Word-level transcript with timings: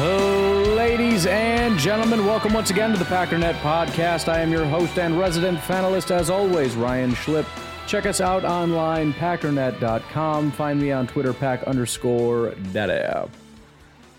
Ladies 0.00 1.26
and 1.26 1.78
gentlemen, 1.78 2.24
welcome 2.24 2.54
once 2.54 2.70
again 2.70 2.90
to 2.92 2.98
the 2.98 3.04
Packernet 3.04 3.52
Podcast. 3.60 4.28
I 4.32 4.40
am 4.40 4.50
your 4.50 4.64
host 4.64 4.98
and 4.98 5.18
resident 5.18 5.58
fanalist, 5.58 6.10
as 6.10 6.30
always, 6.30 6.74
Ryan 6.74 7.10
Schlip. 7.10 7.44
Check 7.86 8.06
us 8.06 8.22
out 8.22 8.42
online, 8.42 9.12
packernet.com. 9.12 10.52
Find 10.52 10.80
me 10.80 10.90
on 10.90 11.06
Twitter, 11.06 11.34
pack 11.34 11.64
underscore 11.64 12.54
daddy. 12.72 13.28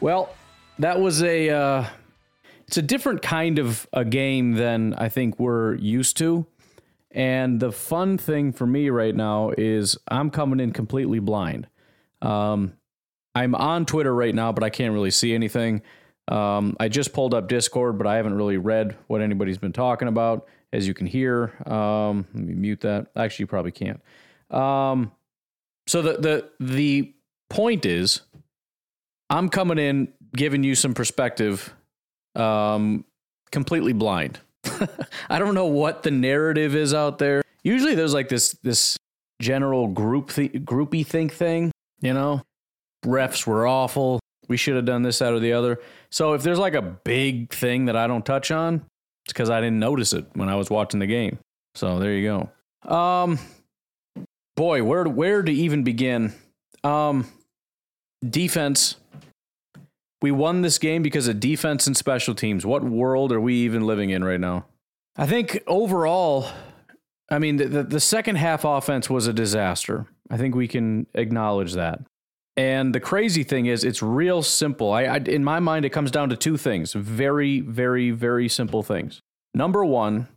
Well, 0.01 0.35
that 0.77 0.99
was 0.99 1.23
a 1.23 1.49
uh, 1.49 1.85
it's 2.67 2.77
a 2.77 2.83
different 2.83 3.23
kind 3.23 3.57
of 3.57 3.87
a 3.91 4.05
game 4.05 4.53
than 4.53 4.93
I 4.93 5.09
think 5.09 5.39
we're 5.39 5.73
used 5.77 6.15
to. 6.17 6.45
And 7.09 7.59
the 7.59 7.71
fun 7.71 8.19
thing 8.19 8.53
for 8.53 8.67
me 8.67 8.91
right 8.91 9.15
now 9.15 9.49
is 9.57 9.97
I'm 10.07 10.29
coming 10.29 10.59
in 10.59 10.73
completely 10.73 11.17
blind. 11.17 11.67
Um, 12.21 12.73
I'm 13.33 13.55
on 13.55 13.85
Twitter 13.85 14.13
right 14.13 14.33
now, 14.33 14.51
but 14.51 14.63
I 14.63 14.69
can't 14.69 14.93
really 14.93 15.11
see 15.11 15.33
anything. 15.33 15.81
Um, 16.27 16.75
I 16.79 16.89
just 16.89 17.13
pulled 17.13 17.33
up 17.33 17.47
Discord, 17.47 17.97
but 17.97 18.07
I 18.07 18.15
haven't 18.15 18.35
really 18.35 18.57
read 18.57 18.97
what 19.07 19.21
anybody's 19.21 19.57
been 19.57 19.73
talking 19.73 20.07
about. 20.07 20.47
As 20.73 20.87
you 20.87 20.93
can 20.93 21.07
hear, 21.07 21.53
um, 21.69 22.25
let 22.33 22.43
me 22.43 22.53
mute 22.53 22.81
that. 22.81 23.07
Actually, 23.15 23.43
you 23.43 23.47
probably 23.47 23.71
can't. 23.71 24.01
Um, 24.49 25.11
so 25.87 26.01
the 26.01 26.13
the 26.13 26.49
the 26.65 27.13
point 27.49 27.85
is, 27.85 28.21
I'm 29.29 29.49
coming 29.49 29.77
in 29.77 30.13
giving 30.33 30.63
you 30.63 30.75
some 30.75 30.93
perspective, 30.93 31.73
um, 32.35 33.03
completely 33.51 33.91
blind. 33.91 34.39
I 35.29 35.39
don't 35.39 35.55
know 35.55 35.65
what 35.65 36.03
the 36.03 36.11
narrative 36.11 36.73
is 36.73 36.93
out 36.93 37.17
there. 37.17 37.43
Usually, 37.63 37.95
there's 37.95 38.13
like 38.13 38.29
this 38.29 38.53
this 38.63 38.97
general 39.41 39.87
group 39.87 40.31
th- 40.31 40.53
groupie 40.53 41.05
think 41.05 41.33
thing, 41.33 41.71
you 41.99 42.13
know 42.13 42.43
refs 43.05 43.45
were 43.45 43.67
awful. 43.67 44.19
We 44.47 44.57
should 44.57 44.75
have 44.75 44.85
done 44.85 45.01
this, 45.03 45.19
that, 45.19 45.33
or 45.33 45.39
the 45.39 45.53
other. 45.53 45.79
So 46.11 46.33
if 46.33 46.43
there's 46.43 46.59
like 46.59 46.73
a 46.73 46.81
big 46.81 47.53
thing 47.53 47.85
that 47.85 47.95
I 47.95 48.07
don't 48.07 48.25
touch 48.25 48.51
on, 48.51 48.85
it's 49.25 49.33
because 49.33 49.49
I 49.49 49.61
didn't 49.61 49.79
notice 49.79 50.13
it 50.13 50.25
when 50.33 50.49
I 50.49 50.55
was 50.55 50.69
watching 50.69 50.99
the 50.99 51.07
game. 51.07 51.37
So 51.75 51.99
there 51.99 52.13
you 52.13 52.49
go. 52.83 52.93
Um, 52.93 53.39
boy, 54.55 54.83
where 54.83 55.05
where 55.05 55.41
to 55.41 55.51
even 55.51 55.83
begin? 55.83 56.33
Um, 56.83 57.27
defense. 58.27 58.97
We 60.21 60.31
won 60.31 60.61
this 60.61 60.77
game 60.77 61.01
because 61.01 61.27
of 61.27 61.39
defense 61.39 61.87
and 61.87 61.97
special 61.97 62.35
teams. 62.35 62.65
What 62.65 62.83
world 62.83 63.31
are 63.31 63.41
we 63.41 63.55
even 63.55 63.87
living 63.87 64.11
in 64.11 64.23
right 64.23 64.39
now? 64.39 64.65
I 65.17 65.25
think 65.25 65.63
overall, 65.65 66.47
I 67.29 67.39
mean, 67.39 67.57
the, 67.57 67.65
the, 67.65 67.83
the 67.83 67.99
second 67.99 68.35
half 68.35 68.63
offense 68.63 69.09
was 69.09 69.27
a 69.27 69.33
disaster. 69.33 70.05
I 70.29 70.37
think 70.37 70.55
we 70.55 70.67
can 70.67 71.07
acknowledge 71.15 71.73
that. 71.73 72.01
And 72.57 72.93
the 72.93 72.99
crazy 72.99 73.43
thing 73.43 73.65
is, 73.65 73.83
it's 73.83 74.01
real 74.01 74.43
simple. 74.43 74.91
I, 74.91 75.03
I, 75.03 75.17
in 75.17 75.43
my 75.43 75.59
mind, 75.59 75.85
it 75.85 75.91
comes 75.91 76.11
down 76.11 76.29
to 76.29 76.35
two 76.35 76.57
things 76.57 76.93
very, 76.93 77.61
very, 77.61 78.11
very 78.11 78.49
simple 78.49 78.83
things. 78.83 79.21
Number 79.53 79.85
one, 79.85 80.27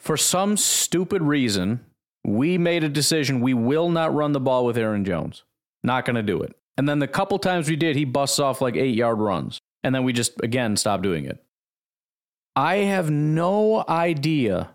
for 0.00 0.16
some 0.16 0.56
stupid 0.56 1.22
reason, 1.22 1.84
we 2.24 2.58
made 2.58 2.84
a 2.84 2.88
decision 2.88 3.40
we 3.40 3.54
will 3.54 3.90
not 3.90 4.14
run 4.14 4.32
the 4.32 4.40
ball 4.40 4.64
with 4.66 4.76
Aaron 4.76 5.04
Jones. 5.04 5.44
Not 5.82 6.04
going 6.04 6.16
to 6.16 6.22
do 6.22 6.42
it. 6.42 6.56
And 6.76 6.88
then 6.88 6.98
the 6.98 7.08
couple 7.08 7.38
times 7.38 7.68
we 7.68 7.76
did, 7.76 7.96
he 7.96 8.04
busts 8.04 8.38
off 8.38 8.60
like 8.60 8.76
eight 8.76 8.94
yard 8.94 9.18
runs. 9.18 9.60
And 9.82 9.94
then 9.94 10.04
we 10.04 10.12
just, 10.12 10.32
again, 10.42 10.76
stop 10.76 11.02
doing 11.02 11.24
it. 11.24 11.42
I 12.56 12.76
have 12.76 13.10
no 13.10 13.84
idea 13.88 14.70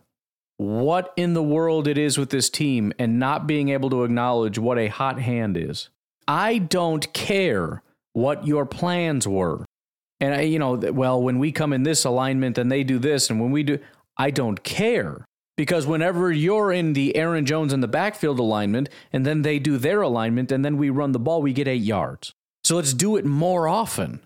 what 0.58 1.14
in 1.18 1.34
the 1.34 1.44
world 1.44 1.88
it 1.88 1.98
is 1.98 2.18
with 2.18 2.30
this 2.30 2.50
team 2.50 2.94
and 2.98 3.20
not 3.20 3.46
being 3.46 3.70
able 3.70 3.90
to 3.90 4.04
acknowledge 4.04 4.58
what 4.58 4.80
a 4.80 4.88
hot 4.88 5.20
hand 5.20 5.58
is. 5.58 5.90
I 6.28 6.58
don't 6.58 7.12
care 7.14 7.84
what 8.14 8.48
your 8.48 8.66
plans 8.66 9.28
were. 9.28 9.66
And 10.20 10.34
I, 10.34 10.42
you 10.42 10.60
know, 10.60 10.76
well, 10.76 11.22
when 11.22 11.40
we 11.40 11.52
come 11.52 11.74
in 11.74 11.84
this 11.84 12.06
alignment 12.06 12.58
and 12.58 12.72
they 12.72 12.84
do 12.84 12.98
this, 13.00 13.30
and 13.30 13.40
when 13.40 13.52
we 13.52 13.64
do, 13.64 13.80
I 14.18 14.32
don't 14.32 14.64
care. 14.64 15.26
Because 15.58 15.86
whenever 15.86 16.32
you're 16.32 16.72
in 16.72 16.94
the 16.94 17.16
Aaron 17.16 17.46
Jones 17.46 17.72
in 17.72 17.82
the 17.82 17.88
backfield 17.88 18.40
alignment, 18.40 18.90
and 19.14 19.26
then 19.26 19.42
they 19.42 19.60
do 19.60 19.78
their 19.78 20.02
alignment, 20.02 20.52
and 20.52 20.66
then 20.66 20.78
we 20.78 20.90
run 20.90 21.12
the 21.12 21.20
ball, 21.20 21.42
we 21.42 21.54
get 21.54 21.68
eight 21.68 21.82
yards. 21.82 22.34
So 22.64 22.76
let's 22.76 22.94
do 22.94 23.16
it 23.16 23.26
more 23.26 23.68
often. 23.68 24.22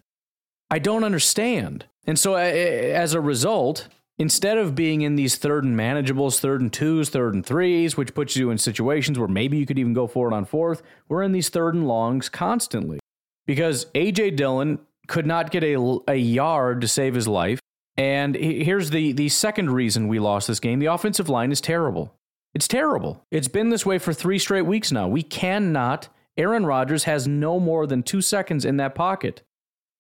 I 0.71 0.79
don't 0.79 1.03
understand. 1.03 1.85
And 2.05 2.17
so 2.17 2.35
as 2.35 3.13
a 3.13 3.21
result, 3.21 3.87
instead 4.19 4.57
of 4.57 4.75
being 4.75 5.01
in 5.01 5.15
these 5.15 5.37
third 5.37 5.63
and 5.63 5.75
manageables, 5.75 6.39
third 6.39 6.61
and 6.61 6.71
twos, 6.71 7.09
third 7.09 7.33
and 7.33 7.45
threes, 7.45 7.97
which 7.97 8.13
puts 8.13 8.35
you 8.35 8.51
in 8.51 8.57
situations 8.57 9.17
where 9.17 9.27
maybe 9.27 9.57
you 9.57 9.65
could 9.65 9.79
even 9.79 9.93
go 9.93 10.05
for 10.05 10.29
it 10.29 10.35
on 10.35 10.45
fourth, 10.45 10.83
we're 11.07 11.23
in 11.23 11.31
these 11.31 11.49
third 11.49 11.73
and 11.73 11.87
longs 11.87 12.29
constantly 12.29 12.99
because 13.47 13.85
AJ 13.95 14.35
Dillon 14.35 14.79
could 15.07 15.25
not 15.25 15.49
get 15.49 15.63
a, 15.63 15.99
a 16.07 16.15
yard 16.15 16.81
to 16.81 16.87
save 16.87 17.15
his 17.15 17.27
life. 17.27 17.59
And 17.97 18.35
here's 18.35 18.91
the, 18.91 19.13
the 19.13 19.29
second 19.29 19.71
reason 19.71 20.07
we 20.07 20.19
lost 20.19 20.47
this 20.47 20.59
game 20.59 20.79
the 20.79 20.85
offensive 20.85 21.29
line 21.29 21.51
is 21.51 21.61
terrible. 21.61 22.13
It's 22.53 22.67
terrible. 22.67 23.25
It's 23.31 23.47
been 23.47 23.69
this 23.69 23.85
way 23.85 23.99
for 23.99 24.13
three 24.13 24.39
straight 24.39 24.63
weeks 24.63 24.91
now. 24.91 25.07
We 25.07 25.21
cannot, 25.23 26.09
Aaron 26.37 26.65
Rodgers 26.65 27.03
has 27.03 27.27
no 27.27 27.59
more 27.59 27.85
than 27.85 28.03
two 28.03 28.21
seconds 28.21 28.65
in 28.65 28.77
that 28.77 28.95
pocket. 28.95 29.43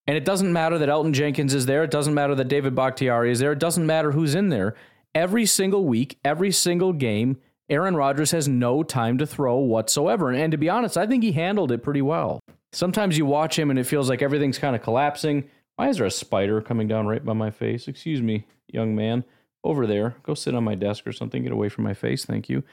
And 0.09 0.17
it 0.17 0.25
doesn't 0.25 0.51
matter 0.51 0.79
that 0.79 0.89
Elgton 0.89 1.13
Jenkins 1.13 1.53
is 1.53 1.67
there. 1.67 1.83
It 1.83 1.91
doesn't 1.91 2.15
matter 2.15 2.33
that 2.33 2.47
David 2.47 2.73
Bakhtiari 2.73 3.31
is 3.31 3.37
there. 3.37 3.51
It 3.51 3.59
doesn't 3.59 3.85
matter 3.85 4.13
who's 4.13 4.33
in 4.33 4.49
there. 4.49 4.73
Every 5.13 5.45
single 5.45 5.85
week, 5.85 6.17
every 6.25 6.51
single 6.51 6.93
game, 6.93 7.37
Aaron 7.69 7.95
Rodgers 7.95 8.31
has 8.31 8.47
no 8.47 8.81
time 8.81 9.19
to 9.19 9.27
throw 9.27 9.57
whatsoever. 9.57 10.31
And, 10.31 10.49
to 10.49 10.57
be 10.57 10.67
honest, 10.67 10.97
I 10.97 11.05
think 11.05 11.21
he 11.21 11.33
handled 11.33 11.71
it 11.71 11.83
pretty 11.83 12.01
well. 12.01 12.39
Sometimes 12.73 13.19
you 13.19 13.27
watch 13.27 13.59
him 13.59 13.69
and 13.69 13.77
it 13.77 13.83
feels 13.83 14.09
like 14.09 14.23
everything's 14.23 14.57
kind 14.57 14.75
of 14.75 14.81
collapsing. 14.81 15.47
Why 15.75 15.89
is 15.89 15.97
there 15.97 16.07
a 16.07 16.11
spider 16.11 16.59
coming 16.59 16.87
down 16.87 17.05
right 17.05 17.23
by 17.23 17.33
my 17.33 17.51
face? 17.51 17.87
Excuse 17.87 18.23
me, 18.23 18.47
young 18.67 18.95
man. 18.95 19.25
Over 19.63 19.85
there. 19.85 20.15
Go 20.23 20.33
sit 20.33 20.55
on 20.55 20.63
my 20.63 20.73
desk 20.73 21.05
or 21.05 21.13
something. 21.13 21.43
Get 21.43 21.51
away 21.51 21.69
from 21.69 21.83
my 21.83 21.93
face. 21.93 22.25
Thank 22.25 22.49
you. 22.49 22.63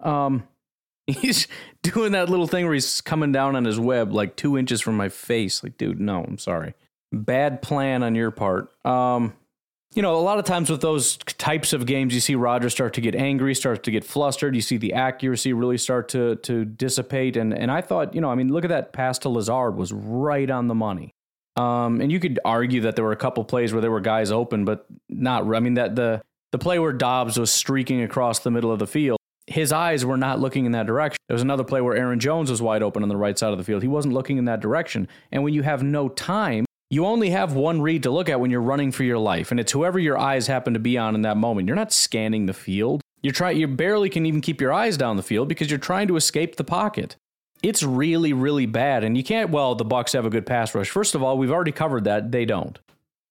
Um, 0.00 0.46
he's 1.06 1.48
doing 1.82 2.12
that 2.12 2.28
little 2.28 2.46
thing 2.46 2.66
where 2.66 2.74
he's 2.74 3.00
coming 3.00 3.32
down 3.32 3.56
on 3.56 3.64
his 3.64 3.80
web 3.80 4.12
like 4.12 4.36
two 4.36 4.58
inches 4.58 4.82
from 4.82 4.98
my 4.98 5.08
face. 5.08 5.62
Like, 5.62 5.78
dude, 5.78 5.98
no, 5.98 6.22
I'm 6.22 6.36
sorry 6.36 6.74
bad 7.12 7.62
plan 7.62 8.02
on 8.02 8.14
your 8.14 8.30
part. 8.30 8.70
Um, 8.86 9.34
you 9.94 10.00
know, 10.00 10.16
a 10.16 10.22
lot 10.22 10.38
of 10.38 10.46
times 10.46 10.70
with 10.70 10.80
those 10.80 11.18
types 11.18 11.72
of 11.72 11.84
games, 11.84 12.14
you 12.14 12.20
see 12.20 12.34
Rodgers 12.34 12.72
start 12.72 12.94
to 12.94 13.00
get 13.00 13.14
angry, 13.14 13.54
starts 13.54 13.82
to 13.82 13.90
get 13.90 14.04
flustered. 14.04 14.54
You 14.54 14.62
see 14.62 14.78
the 14.78 14.94
accuracy 14.94 15.52
really 15.52 15.76
start 15.76 16.08
to 16.10 16.36
to 16.36 16.64
dissipate. 16.64 17.36
And 17.36 17.52
and 17.52 17.70
I 17.70 17.82
thought, 17.82 18.14
you 18.14 18.20
know, 18.20 18.30
I 18.30 18.34
mean, 18.34 18.52
look 18.52 18.64
at 18.64 18.70
that 18.70 18.92
pass 18.92 19.18
to 19.20 19.28
Lazard 19.28 19.76
was 19.76 19.92
right 19.92 20.48
on 20.50 20.68
the 20.68 20.74
money. 20.74 21.12
Um, 21.56 22.00
and 22.00 22.10
you 22.10 22.18
could 22.18 22.40
argue 22.44 22.80
that 22.82 22.96
there 22.96 23.04
were 23.04 23.12
a 23.12 23.16
couple 23.16 23.44
plays 23.44 23.72
where 23.74 23.82
there 23.82 23.90
were 23.90 24.00
guys 24.00 24.32
open, 24.32 24.64
but 24.64 24.86
not. 25.10 25.54
I 25.54 25.60
mean, 25.60 25.74
that 25.74 25.94
the 25.94 26.22
the 26.52 26.58
play 26.58 26.78
where 26.78 26.92
Doubs 26.92 27.38
was 27.38 27.50
streaking 27.50 28.02
across 28.02 28.38
the 28.38 28.50
middle 28.50 28.72
of 28.72 28.78
the 28.78 28.86
field, 28.86 29.18
his 29.46 29.72
eyes 29.72 30.04
were 30.04 30.16
not 30.16 30.40
looking 30.40 30.64
in 30.64 30.72
that 30.72 30.86
direction. 30.86 31.18
There 31.28 31.34
was 31.34 31.42
another 31.42 31.64
play 31.64 31.82
where 31.82 31.96
Aaron 31.96 32.20
Jones 32.20 32.50
was 32.50 32.62
wide 32.62 32.82
open 32.82 33.02
on 33.02 33.10
the 33.10 33.16
right 33.16 33.38
side 33.38 33.52
of 33.52 33.58
the 33.58 33.64
field. 33.64 33.82
He 33.82 33.88
wasn't 33.88 34.14
looking 34.14 34.38
in 34.38 34.46
that 34.46 34.60
direction. 34.60 35.08
And 35.30 35.42
when 35.42 35.52
you 35.52 35.62
have 35.62 35.82
no 35.82 36.08
time, 36.08 36.64
you 36.92 37.06
only 37.06 37.30
have 37.30 37.54
one 37.54 37.80
read 37.80 38.02
to 38.02 38.10
look 38.10 38.28
at 38.28 38.38
when 38.38 38.50
you're 38.50 38.60
running 38.60 38.92
for 38.92 39.02
your 39.02 39.16
life, 39.16 39.50
and 39.50 39.58
it's 39.58 39.72
whoever 39.72 39.98
your 39.98 40.18
eyes 40.18 40.46
happen 40.46 40.74
to 40.74 40.78
be 40.78 40.98
on 40.98 41.14
in 41.14 41.22
that 41.22 41.38
moment. 41.38 41.66
You're 41.66 41.74
not 41.74 41.90
scanning 41.90 42.44
the 42.44 42.52
field. 42.52 43.00
You're 43.22 43.32
trying 43.32 43.56
you 43.56 43.66
barely 43.66 44.10
can 44.10 44.26
even 44.26 44.42
keep 44.42 44.60
your 44.60 44.74
eyes 44.74 44.98
down 44.98 45.16
the 45.16 45.22
field 45.22 45.48
because 45.48 45.70
you're 45.70 45.78
trying 45.78 46.06
to 46.08 46.16
escape 46.16 46.56
the 46.56 46.64
pocket. 46.64 47.16
It's 47.62 47.82
really, 47.82 48.34
really 48.34 48.66
bad. 48.66 49.04
And 49.04 49.16
you 49.16 49.24
can't, 49.24 49.48
well, 49.48 49.74
the 49.74 49.86
Bucks 49.86 50.12
have 50.12 50.26
a 50.26 50.30
good 50.30 50.44
pass 50.44 50.74
rush. 50.74 50.90
First 50.90 51.14
of 51.14 51.22
all, 51.22 51.38
we've 51.38 51.50
already 51.50 51.72
covered 51.72 52.04
that. 52.04 52.30
They 52.30 52.44
don't. 52.44 52.78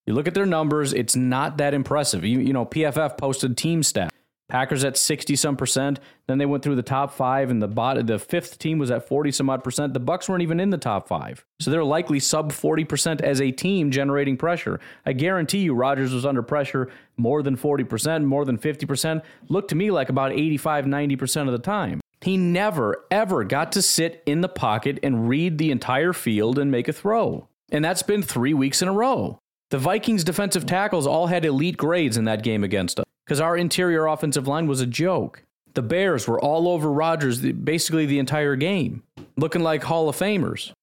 You 0.07 0.15
look 0.15 0.27
at 0.27 0.33
their 0.33 0.47
numbers, 0.47 0.91
it's 0.91 1.15
not 1.15 1.57
that 1.57 1.75
impressive. 1.75 2.25
You, 2.25 2.39
you 2.39 2.53
know, 2.53 2.65
PFF 2.65 3.15
posted 3.15 3.57
team 3.57 3.83
stats. 3.83 4.09
Packers 4.51 4.83
at 4.83 4.97
60 4.97 5.37
some 5.37 5.55
percent. 5.55 6.01
Then 6.27 6.37
they 6.37 6.45
went 6.45 6.61
through 6.61 6.75
the 6.75 6.83
top 6.83 7.13
five, 7.13 7.49
and 7.49 7.61
the 7.61 7.69
bot, 7.69 8.05
the 8.05 8.19
fifth 8.19 8.59
team 8.59 8.79
was 8.79 8.91
at 8.91 9.07
40 9.07 9.31
some 9.31 9.49
odd 9.49 9.63
percent. 9.63 9.93
The 9.93 10.01
Bucks 10.01 10.27
weren't 10.27 10.41
even 10.41 10.59
in 10.59 10.71
the 10.71 10.77
top 10.77 11.07
five, 11.07 11.45
so 11.61 11.71
they're 11.71 11.85
likely 11.85 12.19
sub 12.19 12.51
40 12.51 12.83
percent 12.83 13.21
as 13.21 13.39
a 13.39 13.51
team 13.51 13.91
generating 13.91 14.35
pressure. 14.35 14.81
I 15.05 15.13
guarantee 15.13 15.59
you, 15.59 15.73
Rodgers 15.73 16.13
was 16.13 16.25
under 16.25 16.41
pressure 16.41 16.91
more 17.15 17.41
than 17.41 17.55
40 17.55 17.85
percent, 17.85 18.25
more 18.25 18.43
than 18.43 18.57
50 18.57 18.85
percent. 18.85 19.23
Looked 19.47 19.69
to 19.69 19.75
me 19.75 19.89
like 19.89 20.09
about 20.09 20.33
85, 20.33 20.85
90 20.85 21.15
percent 21.15 21.47
of 21.47 21.53
the 21.53 21.59
time. 21.59 22.01
He 22.19 22.35
never 22.35 23.05
ever 23.09 23.45
got 23.45 23.71
to 23.71 23.81
sit 23.81 24.21
in 24.25 24.41
the 24.41 24.49
pocket 24.49 24.99
and 25.01 25.29
read 25.29 25.59
the 25.59 25.71
entire 25.71 26.11
field 26.11 26.59
and 26.59 26.69
make 26.69 26.89
a 26.89 26.93
throw, 26.93 27.47
and 27.71 27.85
that's 27.85 28.03
been 28.03 28.21
three 28.21 28.53
weeks 28.53 28.81
in 28.81 28.89
a 28.89 28.93
row. 28.93 29.39
The 29.69 29.77
Vikings 29.77 30.25
defensive 30.25 30.65
tackles 30.65 31.07
all 31.07 31.27
had 31.27 31.45
elite 31.45 31.77
grades 31.77 32.17
in 32.17 32.25
that 32.25 32.43
game 32.43 32.65
against 32.65 32.99
us 32.99 33.05
because 33.31 33.39
our 33.39 33.55
interior 33.55 34.07
offensive 34.07 34.45
line 34.45 34.67
was 34.67 34.81
a 34.81 34.85
joke. 34.85 35.45
The 35.73 35.81
Bears 35.81 36.27
were 36.27 36.37
all 36.37 36.67
over 36.67 36.91
Rodgers 36.91 37.39
basically 37.39 38.05
the 38.05 38.19
entire 38.19 38.57
game, 38.57 39.03
looking 39.37 39.63
like 39.63 39.83
Hall 39.83 40.09
of 40.09 40.17
Famers. 40.17 40.73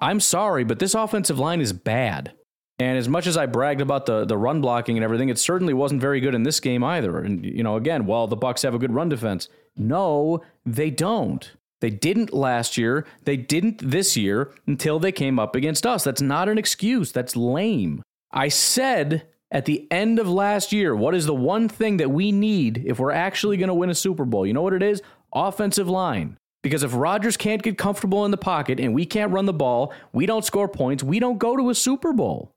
I'm 0.00 0.18
sorry, 0.18 0.64
but 0.64 0.80
this 0.80 0.96
offensive 0.96 1.38
line 1.38 1.60
is 1.60 1.72
bad. 1.72 2.32
And 2.80 2.98
as 2.98 3.08
much 3.08 3.28
as 3.28 3.36
I 3.36 3.46
bragged 3.46 3.80
about 3.80 4.06
the, 4.06 4.24
the 4.24 4.36
run 4.36 4.60
blocking 4.60 4.96
and 4.96 5.04
everything, 5.04 5.28
it 5.28 5.38
certainly 5.38 5.72
wasn't 5.72 6.00
very 6.00 6.18
good 6.18 6.34
in 6.34 6.42
this 6.42 6.58
game 6.58 6.82
either. 6.82 7.20
And 7.20 7.44
you 7.44 7.62
know, 7.62 7.76
again, 7.76 8.06
while 8.06 8.26
the 8.26 8.36
Bucs 8.36 8.64
have 8.64 8.74
a 8.74 8.78
good 8.80 8.92
run 8.92 9.08
defense, 9.08 9.48
no, 9.76 10.42
they 10.66 10.90
don't. 10.90 11.48
They 11.80 11.90
didn't 11.90 12.34
last 12.34 12.76
year. 12.76 13.06
They 13.22 13.36
didn't 13.36 13.88
this 13.88 14.16
year 14.16 14.52
until 14.66 14.98
they 14.98 15.12
came 15.12 15.38
up 15.38 15.54
against 15.54 15.86
us. 15.86 16.02
That's 16.02 16.20
not 16.20 16.48
an 16.48 16.58
excuse. 16.58 17.12
That's 17.12 17.36
lame. 17.36 18.02
I 18.32 18.48
said 18.48 19.28
at 19.54 19.66
the 19.66 19.86
end 19.90 20.18
of 20.18 20.28
last 20.28 20.72
year, 20.72 20.96
what 20.96 21.14
is 21.14 21.26
the 21.26 21.34
one 21.34 21.68
thing 21.68 21.98
that 21.98 22.10
we 22.10 22.32
need 22.32 22.82
if 22.84 22.98
we're 22.98 23.12
actually 23.12 23.56
going 23.56 23.68
to 23.68 23.74
win 23.74 23.88
a 23.88 23.94
Super 23.94 24.24
Bowl? 24.24 24.44
You 24.44 24.52
know 24.52 24.62
what 24.62 24.72
it 24.72 24.82
is? 24.82 25.00
Offensive 25.32 25.88
line. 25.88 26.36
Because 26.64 26.82
if 26.82 26.92
Rodgers 26.92 27.36
can't 27.36 27.62
get 27.62 27.78
comfortable 27.78 28.24
in 28.24 28.32
the 28.32 28.36
pocket 28.36 28.80
and 28.80 28.94
we 28.94 29.06
can't 29.06 29.30
run 29.30 29.46
the 29.46 29.52
ball, 29.52 29.92
we 30.12 30.26
don't 30.26 30.44
score 30.44 30.66
points, 30.66 31.04
we 31.04 31.20
don't 31.20 31.38
go 31.38 31.56
to 31.56 31.70
a 31.70 31.74
Super 31.74 32.12
Bowl. 32.12 32.50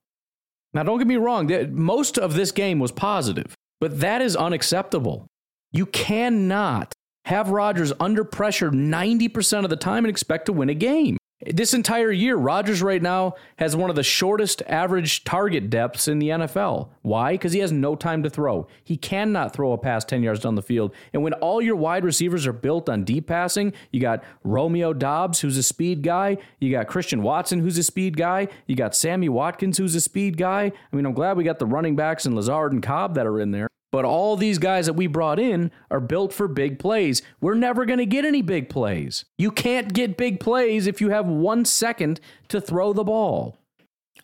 Now, 0.74 0.82
don't 0.84 0.98
get 0.98 1.08
me 1.08 1.18
wrong, 1.18 1.52
most 1.72 2.18
of 2.18 2.34
this 2.34 2.52
game 2.52 2.80
was 2.80 2.92
positive, 2.92 3.54
but 3.80 4.00
that 4.00 4.22
is 4.22 4.36
unacceptable. 4.36 5.28
You 5.72 5.86
cannot 5.86 6.94
have 7.26 7.52
Rodgers 7.52 7.94
under 8.00 8.24
pressure 8.24 8.72
90% 8.72 9.64
of 9.64 9.70
the 9.70 9.76
time 9.76 10.04
and 10.04 10.10
expect 10.10 10.48
to 10.48 10.54
win 10.54 10.70
a 10.70 10.74
game. 10.74 11.18
This 11.46 11.76
entire 11.76 12.12
year, 12.12 12.36
Rodgers 12.36 12.82
right 12.82 13.02
now 13.02 13.36
has 13.58 13.76
one 13.76 13.92
of 13.92 13.96
the 13.96 14.02
shortest 14.02 14.64
average 14.66 15.24
target 15.24 15.70
depths 15.70 16.08
in 16.08 16.18
the 16.18 16.30
NFL. 16.30 16.90
Why? 17.04 17.34
Because 17.34 17.54
he 17.54 17.60
has 17.60 17.72
no 17.72 17.96
time 17.96 18.24
to 18.24 18.30
throw. 18.30 18.68
He 18.84 18.98
cannot 18.98 19.54
throw 19.54 19.72
a 19.72 19.78
pass 19.78 20.04
10 20.04 20.24
yards 20.24 20.40
down 20.40 20.56
the 20.56 20.64
field. 20.64 20.96
And 21.14 21.22
when 21.22 21.34
all 21.34 21.62
your 21.62 21.76
wide 21.76 22.04
receivers 22.04 22.48
are 22.48 22.54
built 22.54 22.90
on 22.90 23.04
deep 23.04 23.28
passing, 23.28 23.74
you 23.92 24.02
got 24.02 24.24
Romeo 24.44 24.94
Doubs, 24.94 25.42
who's 25.42 25.58
a 25.58 25.64
speed 25.64 26.02
guy. 26.02 26.38
You 26.60 26.72
got 26.72 26.88
Christian 26.88 27.22
Watson, 27.22 27.60
who's 27.60 27.78
a 27.78 27.84
speed 27.84 28.18
guy. 28.18 28.48
You 28.66 28.76
got 28.76 28.96
Sammy 28.96 29.30
Watkins, 29.30 29.78
who's 29.78 29.94
a 29.94 30.02
speed 30.02 30.38
guy. 30.38 30.72
I 30.92 30.96
mean, 30.96 31.06
I'm 31.06 31.14
glad 31.14 31.38
we 31.38 31.44
got 31.44 31.60
the 31.60 31.68
running 31.68 31.96
backs 31.96 32.26
and 32.26 32.36
Lazard 32.36 32.74
and 32.74 32.82
Cobb 32.82 33.14
that 33.14 33.28
are 33.28 33.40
in 33.40 33.52
there. 33.52 33.68
But 33.92 34.06
all 34.06 34.36
these 34.36 34.58
guys 34.58 34.86
that 34.86 34.94
we 34.94 35.08
brought 35.08 35.40
in 35.40 35.72
are 35.90 36.02
built 36.02 36.34
for 36.34 36.48
big 36.48 36.78
plays. 36.78 37.22
We're 37.40 37.56
never 37.56 37.86
going 37.86 38.00
to 38.00 38.06
get 38.06 38.26
any 38.26 38.42
big 38.42 38.70
plays. 38.70 39.26
You 39.38 39.50
can't 39.52 39.94
get 39.94 40.18
big 40.18 40.40
plays 40.40 40.88
if 40.88 41.00
you 41.00 41.10
have 41.10 41.28
one 41.28 41.64
second 41.64 42.20
to 42.50 42.60
throw 42.60 42.92
the 42.92 43.06
ball. 43.06 43.58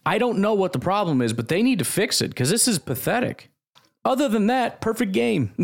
I 0.06 0.18
don't 0.18 0.40
know 0.40 0.54
what 0.54 0.74
the 0.74 0.80
problem 0.80 1.22
is, 1.22 1.32
but 1.32 1.48
they 1.48 1.64
need 1.64 1.80
to 1.80 1.86
fix 1.86 2.22
it 2.22 2.30
because 2.30 2.50
this 2.50 2.68
is 2.68 2.78
pathetic. 2.78 3.50
Other 4.04 4.28
than 4.28 4.48
that, 4.48 4.82
perfect 4.82 5.14
game. 5.14 5.54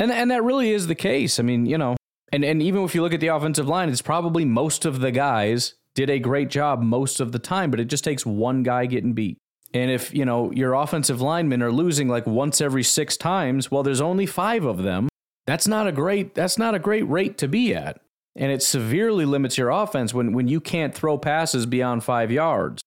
and, 0.00 0.10
and 0.10 0.30
that 0.32 0.42
really 0.42 0.72
is 0.72 0.88
the 0.88 0.96
case. 0.96 1.38
I 1.38 1.44
mean, 1.44 1.66
you 1.66 1.78
know, 1.78 1.94
and, 2.32 2.44
and 2.44 2.60
even 2.60 2.82
if 2.82 2.96
you 2.96 3.02
look 3.02 3.14
at 3.14 3.20
the 3.20 3.28
offensive 3.28 3.68
line, 3.68 3.88
it's 3.88 4.02
probably 4.02 4.44
most 4.44 4.84
of 4.84 5.00
the 5.00 5.12
guys 5.12 5.74
did 5.94 6.10
a 6.10 6.18
great 6.18 6.50
job 6.50 6.82
most 6.82 7.20
of 7.20 7.30
the 7.30 7.38
time, 7.38 7.70
but 7.70 7.78
it 7.78 7.84
just 7.84 8.02
takes 8.02 8.26
one 8.26 8.64
guy 8.64 8.86
getting 8.86 9.12
beat. 9.12 9.38
And 9.74 9.90
if, 9.90 10.14
you 10.14 10.24
know, 10.24 10.52
your 10.52 10.72
offensive 10.72 11.20
linemen 11.20 11.60
are 11.60 11.72
losing 11.72 12.08
like 12.08 12.26
once 12.26 12.60
every 12.60 12.84
6 12.84 13.16
times, 13.16 13.70
well 13.70 13.82
there's 13.82 14.00
only 14.00 14.24
5 14.24 14.64
of 14.64 14.82
them. 14.82 15.08
That's 15.46 15.68
not 15.68 15.86
a 15.86 15.92
great 15.92 16.34
that's 16.34 16.56
not 16.56 16.74
a 16.74 16.78
great 16.78 17.06
rate 17.08 17.36
to 17.38 17.48
be 17.48 17.74
at. 17.74 18.00
And 18.36 18.50
it 18.50 18.62
severely 18.62 19.26
limits 19.26 19.58
your 19.58 19.70
offense 19.70 20.14
when 20.14 20.32
when 20.32 20.48
you 20.48 20.60
can't 20.60 20.94
throw 20.94 21.18
passes 21.18 21.66
beyond 21.66 22.04
5 22.04 22.30
yards. 22.30 22.82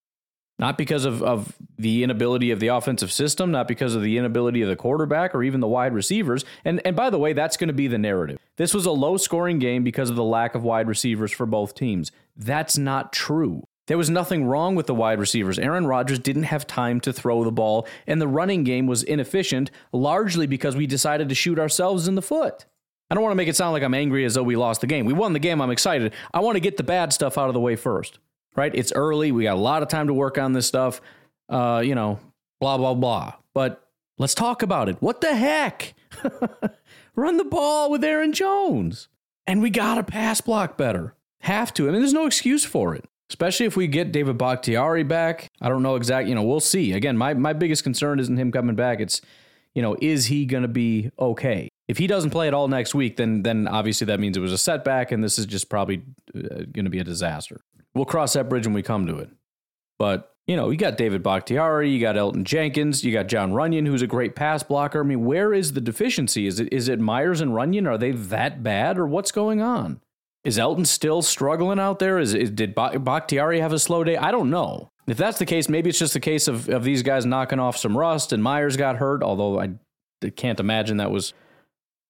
Not 0.59 0.75
because 0.75 1.05
of, 1.05 1.21
of 1.21 1.53
the 1.77 2.03
inability 2.03 2.49
of 2.49 2.59
the 2.59 2.69
offensive 2.69 3.11
system, 3.11 3.51
not 3.51 3.67
because 3.67 3.93
of 3.93 4.01
the 4.01 4.17
inability 4.17 4.63
of 4.63 4.69
the 4.69 4.75
quarterback 4.75 5.35
or 5.35 5.43
even 5.43 5.59
the 5.59 5.67
wide 5.67 5.93
receivers. 5.93 6.45
And 6.65 6.81
and 6.83 6.95
by 6.95 7.11
the 7.11 7.19
way, 7.19 7.33
that's 7.33 7.57
going 7.57 7.67
to 7.67 7.73
be 7.73 7.87
the 7.87 7.99
narrative. 7.99 8.39
This 8.55 8.73
was 8.73 8.87
a 8.87 8.91
low 8.91 9.17
scoring 9.17 9.59
game 9.59 9.83
because 9.83 10.09
of 10.09 10.15
the 10.15 10.23
lack 10.23 10.55
of 10.55 10.63
wide 10.63 10.87
receivers 10.87 11.31
for 11.31 11.45
both 11.45 11.75
teams. 11.75 12.11
That's 12.35 12.75
not 12.77 13.13
true. 13.13 13.67
There 13.87 13.97
was 13.97 14.09
nothing 14.09 14.45
wrong 14.45 14.75
with 14.75 14.85
the 14.85 14.93
wide 14.93 15.19
receivers. 15.19 15.57
Aaron 15.57 15.87
Rodgers 15.87 16.19
didn't 16.19 16.43
have 16.43 16.67
time 16.67 16.99
to 17.01 17.13
throw 17.13 17.43
the 17.43 17.51
ball, 17.51 17.87
and 18.05 18.21
the 18.21 18.27
running 18.27 18.63
game 18.63 18.85
was 18.85 19.01
inefficient, 19.01 19.71
largely 19.93 20.45
because 20.45 20.75
we 20.75 20.85
decided 20.85 21.29
to 21.29 21.35
shoot 21.35 21.57
ourselves 21.57 22.07
in 22.07 22.15
the 22.15 22.21
foot. 22.21 22.65
I 23.09 23.15
don't 23.15 23.23
want 23.23 23.31
to 23.31 23.37
make 23.37 23.47
it 23.47 23.55
sound 23.55 23.71
like 23.71 23.83
I'm 23.83 23.93
angry 23.93 24.25
as 24.25 24.33
though 24.33 24.43
we 24.43 24.57
lost 24.57 24.81
the 24.81 24.87
game. 24.87 25.05
We 25.05 25.13
won 25.13 25.31
the 25.31 25.39
game. 25.39 25.61
I'm 25.61 25.71
excited. 25.71 26.13
I 26.33 26.41
want 26.41 26.57
to 26.57 26.59
get 26.59 26.75
the 26.75 26.83
bad 26.83 27.13
stuff 27.13 27.37
out 27.37 27.47
of 27.47 27.53
the 27.53 27.61
way 27.61 27.77
first, 27.77 28.19
right? 28.57 28.75
It's 28.75 28.91
early. 28.91 29.31
We 29.31 29.43
got 29.43 29.55
a 29.55 29.61
lot 29.61 29.81
of 29.81 29.87
time 29.87 30.07
to 30.07 30.13
work 30.13 30.37
on 30.37 30.51
this 30.51 30.67
stuff. 30.67 30.99
Uh, 31.47 31.81
you 31.83 31.95
know, 31.95 32.19
blah, 32.59 32.77
blah, 32.77 32.93
blah. 32.93 33.35
But 33.53 33.87
let's 34.17 34.35
talk 34.35 34.63
about 34.63 34.89
it. 34.89 34.97
What 34.99 35.21
the 35.21 35.33
heck? 35.33 35.93
Run 37.15 37.37
the 37.37 37.45
ball 37.45 37.89
with 37.89 38.03
Aaron 38.03 38.33
Jones. 38.33 39.07
And 39.49 39.61
we 39.61 39.69
got 39.69 39.95
to 39.95 40.03
pass 40.03 40.41
block 40.41 40.75
better. 40.75 41.15
Have 41.41 41.73
to. 41.75 41.87
I 41.87 41.91
mean, 41.91 42.01
there's 42.01 42.11
no 42.11 42.25
excuse 42.25 42.65
for 42.65 42.93
it 42.93 43.05
especially 43.29 43.65
if 43.65 43.75
we 43.75 43.87
get 43.87 44.11
David 44.11 44.37
Bakhtiari 44.37 45.03
back. 45.03 45.49
I 45.61 45.69
don't 45.69 45.83
know 45.83 45.95
exactly, 45.95 46.29
you 46.29 46.35
know, 46.35 46.43
we'll 46.43 46.59
see. 46.59 46.93
Again, 46.93 47.17
my, 47.17 47.33
my 47.33 47.53
biggest 47.53 47.83
concern 47.83 48.19
isn't 48.19 48.37
him 48.37 48.51
coming 48.51 48.75
back. 48.75 48.99
It's, 48.99 49.21
you 49.73 49.81
know, 49.81 49.95
is 50.01 50.25
he 50.27 50.45
going 50.45 50.63
to 50.63 50.67
be 50.67 51.11
okay? 51.19 51.69
If 51.87 51.97
he 51.97 52.07
doesn't 52.07 52.31
play 52.31 52.47
at 52.47 52.53
all 52.53 52.67
next 52.67 52.93
week, 52.93 53.15
then 53.15 53.43
then 53.43 53.67
obviously 53.67 54.05
that 54.05 54.19
means 54.19 54.35
it 54.35 54.41
was 54.41 54.51
a 54.51 54.57
setback, 54.57 55.11
and 55.11 55.23
this 55.23 55.39
is 55.39 55.45
just 55.45 55.69
probably 55.69 56.03
uh, 56.35 56.65
going 56.71 56.83
to 56.83 56.89
be 56.89 56.99
a 56.99 57.03
disaster. 57.03 57.61
We'll 57.93 58.05
cross 58.05 58.33
that 58.33 58.49
bridge 58.49 58.65
when 58.65 58.73
we 58.73 58.83
come 58.83 59.07
to 59.07 59.19
it. 59.19 59.29
But 59.97 60.33
you 60.47 60.55
know, 60.55 60.69
you 60.69 60.77
got 60.77 60.97
David 60.97 61.23
Bakhtiari, 61.23 61.89
you 61.89 61.99
got 61.99 62.15
Elgton 62.15 62.43
Jenkins, 62.43 63.03
you 63.03 63.13
got 63.13 63.27
Jon 63.27 63.51
Runyan, 63.51 63.85
who's 63.85 64.01
a 64.01 64.07
great 64.07 64.35
pass 64.35 64.63
blocker. 64.63 65.01
I 65.01 65.03
mean, 65.03 65.25
where 65.25 65.53
is 65.53 65.73
the 65.73 65.81
deficiency? 65.81 66.47
Is 66.47 66.59
it 66.59 66.73
is 66.73 66.89
it 66.89 66.99
Myers 66.99 67.39
and 67.39 67.51
Runyan? 67.51 67.87
Are 67.87 67.97
they 67.97 68.11
that 68.11 68.63
bad, 68.63 68.97
or 68.97 69.05
what's 69.05 69.31
going 69.31 69.61
on? 69.61 70.01
Is 70.43 70.57
Elgton 70.57 70.85
still 70.85 71.21
struggling 71.21 71.79
out 71.79 71.99
there? 71.99 72.19
Is, 72.19 72.33
is 72.33 72.51
did 72.51 72.73
Bakhtiari 72.73 73.59
have 73.59 73.73
a 73.73 73.79
slow 73.79 74.03
day? 74.03 74.17
I 74.17 74.31
don't 74.31 74.49
know. 74.49 74.89
If 75.07 75.17
that's 75.17 75.39
the 75.39 75.45
case, 75.45 75.69
maybe 75.69 75.89
it's 75.89 75.99
just 75.99 76.15
a 76.15 76.19
case 76.19 76.47
of, 76.47 76.69
of 76.69 76.83
these 76.83 77.01
guys 77.01 77.25
knocking 77.25 77.59
off 77.59 77.77
some 77.77 77.97
rust 77.97 78.33
and 78.33 78.43
Myers 78.43 78.77
got 78.77 78.97
hurt, 78.97 79.23
although 79.23 79.59
I 79.59 79.71
can't 80.35 80.59
imagine 80.59 80.97
that 80.97 81.11
was 81.11 81.33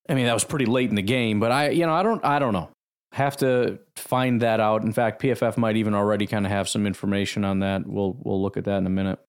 I 0.10 0.14
mean, 0.14 0.26
that 0.26 0.34
was 0.34 0.44
pretty 0.44 0.66
late 0.66 0.90
in 0.90 0.96
the 0.96 1.02
game, 1.02 1.40
but 1.40 1.52
I 1.52 1.70
you 1.70 1.86
know, 1.86 1.94
I 1.94 2.04
don't 2.04 2.24
I 2.24 2.40
don't 2.40 2.54
know. 2.54 2.70
Have 3.14 3.38
to 3.38 3.80
find 3.96 4.42
that 4.42 4.60
out. 4.60 4.84
In 4.84 4.94
fact, 4.94 5.22
PFF 5.22 5.58
might 5.58 5.78
even 5.78 5.94
already 5.94 6.28
kind 6.28 6.46
of 6.46 6.52
have 6.52 6.70
some 6.70 6.86
information 6.86 7.44
on 7.44 7.60
that. 7.60 7.86
We'll 7.86 8.16
we'll 8.20 8.42
look 8.42 8.58
at 8.58 8.66
that 8.66 8.78
in 8.78 8.88
a 8.88 8.92
minute. 8.92 9.20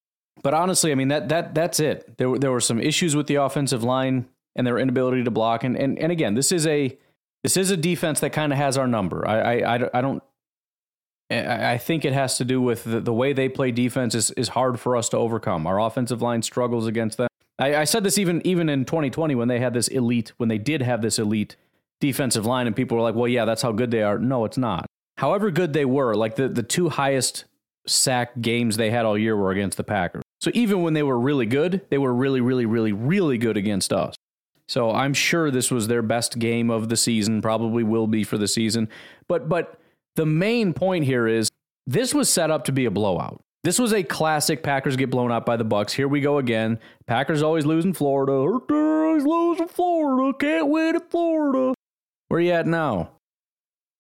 But 0.42 0.54
honestly, 0.54 0.92
I 0.92 0.94
mean 0.94 1.08
that 1.08 1.28
that 1.28 1.54
that's 1.54 1.80
it. 1.80 2.16
There 2.18 2.30
were 2.30 2.38
there 2.38 2.52
were 2.52 2.60
some 2.60 2.80
issues 2.80 3.16
with 3.16 3.26
the 3.26 3.36
offensive 3.36 3.82
line 3.82 4.28
and 4.56 4.66
their 4.66 4.78
inability 4.78 5.24
to 5.24 5.30
block 5.30 5.64
and 5.64 5.76
and, 5.76 5.98
and 5.98 6.12
again, 6.12 6.34
this 6.34 6.52
is 6.52 6.66
a 6.66 6.96
this 7.54 7.66
is 7.66 7.70
a 7.70 7.76
defense 7.76 8.20
that 8.20 8.30
kind 8.30 8.52
of 8.52 8.58
has 8.58 8.76
our 8.76 8.86
number. 8.86 9.26
I, 9.26 9.60
I, 9.60 9.98
I, 9.98 10.00
don't. 10.02 10.22
I 11.30 11.78
think 11.78 12.04
it 12.04 12.12
has 12.12 12.36
to 12.38 12.44
do 12.44 12.60
with 12.60 12.84
the, 12.84 13.00
the, 13.00 13.12
way 13.12 13.32
they 13.32 13.48
play 13.48 13.70
defense 13.70 14.14
is, 14.14 14.30
is 14.32 14.48
hard 14.48 14.78
for 14.78 14.96
us 14.96 15.08
to 15.10 15.16
overcome. 15.16 15.66
Our 15.66 15.80
offensive 15.80 16.20
line 16.20 16.42
struggles 16.42 16.86
against 16.86 17.16
them. 17.16 17.28
I, 17.58 17.76
I 17.76 17.84
said 17.84 18.04
this 18.04 18.18
even 18.18 18.46
even 18.46 18.68
in 18.68 18.84
2020 18.84 19.34
when 19.34 19.48
they 19.48 19.60
had 19.60 19.74
this 19.74 19.88
elite, 19.88 20.32
when 20.36 20.48
they 20.48 20.58
did 20.58 20.82
have 20.82 21.02
this 21.02 21.18
elite 21.18 21.56
defensive 22.00 22.46
line, 22.46 22.66
and 22.66 22.76
people 22.76 22.96
were 22.96 23.02
like, 23.02 23.14
"Well, 23.14 23.28
yeah, 23.28 23.44
that's 23.44 23.62
how 23.62 23.72
good 23.72 23.90
they 23.90 24.02
are." 24.02 24.18
No, 24.18 24.44
it's 24.44 24.58
not. 24.58 24.86
However 25.16 25.50
good 25.50 25.72
they 25.72 25.84
were, 25.84 26.14
like 26.14 26.36
the, 26.36 26.48
the 26.48 26.62
two 26.62 26.90
highest 26.90 27.44
sack 27.86 28.40
games 28.40 28.76
they 28.76 28.90
had 28.90 29.04
all 29.04 29.18
year 29.18 29.36
were 29.36 29.50
against 29.50 29.76
the 29.76 29.84
Packers. 29.84 30.22
So 30.40 30.50
even 30.54 30.82
when 30.82 30.94
they 30.94 31.02
were 31.02 31.18
really 31.18 31.46
good, 31.46 31.80
they 31.88 31.98
were 31.98 32.14
really, 32.14 32.40
really, 32.40 32.66
really, 32.66 32.92
really 32.92 33.38
good 33.38 33.56
against 33.56 33.92
us. 33.92 34.14
So 34.68 34.90
I'm 34.90 35.14
sure 35.14 35.50
this 35.50 35.70
was 35.70 35.88
their 35.88 36.02
best 36.02 36.38
game 36.38 36.70
of 36.70 36.88
the 36.88 36.96
season, 36.96 37.40
probably 37.40 37.82
will 37.82 38.06
be 38.06 38.22
for 38.22 38.36
the 38.36 38.48
season. 38.48 38.88
But 39.26 39.48
but 39.48 39.80
the 40.16 40.26
main 40.26 40.74
point 40.74 41.04
here 41.04 41.26
is 41.26 41.48
this 41.86 42.14
was 42.14 42.28
set 42.28 42.50
up 42.50 42.64
to 42.64 42.72
be 42.72 42.84
a 42.84 42.90
blowout. 42.90 43.40
This 43.64 43.78
was 43.78 43.92
a 43.92 44.02
classic 44.02 44.62
Packers 44.62 44.96
get 44.96 45.10
blown 45.10 45.32
out 45.32 45.44
by 45.44 45.56
the 45.56 45.64
Bucks. 45.64 45.92
Here 45.92 46.06
we 46.06 46.20
go 46.20 46.38
again. 46.38 46.78
Packers 47.06 47.42
always 47.42 47.66
lose 47.66 47.84
in 47.84 47.92
Florida. 47.92 48.32
Always 48.32 49.24
lose 49.24 49.60
in 49.60 49.68
Florida. 49.68 50.36
Can't 50.38 50.68
win 50.68 50.96
in 50.96 51.02
Florida. 51.02 51.74
Where 52.28 52.40
you 52.40 52.52
at 52.52 52.66
now? 52.66 53.10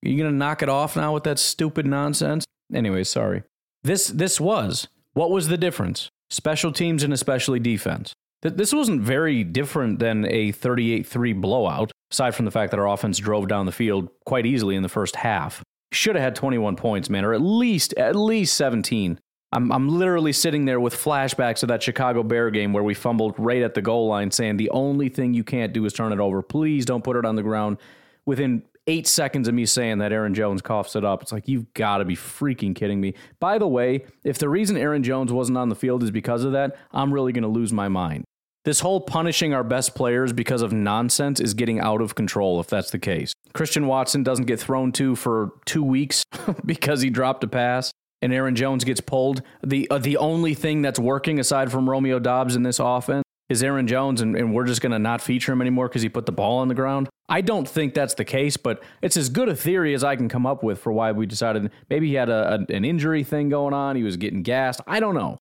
Are 0.04 0.08
you 0.08 0.16
gonna 0.16 0.36
knock 0.36 0.62
it 0.62 0.68
off 0.68 0.96
now 0.96 1.14
with 1.14 1.24
that 1.24 1.38
stupid 1.38 1.86
nonsense? 1.86 2.44
Anyway, 2.72 3.04
sorry. 3.04 3.42
This 3.82 4.08
this 4.08 4.40
was 4.40 4.88
what 5.14 5.30
was 5.30 5.48
the 5.48 5.56
difference? 5.56 6.10
Special 6.30 6.72
teams 6.72 7.02
and 7.02 7.12
especially 7.12 7.58
defense. 7.58 8.12
This 8.42 8.72
wasn't 8.72 9.02
very 9.02 9.42
different 9.42 9.98
than 9.98 10.24
a 10.26 10.52
38-3 10.52 11.40
blowout, 11.40 11.90
aside 12.12 12.34
from 12.34 12.44
the 12.44 12.50
fact 12.50 12.70
that 12.70 12.78
our 12.78 12.88
offense 12.88 13.18
drove 13.18 13.48
down 13.48 13.66
the 13.66 13.72
field 13.72 14.08
quite 14.24 14.46
easily 14.46 14.76
in 14.76 14.82
the 14.82 14.88
first 14.88 15.16
half. 15.16 15.62
Should 15.90 16.14
have 16.14 16.22
had 16.22 16.34
21 16.36 16.76
points, 16.76 17.10
man, 17.10 17.24
or 17.24 17.34
at 17.34 17.40
least 17.40 17.94
at 17.94 18.14
least 18.14 18.56
17. 18.56 19.18
I'm 19.52 19.72
I'm 19.72 19.88
literally 19.88 20.32
sitting 20.32 20.66
there 20.66 20.78
with 20.78 20.94
flashbacks 20.94 21.62
of 21.62 21.68
that 21.68 21.82
Chicago 21.82 22.22
Bear 22.22 22.50
game 22.50 22.72
where 22.72 22.82
we 22.82 22.94
fumbled 22.94 23.34
right 23.38 23.62
at 23.62 23.74
the 23.74 23.82
goal 23.82 24.06
line 24.06 24.30
saying 24.30 24.58
the 24.58 24.70
only 24.70 25.08
thing 25.08 25.32
you 25.32 25.42
can't 25.42 25.72
do 25.72 25.84
is 25.86 25.92
turn 25.92 26.12
it 26.12 26.20
over. 26.20 26.42
Please 26.42 26.84
don't 26.84 27.02
put 27.02 27.16
it 27.16 27.24
on 27.24 27.34
the 27.34 27.42
ground. 27.42 27.78
Within 28.26 28.62
eight 28.88 29.06
seconds 29.06 29.46
of 29.46 29.54
me 29.54 29.66
saying 29.66 29.98
that 29.98 30.12
Aaron 30.12 30.34
Jones 30.34 30.62
coughs 30.62 30.96
it 30.96 31.04
up. 31.04 31.22
It's 31.22 31.30
like, 31.30 31.46
you've 31.46 31.72
got 31.74 31.98
to 31.98 32.04
be 32.04 32.16
freaking 32.16 32.74
kidding 32.74 33.00
me. 33.00 33.14
By 33.38 33.58
the 33.58 33.68
way, 33.68 34.04
if 34.24 34.38
the 34.38 34.48
reason 34.48 34.76
Aaron 34.76 35.02
Jones 35.02 35.32
wasn't 35.32 35.58
on 35.58 35.68
the 35.68 35.74
field 35.74 36.02
is 36.02 36.10
because 36.10 36.42
of 36.42 36.52
that, 36.52 36.76
I'm 36.92 37.12
really 37.12 37.32
going 37.32 37.42
to 37.42 37.48
lose 37.48 37.72
my 37.72 37.88
mind. 37.88 38.24
This 38.64 38.80
whole 38.80 39.00
punishing 39.00 39.54
our 39.54 39.64
best 39.64 39.94
players 39.94 40.32
because 40.32 40.62
of 40.62 40.72
nonsense 40.72 41.40
is 41.40 41.54
getting 41.54 41.80
out 41.80 42.00
of 42.00 42.14
control 42.14 42.60
if 42.60 42.66
that's 42.66 42.90
the 42.90 42.98
case. 42.98 43.32
Christian 43.54 43.86
Watson 43.86 44.22
doesn't 44.22 44.46
get 44.46 44.60
thrown 44.60 44.92
to 44.92 45.16
for 45.16 45.52
two 45.64 45.82
weeks 45.82 46.24
because 46.66 47.00
he 47.00 47.10
dropped 47.10 47.44
a 47.44 47.48
pass 47.48 47.90
and 48.20 48.32
Aaron 48.32 48.56
Jones 48.56 48.84
gets 48.84 49.00
pulled. 49.00 49.42
The, 49.62 49.88
uh, 49.90 49.98
the 49.98 50.16
only 50.16 50.54
thing 50.54 50.82
that's 50.82 50.98
working 50.98 51.38
aside 51.38 51.70
from 51.70 51.88
Romeo 51.88 52.18
Doubs 52.18 52.56
in 52.56 52.62
this 52.62 52.78
offense 52.78 53.22
is 53.48 53.62
Aaron 53.62 53.86
Jones, 53.86 54.20
and, 54.20 54.36
and 54.36 54.54
we're 54.54 54.66
just 54.66 54.82
going 54.82 54.92
to 54.92 54.98
not 54.98 55.22
feature 55.22 55.52
him 55.52 55.60
anymore 55.60 55.88
because 55.88 56.02
he 56.02 56.08
put 56.08 56.26
the 56.26 56.32
ball 56.32 56.58
on 56.58 56.68
the 56.68 56.74
ground. 56.74 57.08
I 57.28 57.40
don't 57.40 57.68
think 57.68 57.94
that's 57.94 58.14
the 58.14 58.24
case, 58.24 58.56
but 58.56 58.82
it's 59.02 59.16
as 59.16 59.28
good 59.28 59.48
a 59.48 59.56
theory 59.56 59.94
as 59.94 60.04
I 60.04 60.16
can 60.16 60.28
come 60.28 60.46
up 60.46 60.62
with 60.62 60.78
for 60.78 60.92
why 60.92 61.12
we 61.12 61.26
decided 61.26 61.70
maybe 61.88 62.08
he 62.08 62.14
had 62.14 62.28
a, 62.28 62.54
a, 62.54 62.74
an 62.74 62.84
injury 62.84 63.24
thing 63.24 63.48
going 63.48 63.74
on. 63.74 63.96
He 63.96 64.02
was 64.02 64.16
getting 64.16 64.42
gassed. 64.42 64.80
I 64.86 65.00
don't 65.00 65.14
know. 65.14 65.38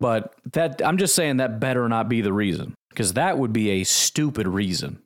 But 0.00 0.34
that 0.52 0.80
I'm 0.84 0.98
just 0.98 1.14
saying 1.14 1.38
that 1.38 1.60
better 1.60 1.88
not 1.88 2.08
be 2.08 2.20
the 2.20 2.32
reason 2.32 2.74
because 2.90 3.14
that 3.14 3.38
would 3.38 3.52
be 3.52 3.70
a 3.70 3.84
stupid 3.84 4.46
reason. 4.46 5.02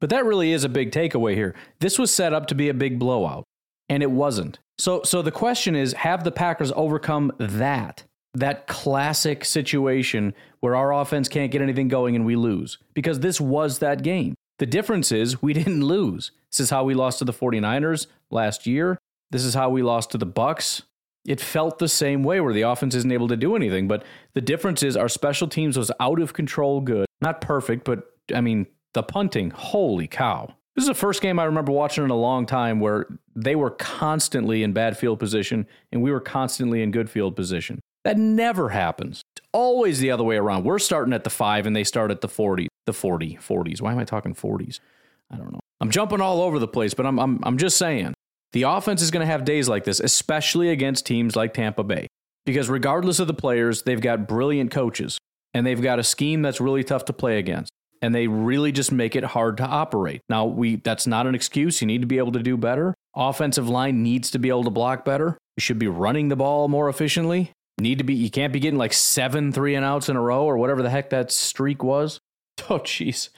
But 0.00 0.10
that 0.10 0.24
really 0.24 0.52
is 0.52 0.64
a 0.64 0.68
big 0.68 0.92
takeaway 0.92 1.34
here. 1.34 1.54
This 1.80 1.98
was 1.98 2.12
set 2.12 2.32
up 2.32 2.46
to 2.46 2.54
be 2.54 2.68
a 2.68 2.74
big 2.74 2.98
blowout 2.98 3.44
and 3.88 4.02
it 4.02 4.10
wasn't. 4.10 4.58
So 4.78 5.02
so 5.02 5.20
the 5.20 5.30
question 5.30 5.76
is 5.76 5.92
have 5.92 6.24
the 6.24 6.32
Packers 6.32 6.72
overcome 6.74 7.32
that? 7.38 8.04
That 8.34 8.66
classic 8.66 9.44
situation 9.44 10.34
where 10.60 10.76
our 10.76 10.92
offense 10.92 11.28
can't 11.28 11.50
get 11.50 11.62
anything 11.62 11.88
going 11.88 12.14
and 12.14 12.24
we 12.24 12.36
lose 12.36 12.78
because 12.94 13.20
this 13.20 13.40
was 13.40 13.80
that 13.80 14.02
game. 14.02 14.34
The 14.58 14.66
difference 14.66 15.10
is 15.10 15.42
we 15.42 15.52
didn't 15.52 15.84
lose. 15.84 16.30
This 16.50 16.60
is 16.60 16.70
how 16.70 16.84
we 16.84 16.94
lost 16.94 17.18
to 17.18 17.24
the 17.24 17.32
49ers 17.32 18.06
last 18.30 18.66
year. 18.66 18.98
This 19.30 19.44
is 19.44 19.54
how 19.54 19.70
we 19.70 19.82
lost 19.82 20.10
to 20.12 20.18
the 20.18 20.26
Bucks. 20.26 20.82
It 21.26 21.40
felt 21.40 21.78
the 21.78 21.88
same 21.88 22.22
way 22.24 22.40
where 22.40 22.54
the 22.54 22.62
offense 22.62 22.94
isn't 22.94 23.12
able 23.12 23.28
to 23.28 23.36
do 23.36 23.54
anything, 23.54 23.88
but 23.88 24.04
the 24.34 24.40
difference 24.40 24.82
is 24.82 24.96
our 24.96 25.08
special 25.08 25.48
teams 25.48 25.76
was 25.76 25.90
out 26.00 26.20
of 26.20 26.32
control 26.32 26.80
good. 26.80 27.06
Not 27.20 27.40
perfect, 27.40 27.84
but 27.84 28.04
I 28.34 28.40
mean, 28.40 28.66
the 28.94 29.02
punting, 29.02 29.50
holy 29.50 30.06
cow. 30.06 30.54
This 30.74 30.84
is 30.84 30.88
the 30.88 30.94
first 30.94 31.20
game 31.20 31.38
I 31.38 31.44
remember 31.44 31.72
watching 31.72 32.04
in 32.04 32.10
a 32.10 32.16
long 32.16 32.46
time 32.46 32.80
where 32.80 33.06
they 33.36 33.54
were 33.54 33.70
constantly 33.70 34.62
in 34.62 34.72
bad 34.72 34.96
field 34.96 35.18
position 35.18 35.66
and 35.92 36.00
we 36.00 36.10
were 36.10 36.20
constantly 36.20 36.82
in 36.82 36.90
good 36.90 37.10
field 37.10 37.36
position. 37.36 37.80
That 38.04 38.16
never 38.16 38.70
happens. 38.70 39.20
It's 39.36 39.46
always 39.52 39.98
the 39.98 40.10
other 40.10 40.24
way 40.24 40.36
around. 40.36 40.64
We're 40.64 40.78
starting 40.78 41.12
at 41.12 41.24
the 41.24 41.30
five 41.30 41.66
and 41.66 41.76
they 41.76 41.84
start 41.84 42.10
at 42.10 42.22
the 42.22 42.28
40, 42.28 42.68
the 42.86 42.92
40, 42.92 43.36
40s. 43.36 43.82
Why 43.82 43.92
am 43.92 43.98
I 43.98 44.04
talking 44.04 44.34
40s? 44.34 44.80
I 45.30 45.36
don't 45.36 45.52
know. 45.52 45.60
I'm 45.80 45.90
jumping 45.90 46.20
all 46.20 46.40
over 46.40 46.58
the 46.58 46.68
place, 46.68 46.94
but 46.94 47.04
I'm, 47.04 47.18
I'm, 47.18 47.40
I'm 47.42 47.58
just 47.58 47.76
saying 47.76 48.14
the 48.52 48.62
offense 48.62 49.02
is 49.02 49.10
going 49.10 49.26
to 49.26 49.30
have 49.30 49.44
days 49.44 49.68
like 49.68 49.84
this, 49.84 50.00
especially 50.00 50.70
against 50.70 51.06
teams 51.06 51.36
like 51.36 51.54
Tampa 51.54 51.84
Bay. 51.84 52.06
Because 52.46 52.68
regardless 52.68 53.20
of 53.20 53.26
the 53.26 53.34
players, 53.34 53.82
they've 53.82 54.00
got 54.00 54.26
brilliant 54.26 54.70
coaches 54.70 55.18
and 55.54 55.66
they've 55.66 55.80
got 55.80 55.98
a 55.98 56.04
scheme 56.04 56.42
that's 56.42 56.60
really 56.60 56.82
tough 56.82 57.04
to 57.06 57.12
play 57.12 57.38
against. 57.38 57.70
And 58.02 58.14
they 58.14 58.28
really 58.28 58.72
just 58.72 58.90
make 58.90 59.14
it 59.14 59.24
hard 59.24 59.58
to 59.58 59.64
operate. 59.64 60.22
Now, 60.28 60.46
we 60.46 60.76
that's 60.76 61.06
not 61.06 61.26
an 61.26 61.34
excuse. 61.34 61.82
You 61.82 61.86
need 61.86 62.00
to 62.00 62.06
be 62.06 62.16
able 62.16 62.32
to 62.32 62.42
do 62.42 62.56
better. 62.56 62.94
Offensive 63.14 63.68
line 63.68 64.02
needs 64.02 64.30
to 64.30 64.38
be 64.38 64.48
able 64.48 64.64
to 64.64 64.70
block 64.70 65.04
better. 65.04 65.36
You 65.58 65.60
should 65.60 65.78
be 65.78 65.88
running 65.88 66.28
the 66.28 66.36
ball 66.36 66.68
more 66.68 66.88
efficiently 66.88 67.52
need 67.80 67.98
to 67.98 68.04
be 68.04 68.14
you 68.14 68.30
can't 68.30 68.52
be 68.52 68.60
getting 68.60 68.78
like 68.78 68.92
seven 68.92 69.52
three 69.52 69.74
and 69.74 69.84
outs 69.84 70.08
in 70.08 70.16
a 70.16 70.20
row 70.20 70.44
or 70.44 70.56
whatever 70.56 70.82
the 70.82 70.90
heck 70.90 71.10
that 71.10 71.32
streak 71.32 71.82
was. 71.82 72.20
Oh 72.68 72.78
jeez. 72.78 73.30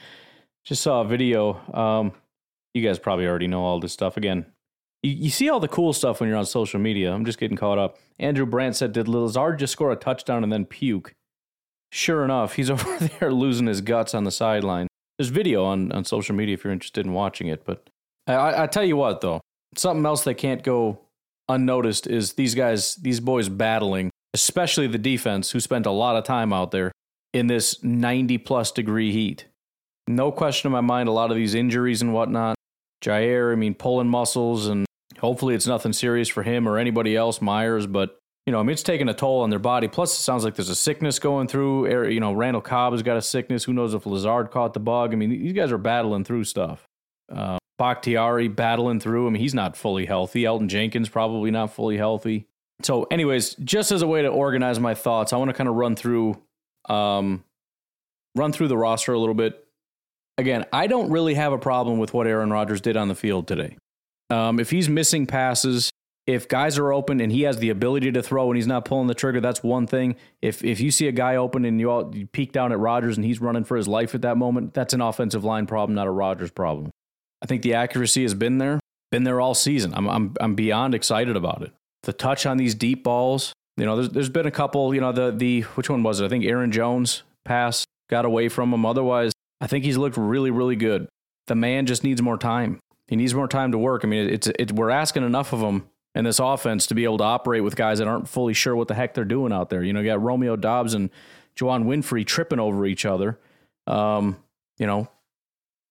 Just 0.65 0.83
saw 0.83 1.03
a 1.03 1.05
video. 1.05 1.61
Um 1.73 2.13
you 2.75 2.83
guys 2.83 2.99
probably 2.99 3.27
already 3.27 3.47
know 3.47 3.63
all 3.63 3.79
this 3.79 3.93
stuff. 3.93 4.17
Again, 4.17 4.47
you, 5.03 5.13
you 5.13 5.31
see 5.31 5.49
all 5.49 5.61
the 5.61 5.69
cool 5.69 5.93
stuff 5.93 6.21
when 6.21 6.29
you're 6.29 6.39
on 6.39 6.47
social 6.47 6.81
media. 6.81 7.13
I'm 7.13 7.25
just 7.25 7.39
getting 7.39 7.57
caught 7.57 7.79
up. 7.79 7.99
Andrew 8.19 8.47
Brandt 8.47 8.77
said, 8.77 8.93
Did 8.93 9.09
Lazard 9.09 9.59
just 9.59 9.73
score 9.73 9.93
a 9.93 9.97
touchdown 9.97 10.43
and 10.43 10.53
then 10.53 10.65
puke? 10.65 11.15
Sure 11.91 12.25
enough, 12.25 12.55
he's 12.55 12.71
over 12.71 13.09
there 13.21 13.33
losing 13.33 13.67
his 13.67 13.81
guts 13.81 14.15
on 14.15 14.25
the 14.25 14.31
sideline. 14.31 14.87
There's 15.19 15.29
video 15.29 15.65
on, 15.65 15.93
on 15.93 16.05
social 16.05 16.35
media 16.35 16.55
if 16.55 16.65
you're 16.65 16.73
interested 16.73 17.05
in 17.05 17.13
watching 17.13 17.49
it. 17.49 17.65
But 17.65 17.89
I, 18.27 18.65
I 18.65 18.67
tell 18.67 18.85
you 18.85 18.97
what, 18.97 19.21
though, 19.21 19.41
something 19.77 20.07
else 20.07 20.25
that 20.25 20.35
can't 20.35 20.63
go 20.63 21.01
unnoticed 21.49 22.07
is 22.07 22.33
these 22.35 22.55
guys, 22.55 22.97
these 22.97 23.21
boys 23.21 23.49
battling 23.49 24.11
especially 24.35 24.87
the 24.87 24.99
defense, 24.99 25.51
who 25.51 25.61
spent 25.61 25.87
a 25.87 25.91
lot 25.91 26.17
of 26.17 26.25
time 26.25 26.53
out 26.53 26.71
there 26.71 26.93
in 27.33 27.47
this 27.47 27.83
90 27.83 28.39
plus 28.39 28.73
degree 28.73 29.13
heat. 29.13 29.47
No 30.09 30.33
question 30.33 30.69
in 30.69 30.73
my 30.73 30.81
mind, 30.81 31.09
a 31.09 31.13
lot 31.13 31.31
of 31.31 31.37
these 31.37 31.55
injuries 31.55 32.03
and 32.03 32.13
whatnot. 32.13 32.57
Jaire, 33.05 33.53
I 33.53 33.57
mean, 33.57 33.75
pulling 33.75 34.09
muscles, 34.09 34.69
and 34.69 34.87
hopefully 35.23 35.55
it's 35.55 35.67
nothing 35.67 35.95
serious 35.95 36.29
for 36.29 36.43
him 36.43 36.69
or 36.69 36.77
anybody 36.77 37.17
else, 37.17 37.41
Myers, 37.41 37.87
but. 37.87 38.19
You 38.45 38.51
know, 38.51 38.59
I 38.59 38.65
mean, 38.65 38.73
it's 38.73 38.83
taking 38.83 39.09
a 39.09 39.15
toll 39.15 39.43
on 39.43 39.51
their 39.51 39.61
body. 39.61 39.87
Plus, 39.87 40.19
it 40.19 40.21
sounds 40.21 40.43
like 40.43 40.57
there's 40.57 40.69
a 40.69 40.75
sickness 40.75 41.21
going 41.21 41.47
through. 41.47 42.09
You 42.09 42.19
know, 42.19 42.33
Randall 42.33 42.61
Cobb 42.61 42.93
has 42.93 43.01
got 43.01 43.17
a 43.17 43.23
sickness. 43.23 43.63
Who 43.63 43.73
knows 43.73 43.95
if 43.95 44.05
Lazard 44.05 44.51
caught 44.51 44.75
the 44.75 44.81
bug? 44.81 45.13
I 45.13 45.17
mean, 45.17 45.31
these 45.31 45.53
guys 45.53 45.71
are 45.71 45.79
battling 45.79 46.25
through 46.25 46.43
stuff. 46.43 46.89
Uh, 47.31 47.59
Bakhtiari 47.79 48.49
battling 48.49 48.99
through. 48.99 49.29
I 49.29 49.31
mean, 49.31 49.41
he's 49.41 49.55
not 49.55 49.77
fully 49.77 50.07
healthy. 50.07 50.43
Elgton 50.43 50.67
Jenkins 50.67 51.09
probably 51.09 51.53
not 51.53 51.73
fully 51.73 51.97
healthy. 51.97 52.49
So, 52.83 53.05
anyways, 53.05 53.55
just 53.57 53.93
as 53.93 54.03
a 54.03 54.09
way 54.09 54.23
to 54.23 54.29
organize 54.29 54.81
my 54.81 54.95
thoughts, 54.95 55.33
I 55.33 55.37
want 55.37 55.51
to 55.51 55.55
kind 55.55 55.69
of 55.69 55.77
run 55.77 55.95
through, 55.95 56.41
um, 56.89 57.45
run 58.35 58.53
through 58.53 58.69
the 58.69 58.77
roster 58.77 59.13
a 59.13 59.19
little 59.21 59.35
bit. 59.35 59.65
Again, 60.37 60.67
I 60.73 60.89
don't 60.89 61.11
really 61.11 61.35
have 61.35 61.53
a 61.53 61.59
problem 61.59 61.99
with 61.99 62.13
what 62.13 62.27
Aaron 62.27 62.51
Rodgers 62.51 62.81
did 62.81 62.97
on 62.97 63.07
the 63.07 63.15
field 63.15 63.47
today. 63.47 63.77
Um, 64.33 64.59
if 64.59 64.71
he's 64.71 64.89
missing 64.89 65.27
passes, 65.27 65.91
if 66.27 66.49
guys 66.49 66.79
are 66.79 66.93
open 66.93 67.21
and 67.21 67.31
he 67.33 67.43
has 67.43 67.59
the 67.59 67.71
ability 67.71 68.13
to 68.13 68.23
throw 68.23 68.49
and 68.51 68.57
he's 68.57 68.67
not 68.67 68.85
pulling 68.85 69.09
the 69.09 69.15
trigger, 69.15 69.41
that's 69.41 69.63
one 69.63 69.87
thing. 69.87 70.17
If 70.41 70.65
if 70.65 70.81
you 70.81 70.91
see 70.91 71.09
a 71.09 71.13
guy 71.13 71.37
open 71.37 71.65
and 71.65 71.79
you 71.81 71.91
all 71.91 72.15
you 72.15 72.27
peek 72.27 72.53
down 72.53 72.73
at 72.73 72.79
Rodgers 72.79 73.17
and 73.17 73.25
he's 73.27 73.41
running 73.41 73.65
for 73.65 73.77
his 73.77 73.89
life 73.89 74.15
at 74.15 74.23
that 74.23 74.37
moment, 74.37 74.75
that's 74.75 74.95
an 74.95 75.01
offensive 75.01 75.45
line 75.45 75.67
problem, 75.67 75.95
not 75.95 76.07
a 76.07 76.11
Rodgers 76.11 76.51
problem. 76.51 76.91
I 77.43 77.47
think 77.47 77.63
the 77.63 77.75
accuracy 77.75 78.23
has 78.23 78.35
been 78.35 78.59
there, 78.59 78.81
been 79.11 79.25
there 79.25 79.41
all 79.41 79.55
season. 79.55 79.93
I'm 79.95 80.09
I'm 80.09 80.35
I'm 80.41 80.55
beyond 80.55 80.95
excited 80.95 81.37
about 81.37 81.63
it 81.63 81.73
the 82.03 82.13
touch 82.13 82.47
on 82.47 82.57
these 82.57 82.75
deep 82.75 83.05
balls. 83.05 83.53
You 83.77 83.87
know, 83.87 83.97
there's 83.97 84.11
there's 84.11 84.29
been 84.29 84.47
a 84.47 84.51
couple. 84.51 84.95
You 84.95 85.01
know, 85.01 85.13
the 85.13 85.31
the 85.31 85.63
which 85.63 85.89
one 85.89 86.03
was 86.03 86.21
it? 86.21 86.25
I 86.25 86.29
think 86.29 86.45
Aaron 86.45 86.73
Jones 86.73 87.23
pass 87.45 87.85
got 88.11 88.25
away 88.25 88.49
from 88.49 88.73
him. 88.73 88.85
Otherwise, 88.85 89.33
I 89.61 89.67
think 89.67 89.85
he's 89.85 89.97
looked 89.97 90.17
really 90.17 90.51
really 90.51 90.77
good. 90.77 91.09
The 91.47 91.55
man 91.55 91.87
just 91.87 92.05
needs 92.05 92.23
more 92.23 92.39
time. 92.39 92.79
He 93.13 93.17
needs 93.17 93.35
more 93.35 93.47
time 93.47 93.73
to 93.73 93.79
work. 93.79 94.07
I 94.07 94.09
mean, 94.09 94.27
it's 94.27 94.47
it's 94.59 94.73
we're 94.73 94.89
asking 94.89 95.23
enough 95.23 95.53
of 95.53 95.61
him 95.61 95.87
in 96.15 96.25
this 96.25 96.39
offense 96.39 96.87
to 96.87 96.95
be 96.95 97.05
able 97.05 97.19
to 97.19 97.25
operate 97.25 97.63
with 97.63 97.77
guys 97.77 97.99
that 97.99 98.09
aren't 98.09 98.27
fully 98.27 98.55
sure 98.55 98.75
what 98.75 98.89
the 98.89 98.95
heck 98.95 99.13
they're 99.13 99.27
doing 99.27 99.53
out 99.53 99.69
there. 99.69 99.83
You 99.83 99.93
know, 99.93 100.01
you 100.01 100.07
got 100.07 100.23
Romeo 100.23 100.57
Doubs 100.57 100.95
and 100.95 101.11
Juwann 101.55 101.85
Winfree 101.85 102.25
tripping 102.25 102.59
over 102.59 102.87
each 102.87 103.05
other. 103.05 103.39
Um, 103.87 104.39
you 104.79 104.87
know, 104.87 105.09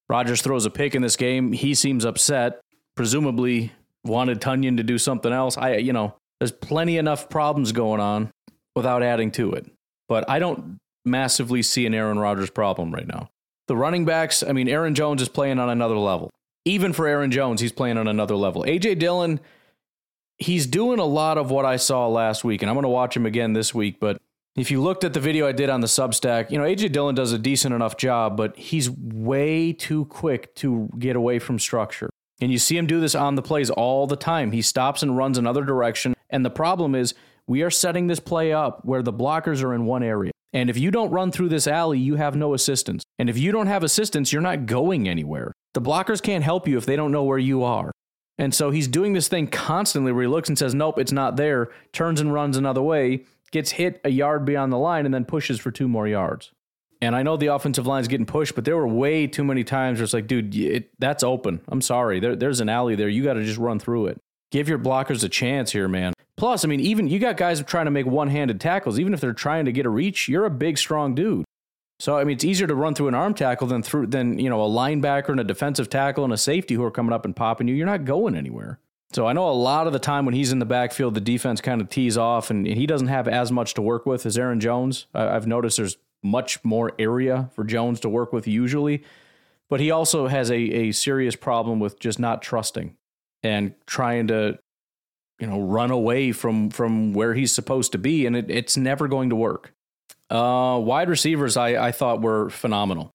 Rodgers 0.10 0.42
throws 0.42 0.66
a 0.66 0.72
pick 0.72 0.96
in 0.96 1.04
this 1.04 1.16
game. 1.16 1.52
He 1.52 1.76
seems 1.76 2.06
upset. 2.06 2.60
Presumably, 2.96 3.72
wanted 4.04 4.42
Tonyan 4.42 4.78
to 4.78 4.84
do 4.84 4.98
something 4.98 5.32
else. 5.32 5.60
I, 5.60 5.76
you 5.76 5.94
know, 5.94 6.16
there's 6.40 6.52
plenty 6.52 6.98
enough 6.98 7.30
problems 7.30 7.72
going 7.72 8.02
on 8.02 8.32
without 8.76 9.04
adding 9.04 9.30
to 9.34 9.54
it. 9.54 9.68
But 10.10 10.28
I 10.28 10.40
don't 10.40 10.80
massively 11.06 11.62
see 11.62 11.86
an 11.86 11.94
Aaron 11.94 12.18
Rodgers 12.18 12.50
problem 12.50 12.92
right 12.92 13.06
now. 13.06 13.30
The 13.68 13.78
running 13.78 14.06
backs, 14.06 14.42
I 14.42 14.54
mean, 14.54 14.68
Aaron 14.68 14.96
Jones 14.96 15.22
is 15.22 15.30
playing 15.30 15.60
on 15.60 15.70
another 15.70 15.98
level. 15.98 16.32
Even 16.66 16.94
for 16.94 17.08
Aaron 17.08 17.32
Jones, 17.32 17.62
he's 17.62 17.72
playing 17.72 17.98
on 17.98 18.08
another 18.08 18.36
level. 18.36 18.64
AJ 18.64 19.00
Dillon, 19.00 19.40
he's 20.38 20.68
doing 20.68 21.00
a 21.00 21.06
lot 21.06 21.38
of 21.38 21.50
what 21.50 21.66
I 21.66 21.78
saw 21.78 22.08
last 22.08 22.44
week, 22.44 22.62
and 22.62 22.70
I'm 22.70 22.76
going 22.76 22.84
to 22.84 22.90
watch 22.90 23.16
him 23.16 23.26
again 23.26 23.54
this 23.54 23.74
week. 23.74 24.00
But 24.00 24.22
if 24.56 24.70
you 24.70 24.82
looked 24.82 25.04
at 25.04 25.14
the 25.14 25.20
video 25.20 25.48
I 25.48 25.54
did 25.54 25.70
on 25.70 25.82
the 25.82 25.88
Substack, 25.88 26.52
you 26.52 26.58
know, 26.58 26.66
AJ 26.66 26.92
Dillon 26.92 27.16
does 27.16 27.32
a 27.32 27.40
decent 27.40 27.74
enough 27.74 27.98
job, 27.98 28.38
but 28.38 28.58
he's 28.58 28.90
way 28.90 29.74
too 29.74 30.06
quick 30.06 30.54
to 30.56 30.90
get 31.00 31.16
away 31.16 31.40
from 31.40 31.58
structure. 31.58 32.10
And 32.42 32.52
you 32.52 32.58
see 32.58 32.78
him 32.78 32.88
do 32.88 33.00
this 33.00 33.16
on 33.16 33.36
the 33.36 33.42
plays 33.42 33.70
all 33.70 34.08
the 34.08 34.16
time. 34.16 34.52
He 34.52 34.62
stops 34.62 35.04
and 35.04 35.16
runs 35.16 35.38
another 35.38 35.64
direction. 35.64 36.14
And 36.30 36.44
the 36.44 36.50
problem 36.50 36.96
is, 36.96 37.14
we 37.48 37.64
are 37.64 37.70
setting 37.70 38.08
this 38.08 38.20
play 38.20 38.54
up 38.54 38.86
where 38.86 39.04
the 39.04 39.14
blockers 39.14 39.64
are 39.64 39.74
in 39.74 39.86
one 39.86 40.04
area. 40.04 40.32
And 40.54 40.70
if 40.70 40.78
you 40.78 40.92
don't 40.92 41.12
run 41.12 41.32
through 41.32 41.50
this 41.50 41.68
alley, 41.68 42.00
you 42.00 42.16
have 42.16 42.36
no 42.36 42.54
assistance. 42.54 43.04
And 43.20 43.30
if 43.30 43.38
you 43.38 43.52
don't 43.52 43.68
have 43.68 43.84
assistance, 43.84 44.32
you're 44.32 44.42
not 44.42 44.66
going 44.66 45.08
anywhere. 45.08 45.54
The 45.74 45.82
blockers 45.82 46.22
can't 46.22 46.44
help 46.44 46.68
you 46.68 46.78
if 46.78 46.86
they 46.86 46.96
don't 46.96 47.12
know 47.12 47.24
where 47.24 47.38
you 47.38 47.64
are. 47.64 47.92
And 48.38 48.54
so 48.54 48.72
he's 48.72 48.88
doing 48.88 49.14
this 49.14 49.28
thing 49.28 49.48
constantly 49.48 50.12
where 50.12 50.24
he 50.24 50.28
looks 50.28 50.50
and 50.50 50.58
says, 50.58 50.74
Nope, 50.74 51.00
it's 51.00 51.12
not 51.12 51.36
there, 51.36 51.70
turns 51.94 52.20
and 52.20 52.34
runs 52.34 52.58
another 52.58 52.82
way, 52.82 53.26
gets 53.52 53.72
hit 53.72 54.02
a 54.04 54.10
yard 54.10 54.46
beyond 54.46 54.72
the 54.74 54.78
line, 54.78 55.06
and 55.06 55.14
then 55.14 55.26
pushes 55.26 55.60
for 55.60 55.72
two 55.72 55.88
more 55.88 56.08
yards. 56.08 56.52
And 57.02 57.16
I 57.16 57.24
know 57.24 57.36
the 57.36 57.48
offensive 57.48 57.88
line's 57.88 58.08
getting 58.08 58.28
pushed, 58.28 58.54
but 58.54 58.64
there 58.64 58.78
were 58.78 58.88
way 58.88 59.26
too 59.26 59.44
many 59.44 59.64
times 59.64 59.98
where 59.98 60.04
it's 60.04 60.14
like, 60.14 60.28
dude, 60.28 60.56
it, 60.56 60.90
that's 61.00 61.24
open. 61.24 61.62
I'm 61.68 61.82
sorry. 61.82 62.20
There, 62.20 62.36
there's 62.36 62.62
an 62.62 62.70
alley 62.70 62.96
there. 62.96 63.10
You 63.10 63.24
got 63.24 63.34
to 63.34 63.44
just 63.44 63.58
run 63.58 63.80
through 63.80 64.08
it. 64.08 64.20
Give 64.52 64.70
your 64.70 64.78
blockers 64.78 65.24
a 65.24 65.30
chance 65.30 65.72
here, 65.72 65.88
man. 65.88 66.14
Plus, 66.38 66.64
I 66.64 66.68
mean, 66.68 66.80
even 66.80 67.08
you 67.08 67.18
got 67.20 67.38
guys 67.38 67.62
trying 67.64 67.86
to 67.86 67.92
make 67.92 68.06
one 68.06 68.28
handed 68.28 68.60
tackles. 68.60 69.00
Even 69.00 69.14
if 69.14 69.22
they're 69.22 69.34
trying 69.34 69.66
to 69.66 69.72
get 69.72 69.86
a 69.86 69.90
reach, 69.90 70.28
you're 70.28 70.46
a 70.46 70.52
big, 70.52 70.78
strong 70.78 71.16
dude. 71.16 71.46
So 72.02 72.18
I 72.18 72.24
mean, 72.24 72.34
it's 72.34 72.44
easier 72.44 72.66
to 72.66 72.74
run 72.74 72.96
through 72.96 73.10
an 73.10 73.14
arm 73.14 73.36
tackle 73.36 73.68
than 73.68 73.84
through 73.84 74.08
than 74.08 74.40
you 74.40 74.50
know 74.50 74.64
a 74.64 74.68
linebacker 74.68 75.30
and 75.30 75.40
a 75.40 75.44
defensive 75.44 75.88
tackle 75.88 76.24
and 76.24 76.34
a 76.34 76.38
safety 76.38 76.74
who 76.74 76.84
are 76.84 76.90
coming 76.90 77.14
up 77.14 77.26
and 77.26 77.36
popping 77.36 77.68
you. 77.68 77.76
You're 77.76 77.86
not 77.86 78.06
going 78.06 78.36
anywhere. 78.36 78.80
So 79.14 79.28
I 79.28 79.34
know 79.34 79.48
a 79.48 79.52
lot 79.52 79.86
of 79.86 79.94
the 79.94 80.00
time 80.00 80.26
when 80.26 80.34
he's 80.34 80.52
in 80.52 80.58
the 80.58 80.66
backfield, 80.66 81.14
the 81.14 81.22
defense 81.22 81.62
kind 81.62 81.80
of 81.80 81.90
tees 81.90 82.18
off, 82.18 82.50
and, 82.50 82.66
he 82.66 82.88
doesn't 82.88 83.10
have 83.10 83.28
as 83.28 83.52
much 83.52 83.76
to 83.76 83.84
work 83.84 84.08
with 84.08 84.26
as 84.26 84.36
Aaron 84.36 84.60
Jones. 84.60 85.06
I've 85.14 85.46
noticed 85.46 85.78
there's 85.78 85.98
much 86.24 86.64
more 86.64 86.94
area 86.98 87.52
for 87.54 87.64
Jones 87.64 88.00
to 88.00 88.10
work 88.10 88.34
with 88.34 88.48
usually, 88.48 89.04
but 89.70 89.80
he 89.80 89.92
also 89.92 90.26
has 90.26 90.50
a 90.50 90.56
a 90.56 90.92
serious 90.94 91.36
problem 91.36 91.80
with 91.80 92.00
just 92.00 92.18
not 92.18 92.42
trusting 92.42 92.96
and 93.44 93.76
trying 93.86 94.26
to 94.26 94.58
you 95.40 95.46
know 95.46 95.62
run 95.62 95.92
away 95.92 96.32
from 96.32 96.72
from 96.72 97.14
where 97.14 97.36
he's 97.36 97.52
supposed 97.52 97.92
to 97.92 98.00
be, 98.00 98.26
and 98.26 98.36
it, 98.36 98.50
it's 98.50 98.76
never 98.76 99.08
going 99.08 99.30
to 99.30 99.36
work. 99.36 99.76
Uh, 100.32 100.80
wide 100.80 101.10
receivers, 101.10 101.58
I, 101.58 101.88
I 101.88 101.92
thought 101.92 102.22
were 102.22 102.50
phenomenal. 102.50 103.12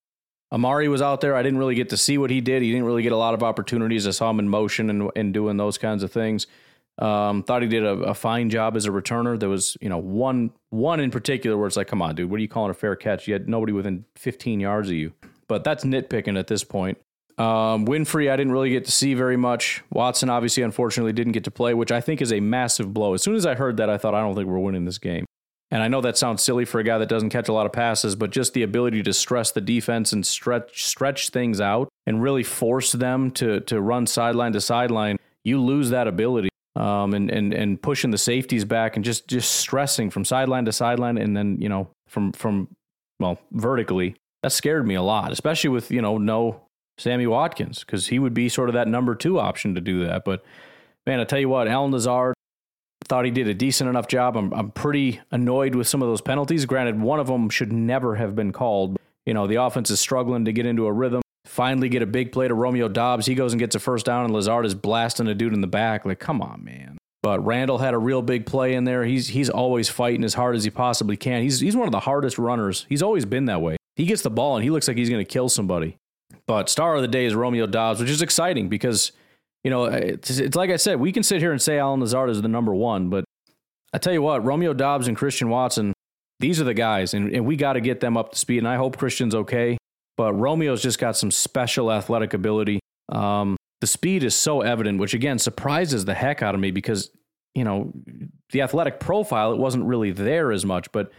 Amari 0.53 0.89
was 0.89 1.03
out 1.03 1.21
there. 1.23 1.35
I 1.35 1.43
didn't 1.43 1.59
really 1.59 1.75
get 1.75 1.89
to 1.89 1.97
see 1.97 2.19
what 2.19 2.31
he 2.31 2.41
did. 2.41 2.63
He 2.63 2.71
didn't 2.71 2.85
really 2.85 3.03
get 3.03 3.13
a 3.13 3.17
lot 3.17 3.35
of 3.35 3.43
opportunities. 3.43 4.07
I 4.07 4.11
saw 4.11 4.31
him 4.31 4.39
in 4.39 4.49
motion 4.49 4.91
and, 4.91 5.11
and 5.17 5.35
doing 5.35 5.57
those 5.57 5.79
kinds 5.79 6.03
of 6.03 6.13
things. 6.13 6.47
Um, 6.99 7.43
thought 7.43 7.63
he 7.63 7.69
did 7.69 7.85
a, 7.85 7.91
a, 7.91 8.15
fine 8.15 8.49
job 8.49 8.75
as 8.75 8.87
a 8.87 8.91
returner. 8.91 9.39
There 9.39 9.51
was, 9.51 9.77
you 9.83 9.91
know, 9.91 9.99
one 9.99 10.53
one 10.71 10.99
in 10.99 11.11
particular 11.11 11.57
where 11.59 11.67
it's 11.67 11.77
like, 11.77 11.89
come 11.89 12.01
on, 12.01 12.15
dude, 12.15 12.31
what 12.31 12.37
are 12.37 12.41
you 12.41 12.49
calling 12.49 12.71
a 12.71 12.75
fair 12.75 12.97
catch? 12.97 13.29
You 13.29 13.35
had 13.35 13.51
nobody 13.51 13.75
within 13.75 14.07
15 14.17 14.61
yards 14.61 14.89
of 14.89 14.95
you. 14.95 15.13
But 15.47 15.63
that's 15.63 15.85
nitpicking 15.85 16.39
at 16.39 16.47
this 16.47 16.65
point. 16.65 16.97
Um, 17.37 17.85
Winfree, 17.85 18.31
I 18.31 18.37
didn't 18.37 18.53
really 18.53 18.71
get 18.71 18.87
to 18.87 18.93
see 18.93 19.13
very 19.13 19.37
much. 19.37 19.83
Watson, 19.93 20.31
obviously, 20.31 20.63
unfortunately, 20.63 21.13
didn't 21.13 21.33
get 21.33 21.45
to 21.45 21.51
play, 21.51 21.75
which 21.75 21.93
I 21.93 22.01
think 22.01 22.23
is 22.23 22.33
a 22.33 22.41
massive 22.41 22.95
blow. 22.95 23.13
As 23.13 23.23
soon 23.23 23.35
as 23.35 23.45
I 23.45 23.55
heard 23.55 23.77
that, 23.77 23.91
I 23.91 23.99
thought, 23.99 24.15
I 24.15 24.21
don't 24.21 24.35
think 24.35 24.49
we're 24.49 24.59
winning 24.59 24.87
this 24.87 24.99
game. 24.99 25.27
And 25.71 25.83
I 25.83 25.89
know 25.89 26.01
that 26.01 26.17
sounds 26.17 26.43
silly 26.43 26.65
for 26.65 26.79
a 26.79 26.85
guy 26.85 26.99
that 26.99 27.09
doesn't 27.09 27.31
catch 27.31 27.49
a 27.49 27.53
lot 27.53 27.67
of 27.67 27.73
passes, 27.73 28.15
but 28.15 28.31
just 28.31 28.55
the 28.55 28.63
ability 28.63 29.03
to 29.03 29.13
stress 29.13 29.51
the 29.51 29.61
defense 29.61 30.13
and 30.13 30.25
stretch 30.25 30.85
stretch 30.85 31.31
things 31.31 31.61
out 31.61 31.89
and 32.07 32.23
really 32.23 32.45
force 32.45 32.93
them 32.93 33.31
to 33.33 33.61
to 33.61 33.81
run 33.81 34.07
sideline 34.07 34.53
to 34.53 34.61
sideline, 34.61 35.17
you 35.45 35.61
lose 35.61 35.91
that 35.91 36.07
ability. 36.07 36.49
Um, 36.77 37.15
and 37.15 37.31
and 37.31 37.55
and 37.55 37.81
pushing 37.81 38.11
the 38.11 38.19
safeties 38.19 38.67
back 38.67 38.97
and 38.97 39.05
just 39.05 39.27
just 39.27 39.51
stressing 39.57 40.11
from 40.11 40.27
sideline 40.27 40.67
to 40.67 40.73
sideline 40.73 41.17
and 41.17 41.35
then 41.35 41.57
you 41.59 41.71
know 41.71 41.89
from 42.07 42.33
from 42.33 42.69
well 43.19 43.39
vertically 43.51 44.15
that 44.43 44.53
scared 44.53 44.87
me 44.87 44.95
a 44.95 45.03
lot, 45.03 45.33
especially 45.33 45.71
with 45.71 45.91
you 45.91 46.01
know 46.01 46.19
no 46.19 46.61
Sammy 46.99 47.27
Watkins 47.27 47.81
because 47.81 48.07
he 48.07 48.21
would 48.21 48.35
be 48.35 48.49
sort 48.49 48.69
of 48.69 48.75
that 48.75 48.87
number 48.87 49.17
two 49.17 49.41
option 49.41 49.75
to 49.75 49.81
do 49.81 50.07
that. 50.07 50.25
But 50.25 50.45
man, 51.05 51.19
I 51.19 51.25
tell 51.25 51.41
you 51.41 51.49
what, 51.49 51.67
Allen 51.67 51.91
Lazard 51.91 52.36
thought 53.07 53.25
he 53.25 53.31
did 53.31 53.49
a 53.49 53.55
decent 53.55 53.89
enough 53.89 54.09
job. 54.09 54.37
I'm, 54.37 54.53
I'm 54.53 54.71
pretty 54.71 55.21
annoyed 55.31 55.75
with 55.75 55.89
some 55.89 56.03
of 56.03 56.09
those 56.09 56.21
penalties. 56.21 56.67
Granted, 56.67 57.01
one 57.01 57.21
of 57.21 57.27
them 57.27 57.49
should 57.49 57.73
never 57.73 58.17
have 58.17 58.35
been 58.35 58.53
called. 58.53 58.99
You 59.25 59.35
know, 59.35 59.47
the 59.47 59.57
offense 59.57 59.91
is 59.91 60.01
struggling 60.01 60.45
to 60.45 60.53
get 60.53 60.67
into 60.67 60.87
a 60.87 60.93
rhythm. 60.93 61.23
Finally, 61.45 61.89
get 61.89 62.03
a 62.03 62.07
big 62.07 62.33
play 62.33 62.49
to 62.49 62.55
Romeo 62.55 62.89
Doubs. 62.89 63.27
He 63.27 63.35
goes 63.35 63.53
and 63.53 63.61
gets 63.61 63.75
a 63.75 63.81
first 63.81 64.07
down, 64.07 64.25
and 64.25 64.35
Lazard 64.35 64.67
is 64.67 64.75
blasting 64.75 65.27
a 65.27 65.35
dude 65.35 65.53
in 65.53 65.61
the 65.61 65.67
back. 65.67 66.05
Like, 66.05 66.19
come 66.19 66.43
on, 66.43 66.65
man. 66.65 66.99
But 67.23 67.45
Randall 67.45 67.79
had 67.79 67.95
a 67.95 67.99
real 67.99 68.23
big 68.23 68.47
play 68.47 68.75
in 68.75 68.85
there. 68.85 69.05
He's 69.05 69.29
he's 69.29 69.51
always 69.51 69.89
fighting 69.89 70.23
as 70.23 70.35
hard 70.35 70.55
as 70.55 70.63
he 70.63 70.71
possibly 70.71 71.17
can. 71.17 71.43
He's 71.43 71.59
he's 71.59 71.75
one 71.75 71.89
of 71.89 71.93
the 71.93 72.01
hardest 72.01 72.39
runners. 72.39 72.87
He's 72.89 73.03
always 73.03 73.25
been 73.25 73.47
that 73.47 73.61
way. 73.61 73.77
He 73.97 74.05
gets 74.05 74.23
the 74.23 74.31
ball 74.31 74.55
and 74.55 74.63
he 74.63 74.71
looks 74.71 74.87
like 74.87 74.97
he's 74.97 75.11
going 75.11 75.25
to 75.25 75.29
kill 75.29 75.49
somebody. 75.49 75.97
But 76.47 76.69
star 76.69 76.95
of 76.95 77.03
the 77.03 77.09
day 77.09 77.25
is 77.25 77.35
Romeo 77.35 77.67
Dobbs, 77.67 78.01
which 78.01 78.11
is 78.11 78.23
exciting 78.23 78.69
because 78.69 79.11
you 79.65 79.71
know, 79.71 79.85
it's, 79.85 80.39
it's, 80.39 80.57
like 80.57 80.71
I 80.71 80.77
said, 80.77 81.01
we 81.01 81.13
can 81.13 81.23
sit 81.23 81.41
here 81.41 81.53
and 81.53 81.61
say 81.61 81.79
Allen 81.79 82.01
Lazard 82.01 82.31
is 82.31 82.41
the 82.43 82.49
number 82.49 82.75
one, 82.75 83.09
but 83.09 83.25
I 83.93 83.99
tell 83.99 84.13
you 84.13 84.23
what, 84.23 84.45
Romeo 84.45 84.73
Doubs 84.75 85.09
and 85.09 85.17
Christian 85.17 85.49
Watson, 85.49 85.93
these 86.39 86.61
are 86.61 86.65
the 86.65 86.75
guys, 86.75 87.15
and, 87.15 87.33
and 87.33 87.47
we 87.47 87.57
got 87.57 87.75
to 87.75 87.81
get 87.81 88.01
them 88.01 88.17
up 88.17 88.33
to 88.33 88.39
speed. 88.39 88.59
And 88.59 88.69
I 88.69 88.77
hope 88.77 88.99
Christian's 88.99 89.35
okay, 89.35 89.79
but 90.17 90.35
Romeo's 90.35 90.83
just 90.83 90.99
got 90.99 91.17
some 91.17 91.31
special 91.31 91.91
athletic 91.91 92.35
ability. 92.35 92.81
Um, 93.09 93.57
the 93.81 93.87
speed 93.87 94.23
is 94.23 94.35
so 94.35 94.61
evident, 94.61 94.99
which 94.99 95.15
again 95.15 95.39
surprises 95.39 96.05
the 96.05 96.15
heck 96.15 96.43
out 96.43 96.55
of 96.55 96.61
me 96.61 96.71
because, 96.71 97.11
you 97.55 97.65
know, 97.65 97.93
the 98.51 98.63
athletic 98.63 99.01
profile, 99.01 99.53
it 99.53 99.59
wasn't 99.59 99.85
really 99.85 100.13
there 100.13 100.53
as 100.53 100.65
much, 100.65 100.91
but 100.93 101.11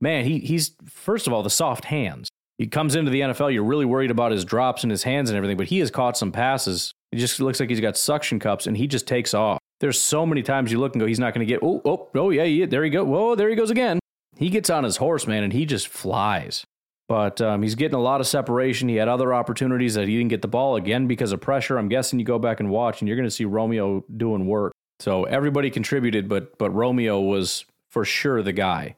man, 0.00 0.24
he, 0.24 0.38
he's, 0.40 0.72
first 0.86 1.26
of 1.26 1.32
all, 1.32 1.42
the 1.42 1.50
soft 1.50 1.86
hands. 1.86 2.28
He 2.58 2.66
comes 2.66 2.94
into 2.94 3.10
the 3.10 3.20
NFL, 3.20 3.52
you're 3.52 3.64
really 3.64 3.86
worried 3.86 4.10
about 4.10 4.32
his 4.32 4.44
drops 4.44 4.82
and 4.82 4.90
his 4.90 5.02
hands 5.02 5.30
and 5.30 5.36
everything, 5.36 5.56
but 5.56 5.68
he 5.68 5.78
has 5.78 5.90
caught 5.90 6.16
some 6.16 6.32
passes 6.32 6.92
it 7.12 7.16
just 7.16 7.40
looks 7.40 7.60
like 7.60 7.68
he's 7.68 7.80
got 7.80 7.96
suction 7.96 8.38
cups 8.38 8.66
and 8.66 8.76
he 8.76 8.86
just 8.86 9.06
takes 9.06 9.34
off. 9.34 9.58
There's 9.80 10.00
so 10.00 10.26
many 10.26 10.42
times 10.42 10.70
you 10.70 10.78
look 10.78 10.94
and 10.94 11.00
go, 11.00 11.06
he's 11.06 11.18
not 11.18 11.34
going 11.34 11.46
to 11.46 11.50
get, 11.52 11.60
oh, 11.62 11.80
oh, 11.84 12.08
oh, 12.14 12.30
yeah, 12.30 12.44
yeah, 12.44 12.66
there 12.66 12.84
he 12.84 12.90
go. 12.90 13.04
Whoa, 13.04 13.34
there 13.34 13.48
he 13.48 13.56
goes 13.56 13.70
again. 13.70 13.98
He 14.36 14.50
gets 14.50 14.70
on 14.70 14.84
his 14.84 14.98
horse, 14.98 15.26
man, 15.26 15.42
and 15.42 15.52
he 15.52 15.66
just 15.66 15.88
flies. 15.88 16.64
But 17.08 17.40
um, 17.40 17.62
he's 17.62 17.74
getting 17.74 17.96
a 17.96 18.00
lot 18.00 18.20
of 18.20 18.28
separation. 18.28 18.88
He 18.88 18.94
had 18.94 19.08
other 19.08 19.34
opportunities 19.34 19.94
that 19.94 20.06
he 20.06 20.16
didn't 20.16 20.30
get 20.30 20.42
the 20.42 20.48
ball 20.48 20.76
again 20.76 21.08
because 21.08 21.32
of 21.32 21.40
pressure. 21.40 21.76
I'm 21.76 21.88
guessing 21.88 22.20
you 22.20 22.24
go 22.24 22.38
back 22.38 22.60
and 22.60 22.70
watch, 22.70 23.00
and 23.00 23.08
you're 23.08 23.16
going 23.16 23.26
to 23.26 23.34
see 23.34 23.44
Romeo 23.44 24.04
doing 24.16 24.46
work. 24.46 24.72
So 25.00 25.24
everybody 25.24 25.70
contributed, 25.70 26.28
but 26.28 26.56
but 26.56 26.70
Romeo 26.70 27.20
was 27.20 27.64
for 27.88 28.04
sure 28.04 28.42
the 28.42 28.52
guy. 28.52 28.94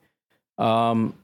Um, 0.58 1.14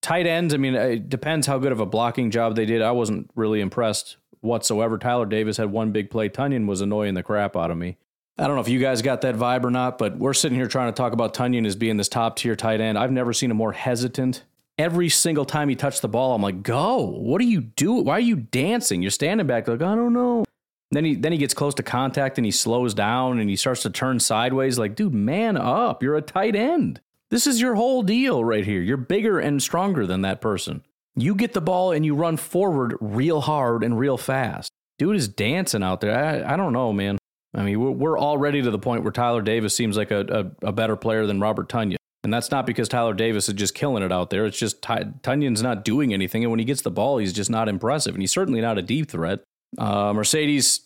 tight 0.00 0.26
ends. 0.26 0.54
I 0.54 0.56
mean, 0.56 0.74
it 0.74 1.10
depends 1.10 1.46
how 1.46 1.58
good 1.58 1.72
of 1.72 1.80
a 1.80 1.86
blocking 1.86 2.30
job 2.30 2.56
they 2.56 2.64
did. 2.64 2.80
I 2.80 2.92
wasn't 2.92 3.30
really 3.34 3.60
impressed 3.60 4.16
whatsoever. 4.40 4.98
Tyler 4.98 5.26
Davis 5.26 5.56
had 5.56 5.70
one 5.70 5.92
big 5.92 6.10
play. 6.10 6.28
Tonyan 6.28 6.66
was 6.66 6.80
annoying 6.80 7.14
the 7.14 7.22
crap 7.22 7.56
out 7.56 7.70
of 7.70 7.78
me. 7.78 7.96
I 8.38 8.46
don't 8.46 8.56
know 8.56 8.62
if 8.62 8.68
you 8.68 8.80
guys 8.80 9.02
got 9.02 9.20
that 9.20 9.34
vibe 9.34 9.64
or 9.64 9.70
not, 9.70 9.98
but 9.98 10.16
we're 10.16 10.32
sitting 10.32 10.56
here 10.56 10.66
trying 10.66 10.90
to 10.90 10.96
talk 10.96 11.12
about 11.12 11.34
Tonyan 11.34 11.66
as 11.66 11.76
being 11.76 11.98
this 11.98 12.08
top 12.08 12.36
tier 12.36 12.56
tight 12.56 12.80
end. 12.80 12.96
I've 12.98 13.12
never 13.12 13.32
seen 13.32 13.50
a 13.50 13.54
more 13.54 13.72
hesitant. 13.72 14.44
Every 14.78 15.10
single 15.10 15.44
time 15.44 15.68
he 15.68 15.76
touched 15.76 16.00
the 16.00 16.08
ball, 16.08 16.34
I'm 16.34 16.40
like, 16.40 16.62
"Go! 16.62 17.04
What 17.04 17.42
are 17.42 17.44
you 17.44 17.60
doing? 17.60 18.06
Why 18.06 18.14
are 18.14 18.20
you 18.20 18.36
dancing? 18.36 19.02
You're 19.02 19.10
standing 19.10 19.46
back 19.46 19.68
like 19.68 19.82
I 19.82 19.94
don't 19.94 20.14
know." 20.14 20.44
Then 20.90 21.04
he 21.04 21.14
then 21.16 21.32
he 21.32 21.38
gets 21.38 21.52
close 21.52 21.74
to 21.74 21.82
contact 21.82 22.38
and 22.38 22.44
he 22.46 22.50
slows 22.50 22.94
down 22.94 23.38
and 23.38 23.50
he 23.50 23.56
starts 23.56 23.82
to 23.82 23.90
turn 23.90 24.20
sideways. 24.20 24.78
Like, 24.78 24.94
dude, 24.94 25.12
man 25.12 25.58
up! 25.58 26.02
You're 26.02 26.16
a 26.16 26.22
tight 26.22 26.56
end. 26.56 27.00
This 27.28 27.46
is 27.46 27.60
your 27.60 27.74
whole 27.74 28.02
deal 28.02 28.42
right 28.42 28.64
here. 28.64 28.80
You're 28.80 28.96
bigger 28.96 29.38
and 29.38 29.62
stronger 29.62 30.06
than 30.06 30.22
that 30.22 30.40
person. 30.40 30.82
You 31.16 31.34
get 31.34 31.52
the 31.52 31.60
ball 31.60 31.92
and 31.92 32.04
you 32.04 32.14
run 32.14 32.36
forward 32.36 32.96
real 33.00 33.40
hard 33.40 33.82
and 33.82 33.98
real 33.98 34.16
fast. 34.16 34.70
Dude 34.98 35.16
is 35.16 35.28
dancing 35.28 35.82
out 35.82 36.00
there. 36.00 36.16
I, 36.46 36.54
I 36.54 36.56
don't 36.56 36.72
know, 36.72 36.92
man. 36.92 37.18
I 37.54 37.62
mean, 37.62 37.80
we're, 37.80 37.90
we're 37.90 38.18
already 38.18 38.62
to 38.62 38.70
the 38.70 38.78
point 38.78 39.02
where 39.02 39.12
Tyler 39.12 39.42
Davis 39.42 39.74
seems 39.74 39.96
like 39.96 40.10
a, 40.10 40.52
a, 40.62 40.68
a 40.68 40.72
better 40.72 40.96
player 40.96 41.26
than 41.26 41.40
Robert 41.40 41.68
Tonyan. 41.68 41.96
And 42.22 42.32
that's 42.32 42.50
not 42.50 42.66
because 42.66 42.88
Tyler 42.88 43.14
Davis 43.14 43.48
is 43.48 43.54
just 43.54 43.74
killing 43.74 44.02
it 44.02 44.12
out 44.12 44.30
there. 44.30 44.44
It's 44.44 44.58
just 44.58 44.82
Ty- 44.82 45.12
Tonyan's 45.22 45.62
not 45.62 45.84
doing 45.84 46.12
anything. 46.12 46.44
And 46.44 46.50
when 46.50 46.58
he 46.58 46.66
gets 46.66 46.82
the 46.82 46.90
ball, 46.90 47.18
he's 47.18 47.32
just 47.32 47.50
not 47.50 47.68
impressive. 47.68 48.14
And 48.14 48.22
he's 48.22 48.30
certainly 48.30 48.60
not 48.60 48.78
a 48.78 48.82
deep 48.82 49.10
threat. 49.10 49.40
Uh, 49.78 50.12
Marcedes, 50.12 50.80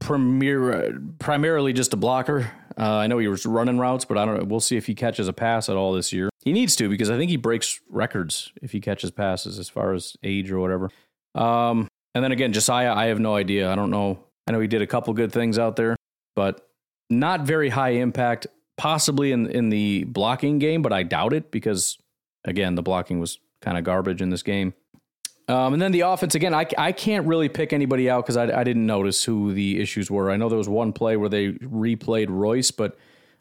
premier, 0.00 1.02
primarily 1.18 1.72
just 1.72 1.92
a 1.92 1.96
blocker. 1.96 2.52
Uh, 2.78 2.96
I 2.96 3.06
know 3.06 3.18
he 3.18 3.28
was 3.28 3.44
running 3.46 3.78
routes, 3.78 4.04
but 4.04 4.18
I 4.18 4.24
don't. 4.24 4.48
We'll 4.48 4.60
see 4.60 4.76
if 4.76 4.86
he 4.86 4.94
catches 4.94 5.28
a 5.28 5.32
pass 5.32 5.68
at 5.68 5.76
all 5.76 5.92
this 5.92 6.12
year. 6.12 6.30
He 6.44 6.52
needs 6.52 6.76
to 6.76 6.88
because 6.88 7.10
I 7.10 7.16
think 7.16 7.30
he 7.30 7.36
breaks 7.36 7.80
records 7.88 8.52
if 8.62 8.72
he 8.72 8.80
catches 8.80 9.10
passes 9.10 9.58
as 9.58 9.68
far 9.68 9.94
as 9.94 10.16
age 10.22 10.50
or 10.50 10.58
whatever. 10.60 10.90
Um, 11.34 11.88
and 12.14 12.22
then 12.22 12.32
again, 12.32 12.52
Josiah, 12.52 12.94
I 12.94 13.06
have 13.06 13.20
no 13.20 13.34
idea. 13.34 13.70
I 13.70 13.74
don't 13.74 13.90
know. 13.90 14.24
I 14.46 14.52
know 14.52 14.60
he 14.60 14.68
did 14.68 14.82
a 14.82 14.86
couple 14.86 15.14
good 15.14 15.32
things 15.32 15.58
out 15.58 15.76
there, 15.76 15.96
but 16.34 16.66
not 17.08 17.42
very 17.42 17.68
high 17.68 17.90
impact. 17.90 18.46
Possibly 18.78 19.32
in 19.32 19.46
in 19.48 19.68
the 19.68 20.04
blocking 20.04 20.58
game, 20.58 20.82
but 20.82 20.92
I 20.92 21.02
doubt 21.02 21.32
it 21.32 21.50
because 21.50 21.98
again, 22.44 22.74
the 22.74 22.82
blocking 22.82 23.20
was 23.20 23.38
kind 23.60 23.78
of 23.78 23.84
garbage 23.84 24.20
in 24.20 24.30
this 24.30 24.42
game. 24.42 24.74
Um, 25.48 25.72
and 25.72 25.82
then 25.82 25.92
the 25.92 26.00
offense 26.00 26.34
again, 26.34 26.54
I, 26.54 26.66
I 26.78 26.92
can't 26.92 27.26
really 27.26 27.48
pick 27.48 27.72
anybody 27.72 28.08
out 28.08 28.24
because 28.24 28.36
I, 28.36 28.60
I 28.60 28.64
didn't 28.64 28.86
notice 28.86 29.24
who 29.24 29.52
the 29.52 29.80
issues 29.80 30.10
were. 30.10 30.30
I 30.30 30.36
know 30.36 30.48
there 30.48 30.58
was 30.58 30.68
one 30.68 30.92
play 30.92 31.16
where 31.16 31.28
they 31.28 31.52
replayed 31.52 32.28
Royce, 32.30 32.70
but 32.70 32.96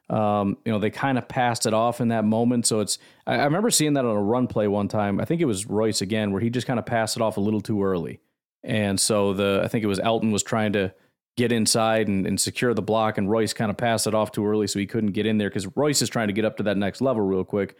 Um, 0.09 0.57
you 0.65 0.73
know, 0.73 0.79
they 0.79 0.89
kind 0.89 1.17
of 1.17 1.29
passed 1.29 1.65
it 1.65 1.73
off 1.73 2.01
in 2.01 2.09
that 2.09 2.25
moment. 2.25 2.67
So 2.67 2.81
it's, 2.81 2.99
I, 3.25 3.35
I 3.35 3.43
remember 3.45 3.71
seeing 3.71 3.93
that 3.93 4.03
on 4.03 4.17
a 4.17 4.21
run 4.21 4.47
play 4.47 4.67
one 4.67 4.89
time. 4.89 5.21
I 5.21 5.25
think 5.25 5.39
it 5.39 5.45
was 5.45 5.67
Royce 5.67 6.01
again, 6.01 6.33
where 6.33 6.41
he 6.41 6.49
just 6.49 6.67
kind 6.67 6.79
of 6.79 6.85
passed 6.85 7.15
it 7.15 7.21
off 7.21 7.37
a 7.37 7.39
little 7.39 7.61
too 7.61 7.81
early. 7.81 8.19
And 8.61 8.99
so 8.99 9.33
the, 9.33 9.61
I 9.63 9.69
think 9.69 9.85
it 9.85 9.87
was 9.87 9.99
Elgton 9.99 10.33
was 10.33 10.43
trying 10.43 10.73
to 10.73 10.93
get 11.37 11.53
inside 11.53 12.09
and, 12.09 12.27
and 12.27 12.37
secure 12.41 12.73
the 12.73 12.81
block, 12.81 13.17
and 13.17 13.31
Royce 13.31 13.53
kind 13.53 13.71
of 13.71 13.77
passed 13.77 14.05
it 14.05 14.13
off 14.13 14.33
too 14.33 14.45
early, 14.45 14.67
so 14.67 14.79
he 14.79 14.85
couldn't 14.85 15.13
get 15.13 15.25
in 15.25 15.37
there 15.37 15.49
because 15.49 15.65
Royce 15.77 16.01
is 16.01 16.09
trying 16.09 16.27
to 16.27 16.33
get 16.33 16.43
up 16.43 16.57
to 16.57 16.63
that 16.63 16.75
next 16.75 16.99
level 16.99 17.21
real 17.21 17.45
quick. 17.45 17.77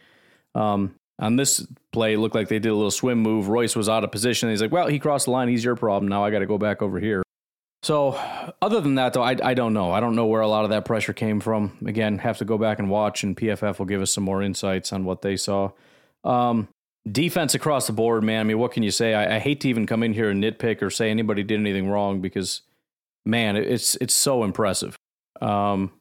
Um, 0.56 0.96
on 1.22 1.36
this 1.36 1.66
play, 1.92 2.18
looked 2.18 2.36
like 2.36 2.50
they 2.50 2.60
did 2.60 2.70
a 2.70 2.76
little 2.76 2.92
swim 2.92 3.20
move. 3.20 3.48
Royce 3.48 3.76
was 3.76 3.88
out 3.88 4.04
of 4.04 4.12
position. 4.12 4.50
He's 4.50 4.62
like, 4.62 4.72
well, 4.72 4.88
he 4.88 5.00
crossed 5.00 5.26
the 5.26 5.32
line. 5.32 5.48
He's 5.48 5.64
your 5.64 5.76
problem. 5.76 6.10
Now 6.10 6.26
I 6.26 6.32
got 6.32 6.40
to 6.40 6.48
go 6.48 6.58
back 6.58 6.82
over 6.82 7.00
here. 7.00 7.24
So, 7.84 8.20
other 8.62 8.80
than 8.80 8.96
that, 8.96 9.14
though, 9.14 9.24
I, 9.24 9.36
I 9.44 9.54
don't 9.54 9.74
know. 9.74 9.92
I 9.92 10.00
don't 10.00 10.16
know 10.16 10.28
where 10.28 10.42
a 10.42 10.48
lot 10.48 10.66
of 10.66 10.70
that 10.70 10.86
pressure 10.86 11.14
came 11.14 11.40
from. 11.40 11.78
Again, 11.86 12.20
have 12.20 12.38
to 12.40 12.46
go 12.46 12.58
back 12.58 12.78
and 12.78 12.90
watch, 12.90 13.24
and 13.24 13.36
PFF 13.36 13.80
will 13.80 13.88
give 13.88 14.02
us 14.02 14.12
some 14.12 14.24
more 14.24 14.44
insights 14.44 14.94
on 14.94 15.04
what 15.04 15.24
they 15.24 15.36
saw. 15.36 15.72
Um, 16.24 16.68
defense 17.10 17.56
across 17.56 17.88
the 17.88 17.94
board, 17.94 18.24
man. 18.24 18.42
I 18.42 18.44
mean, 18.44 18.60
what 18.60 18.72
can 18.72 18.84
you 18.84 18.92
say? 18.92 19.16
I, 19.16 19.38
I, 19.38 19.40
hate 19.40 19.62
to 19.62 19.70
even 19.70 19.88
come 19.88 20.04
in 20.04 20.14
here 20.14 20.30
and 20.30 20.44
nitpick 20.44 20.84
or 20.84 20.92
say 20.92 21.10
anybody 21.10 21.42
did 21.42 21.60
anything 21.60 21.90
wrong 21.90 22.22
because, 22.22 22.62
man, 23.26 23.56
it's 23.56 23.96
it's 23.96 24.14
so 24.14 24.44
impressive. 24.44 24.96
Um, 25.42 25.92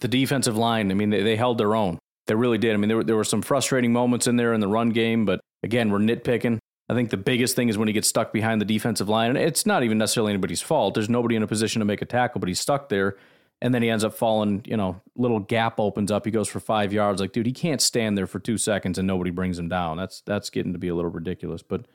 the 0.00 0.08
defensive 0.08 0.56
line, 0.56 0.90
I 0.90 0.94
mean, 0.94 1.10
they, 1.10 1.22
they 1.22 1.36
held 1.36 1.58
their 1.58 1.76
own. 1.76 2.00
They 2.30 2.36
really 2.36 2.58
did. 2.58 2.74
I 2.74 2.76
mean, 2.76 2.86
there 2.86 2.98
were, 2.98 3.04
there 3.04 3.16
were 3.16 3.24
some 3.24 3.42
frustrating 3.42 3.92
moments 3.92 4.28
in 4.28 4.36
there 4.36 4.54
in 4.54 4.60
the 4.60 4.68
run 4.68 4.90
game, 4.90 5.24
but 5.24 5.40
again, 5.64 5.90
we're 5.90 5.98
nitpicking. 5.98 6.60
I 6.88 6.94
think 6.94 7.10
the 7.10 7.16
biggest 7.16 7.56
thing 7.56 7.68
is 7.68 7.76
when 7.76 7.88
he 7.88 7.92
gets 7.92 8.06
stuck 8.06 8.32
behind 8.32 8.60
the 8.60 8.64
defensive 8.64 9.08
line. 9.08 9.30
And 9.30 9.38
it's 9.38 9.66
not 9.66 9.82
even 9.82 9.98
necessarily 9.98 10.30
anybody's 10.32 10.62
fault. 10.62 10.94
There's 10.94 11.08
nobody 11.08 11.34
in 11.34 11.42
a 11.42 11.48
position 11.48 11.80
to 11.80 11.84
make 11.84 12.02
a 12.02 12.04
tackle, 12.04 12.38
but 12.38 12.46
he's 12.46 12.60
stuck 12.60 12.88
there. 12.88 13.16
And 13.60 13.74
then 13.74 13.82
he 13.82 13.90
ends 13.90 14.04
up 14.04 14.14
falling, 14.14 14.62
you 14.64 14.76
know, 14.76 15.00
little 15.16 15.40
gap 15.40 15.80
opens 15.80 16.12
up. 16.12 16.24
He 16.24 16.30
goes 16.30 16.46
for 16.46 16.60
five 16.60 16.92
yards. 16.92 17.20
Like, 17.20 17.32
dude, 17.32 17.46
he 17.46 17.52
can't 17.52 17.82
stand 17.82 18.16
there 18.16 18.28
for 18.28 18.38
two 18.38 18.56
seconds 18.56 18.96
and 18.96 19.08
nobody 19.08 19.30
brings 19.30 19.58
him 19.58 19.68
down. 19.68 19.96
That's 19.96 20.20
that's 20.20 20.50
getting 20.50 20.72
to 20.72 20.78
be 20.78 20.86
a 20.86 20.94
little 20.94 21.10
ridiculous. 21.10 21.62
But 21.62 21.86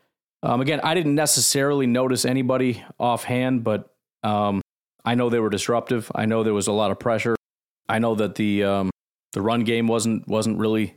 um, 0.44 0.60
again, 0.60 0.82
I 0.84 0.96
didn't 0.96 1.16
necessarily 1.16 1.88
notice 1.88 2.26
anybody 2.26 2.84
offhand, 3.00 3.64
but 3.64 3.90
um, 4.22 4.62
I 5.06 5.16
know 5.16 5.30
they 5.30 5.40
were 5.40 5.50
disruptive. 5.50 6.12
I 6.14 6.26
know 6.26 6.44
there 6.44 6.54
was 6.54 6.68
a 6.68 6.74
lot 6.74 6.92
of 6.92 7.00
pressure. 7.00 7.38
I 7.88 8.00
know 8.00 8.16
that 8.16 8.36
the 8.36 8.66
um, 8.66 8.90
the 9.36 9.42
run 9.42 9.66
game 9.66 9.88
wasn't 9.88 10.28
wasn't 10.28 10.58
really 10.58 10.96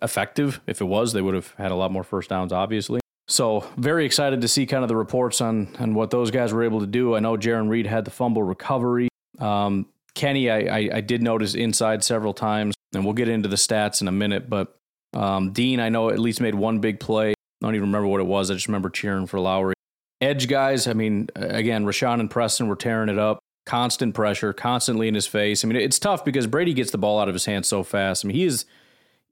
effective. 0.00 0.60
If 0.66 0.80
it 0.80 0.84
was, 0.84 1.12
they 1.12 1.20
would 1.20 1.34
have 1.34 1.52
had 1.58 1.72
a 1.72 1.74
lot 1.74 1.90
more 1.90 2.04
first 2.04 2.30
downs, 2.30 2.52
obviously. 2.52 3.00
So 3.26 3.66
very 3.76 4.06
excited 4.06 4.40
to 4.40 4.48
see 4.48 4.64
kind 4.64 4.84
of 4.84 4.88
the 4.88 4.96
reports 4.96 5.40
on 5.40 5.74
on 5.80 5.94
what 5.94 6.10
those 6.10 6.30
guys 6.30 6.52
were 6.52 6.62
able 6.62 6.80
to 6.80 6.86
do. 6.86 7.16
I 7.16 7.20
know 7.20 7.36
Jarran 7.36 7.68
Reed 7.68 7.86
had 7.86 8.04
the 8.04 8.12
fumble 8.12 8.44
recovery. 8.44 9.08
Um, 9.40 9.86
Kenny, 10.14 10.48
I, 10.50 10.58
I, 10.58 10.90
I, 10.94 11.00
did 11.00 11.22
notice 11.22 11.54
inside 11.54 12.04
several 12.04 12.34
times, 12.34 12.74
and 12.92 13.04
we'll 13.04 13.14
get 13.14 13.28
into 13.28 13.48
the 13.48 13.56
stats 13.56 14.00
in 14.02 14.08
a 14.08 14.12
minute. 14.12 14.50
But 14.50 14.76
um, 15.14 15.52
Dean, 15.52 15.80
I 15.80 15.88
know 15.88 16.10
at 16.10 16.18
least 16.18 16.40
made 16.40 16.54
one 16.54 16.78
big 16.78 17.00
play. 17.00 17.30
I 17.30 17.34
don't 17.62 17.74
even 17.74 17.88
remember 17.88 18.08
what 18.08 18.20
it 18.20 18.26
was. 18.26 18.50
I 18.50 18.54
just 18.54 18.68
remember 18.68 18.90
cheering 18.90 19.26
for 19.26 19.40
Lowry. 19.40 19.74
Edge 20.20 20.46
guys, 20.46 20.86
I 20.86 20.92
mean, 20.92 21.28
again, 21.34 21.86
Rashan 21.86 22.20
and 22.20 22.30
Preston 22.30 22.68
were 22.68 22.76
tearing 22.76 23.08
it 23.08 23.18
up. 23.18 23.40
Constant 23.66 24.14
pressure, 24.14 24.52
constantly 24.52 25.06
in 25.06 25.14
his 25.14 25.26
face. 25.26 25.64
I 25.64 25.68
mean, 25.68 25.76
it's 25.76 25.98
tough 25.98 26.24
because 26.24 26.46
Brady 26.46 26.74
gets 26.74 26.90
the 26.90 26.98
ball 26.98 27.20
out 27.20 27.28
of 27.28 27.34
his 27.34 27.44
hands 27.44 27.68
so 27.68 27.82
fast. 27.82 28.24
I 28.24 28.28
mean, 28.28 28.36
he 28.36 28.44
is 28.44 28.64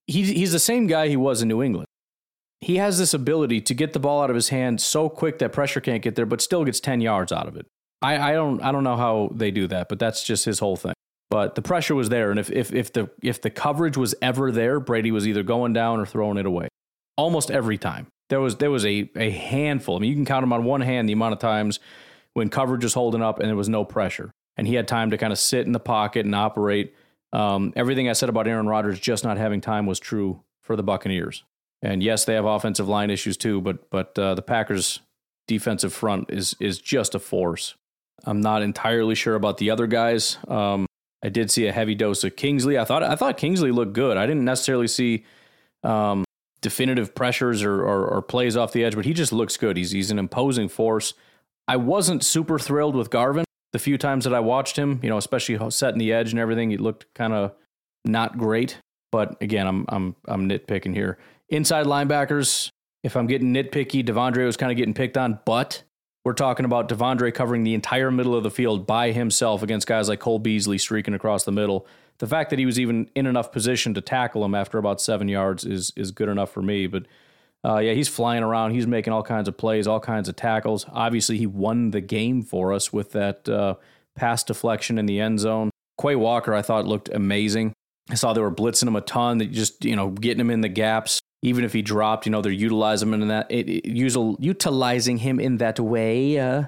he's 0.07 0.29
he's 0.29 0.53
the 0.53 0.59
same 0.59 0.87
guy 0.87 1.09
he 1.09 1.17
was 1.17 1.43
in 1.43 1.49
New 1.49 1.63
England 1.63 1.89
he 2.61 2.77
has 2.77 2.99
this 2.99 3.15
ability 3.15 3.61
to 3.61 3.75
get 3.75 3.93
the 3.93 4.01
ball 4.01 4.23
out 4.23 4.31
of 4.31 4.37
his 4.37 4.49
hand 4.49 4.81
so 4.81 5.09
quick 5.09 5.39
that 5.39 5.53
pressure 5.53 5.81
can't 5.81 6.03
get 6.03 6.17
there, 6.17 6.27
but 6.27 6.41
still 6.41 6.65
gets 6.65 6.81
10 6.81 7.01
yards 7.01 7.33
out 7.33 7.47
of 7.47 7.57
it. 7.57 7.67
I, 8.03 8.31
I 8.31 8.33
don't 8.33 8.63
I 8.63 8.71
don't 8.71 8.85
know 8.85 8.97
how 8.97 9.31
they 9.35 9.51
do 9.51 9.67
that, 9.69 9.89
but 9.89 9.99
that's 9.99 10.23
just 10.23 10.45
his 10.45 10.61
whole 10.61 10.77
thing. 10.77 10.95
But 11.31 11.57
the 11.57 11.63
pressure 11.63 11.95
was 11.97 12.09
there, 12.09 12.31
and 12.31 12.39
if 12.39 12.49
if 12.51 12.73
if 12.73 12.93
the 12.93 13.11
if 13.23 13.43
the 13.43 13.51
coverage 13.51 13.97
was 13.97 14.15
ever 14.23 14.53
there, 14.53 14.79
Brady 14.79 15.11
was 15.11 15.27
either 15.27 15.43
going 15.43 15.73
down 15.73 15.99
or 15.99 16.07
throwing 16.07 16.39
it 16.39 16.47
away. 16.47 16.69
Almost 17.17 17.51
every 17.51 17.77
time. 17.77 18.07
There 18.29 18.41
was 18.41 18.57
there 18.57 18.71
was 18.71 18.87
a, 18.87 19.11
a 19.17 19.31
handful. 19.31 19.97
I 19.97 19.99
mean, 19.99 20.11
you 20.11 20.17
can 20.17 20.25
count 20.25 20.45
them 20.45 20.53
on 20.53 20.65
one 20.65 20.81
hand 20.81 21.09
the 21.09 21.13
amount 21.13 21.33
of 21.33 21.41
times 21.41 21.81
when 22.35 22.49
coverage 22.49 22.85
was 22.85 22.95
holding 22.95 23.23
up 23.23 23.39
and 23.39 23.49
there 23.49 23.57
was 23.57 23.69
no 23.69 23.85
pressure. 23.85 24.31
And 24.57 24.67
he 24.67 24.75
had 24.75 24.89
time 24.89 25.11
to 25.11 25.19
kind 25.19 25.33
of 25.33 25.39
sit 25.39 25.67
in 25.67 25.73
the 25.73 25.81
pocket 25.81 26.27
and 26.27 26.35
operate. 26.35 26.95
Um, 27.33 27.73
everything 27.77 28.09
I 28.09 28.13
said 28.13 28.29
about 28.29 28.49
Aaron 28.49 28.67
Rodgers 28.67 28.99
just 28.99 29.25
not 29.25 29.39
having 29.39 29.61
time 29.61 29.87
was 29.87 30.01
true 30.01 30.43
for 30.63 30.77
the 30.77 30.83
Buccaneers. 30.83 31.45
And 31.83 32.03
yes, 32.03 32.25
they 32.25 32.35
have 32.35 32.45
offensive 32.45 32.89
line 32.89 33.11
issues 33.11 33.37
too, 33.37 33.61
but 33.61 33.89
but 33.91 34.19
uh, 34.19 34.35
the 34.35 34.43
Packers' 34.43 35.01
defensive 35.47 35.93
front 35.93 36.31
is 36.31 36.57
is 36.61 36.79
just 36.79 37.15
a 37.15 37.19
force. 37.19 37.77
I'm 38.25 38.41
not 38.41 38.63
entirely 38.63 39.15
sure 39.15 39.37
about 39.37 39.59
the 39.59 39.71
other 39.71 39.87
guys. 39.87 40.39
Um, 40.49 40.87
I 41.23 41.29
did 41.29 41.51
see 41.51 41.67
a 41.67 41.73
heavy 41.73 41.95
dose 41.95 42.25
of 42.25 42.37
Kingsley. 42.37 42.79
I 42.79 42.85
thought 42.85 43.03
I 43.03 43.15
thought 43.15 43.37
Kingsley 43.37 43.71
looked 43.71 43.93
good. 43.93 44.17
I 44.17 44.27
didn't 44.27 44.45
necessarily 44.45 44.89
see 44.89 45.25
um, 45.85 46.25
definitive 46.61 47.15
pressures 47.15 47.63
or, 47.63 47.81
or, 47.83 48.07
or 48.09 48.23
plays 48.23 48.57
off 48.57 48.73
the 48.73 48.85
edge, 48.85 48.95
but 48.95 49.05
he 49.05 49.13
just 49.13 49.33
looks 49.33 49.57
good. 49.57 49.77
He's 49.77 49.93
he's 49.93 50.11
an 50.11 50.19
imposing 50.19 50.69
force. 50.69 51.15
I 51.69 51.77
wasn't 51.77 52.25
super 52.25 52.59
thrilled 52.59 52.97
with 52.97 53.11
Garvin 53.11 53.45
the 53.73 53.79
few 53.79 53.99
times 53.99 54.25
that 54.25 54.35
I 54.35 54.41
watched 54.41 54.77
him. 54.77 54.99
You 55.03 55.11
know, 55.11 55.19
especially 55.19 55.71
setting 55.71 55.99
the 55.99 56.13
edge 56.13 56.33
and 56.33 56.41
everything. 56.41 56.71
He 56.71 56.79
looked 56.79 57.07
kind 57.15 57.33
of 57.33 57.53
not 58.05 58.39
great. 58.39 58.79
But 59.13 59.37
again, 59.41 59.67
I'm 59.67 59.85
I'm 59.89 60.17
I'm 60.27 60.49
nitpicking 60.49 60.95
here. 60.95 61.19
Inside 61.49 61.87
linebackers, 61.87 62.71
if 63.03 63.17
I'm 63.17 63.27
getting 63.27 63.55
nitpicky, 63.55 64.05
De'Vondre 64.05 64.45
was 64.45 64.57
kind 64.57 64.71
of 64.71 64.77
getting 64.77 64.95
picked 64.95 65.17
on, 65.17 65.39
but 65.47 65.83
we're 66.25 66.35
talking 66.35 66.67
about 66.67 66.89
De'Vondre 66.89 67.33
covering 67.33 67.65
the 67.65 67.75
entire 67.75 68.11
middle 68.11 68.35
of 68.35 68.43
the 68.43 68.51
field 68.51 68.87
by 68.87 69.13
himself 69.13 69.63
against 69.63 69.87
guys 69.87 70.09
like 70.09 70.21
Cole 70.21 70.39
Beasley 70.39 70.77
streaking 70.77 71.15
across 71.15 71.45
the 71.45 71.53
middle. 71.53 71.87
The 72.19 72.27
fact 72.27 72.51
that 72.51 72.59
he 72.59 72.67
was 72.67 72.79
even 72.79 73.09
in 73.15 73.27
enough 73.27 73.53
position 73.53 73.95
to 73.95 74.01
tackle 74.01 74.45
him 74.45 74.55
after 74.55 74.77
about 74.77 75.01
seven 75.01 75.29
yards 75.29 75.65
is 75.65 75.93
is 75.97 76.11
good 76.11 76.29
enough 76.29 76.51
for 76.51 76.63
me. 76.63 76.87
But 76.87 77.05
uh, 77.65 77.79
yeah, 77.79 77.93
he's 77.93 78.09
flying 78.09 78.43
around. 78.43 78.71
He's 78.71 78.87
making 78.87 79.13
all 79.13 79.23
kinds 79.23 79.49
of 79.49 79.57
plays, 79.57 79.87
all 79.87 80.01
kinds 80.01 80.29
of 80.29 80.37
tackles. 80.37 80.87
Obviously, 80.93 81.39
he 81.39 81.47
won 81.47 81.91
the 81.91 82.01
game 82.01 82.43
for 82.43 82.73
us 82.73 82.93
with 82.93 83.13
that 83.13 83.49
uh, 83.49 83.75
pass 84.17 84.45
deflection 84.45 84.99
in 84.99 85.07
the 85.07 85.21
end 85.21 85.41
zone. 85.41 85.71
Quay 86.01 86.17
Walker, 86.17 86.55
I 86.55 86.63
thought 86.63 86.87
looked 86.87 87.09
amazing. 87.09 87.73
I 88.11 88.15
saw 88.15 88.33
they 88.33 88.41
were 88.41 88.53
blitzing 88.53 88.87
him 88.87 88.97
a 88.97 89.01
ton, 89.01 89.39
that 89.39 89.51
just 89.51 89.85
you 89.85 89.97
know 89.97 90.11
getting 90.11 90.41
him 90.41 90.51
in 90.51 90.61
the 90.61 90.69
gaps, 90.69 91.21
even 91.43 91.65
if 91.65 91.73
he 91.73 91.83
dropped, 91.83 92.27
you 92.27 92.33
know, 92.33 92.41
they're 92.41 92.53
utilizing 92.53 93.09
him 93.09 93.23
in 93.23 93.29
that, 93.29 93.51
it, 93.51 93.69
it, 93.69 93.87
utilizing 93.87 95.19
him 95.19 95.41
in 95.41 95.59
that 95.59 95.79
way. 95.81 96.39
Uh, 96.39 96.65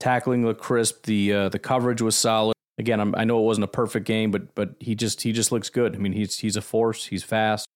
tackling 0.00 0.44
looked 0.44 0.60
crisp. 0.60 1.06
The 1.06 1.32
uh, 1.32 1.48
the 1.48 1.58
coverage 1.58 2.02
was 2.02 2.16
solid. 2.16 2.54
Again, 2.76 2.98
I'm, 3.00 3.14
i 3.14 3.22
know 3.22 3.38
it 3.38 3.44
wasn't 3.44 3.64
a 3.64 3.68
perfect 3.68 4.04
game, 4.04 4.32
but 4.32 4.54
but 4.54 4.74
he 4.80 4.94
just 4.94 5.22
he 5.22 5.32
just 5.32 5.52
looks 5.52 5.70
good. 5.70 5.94
I 5.94 5.98
mean, 5.98 6.12
he's 6.12 6.38
he's 6.38 6.56
a 6.56 6.62
force. 6.62 7.06
He's 7.06 7.22
fast. 7.22 7.66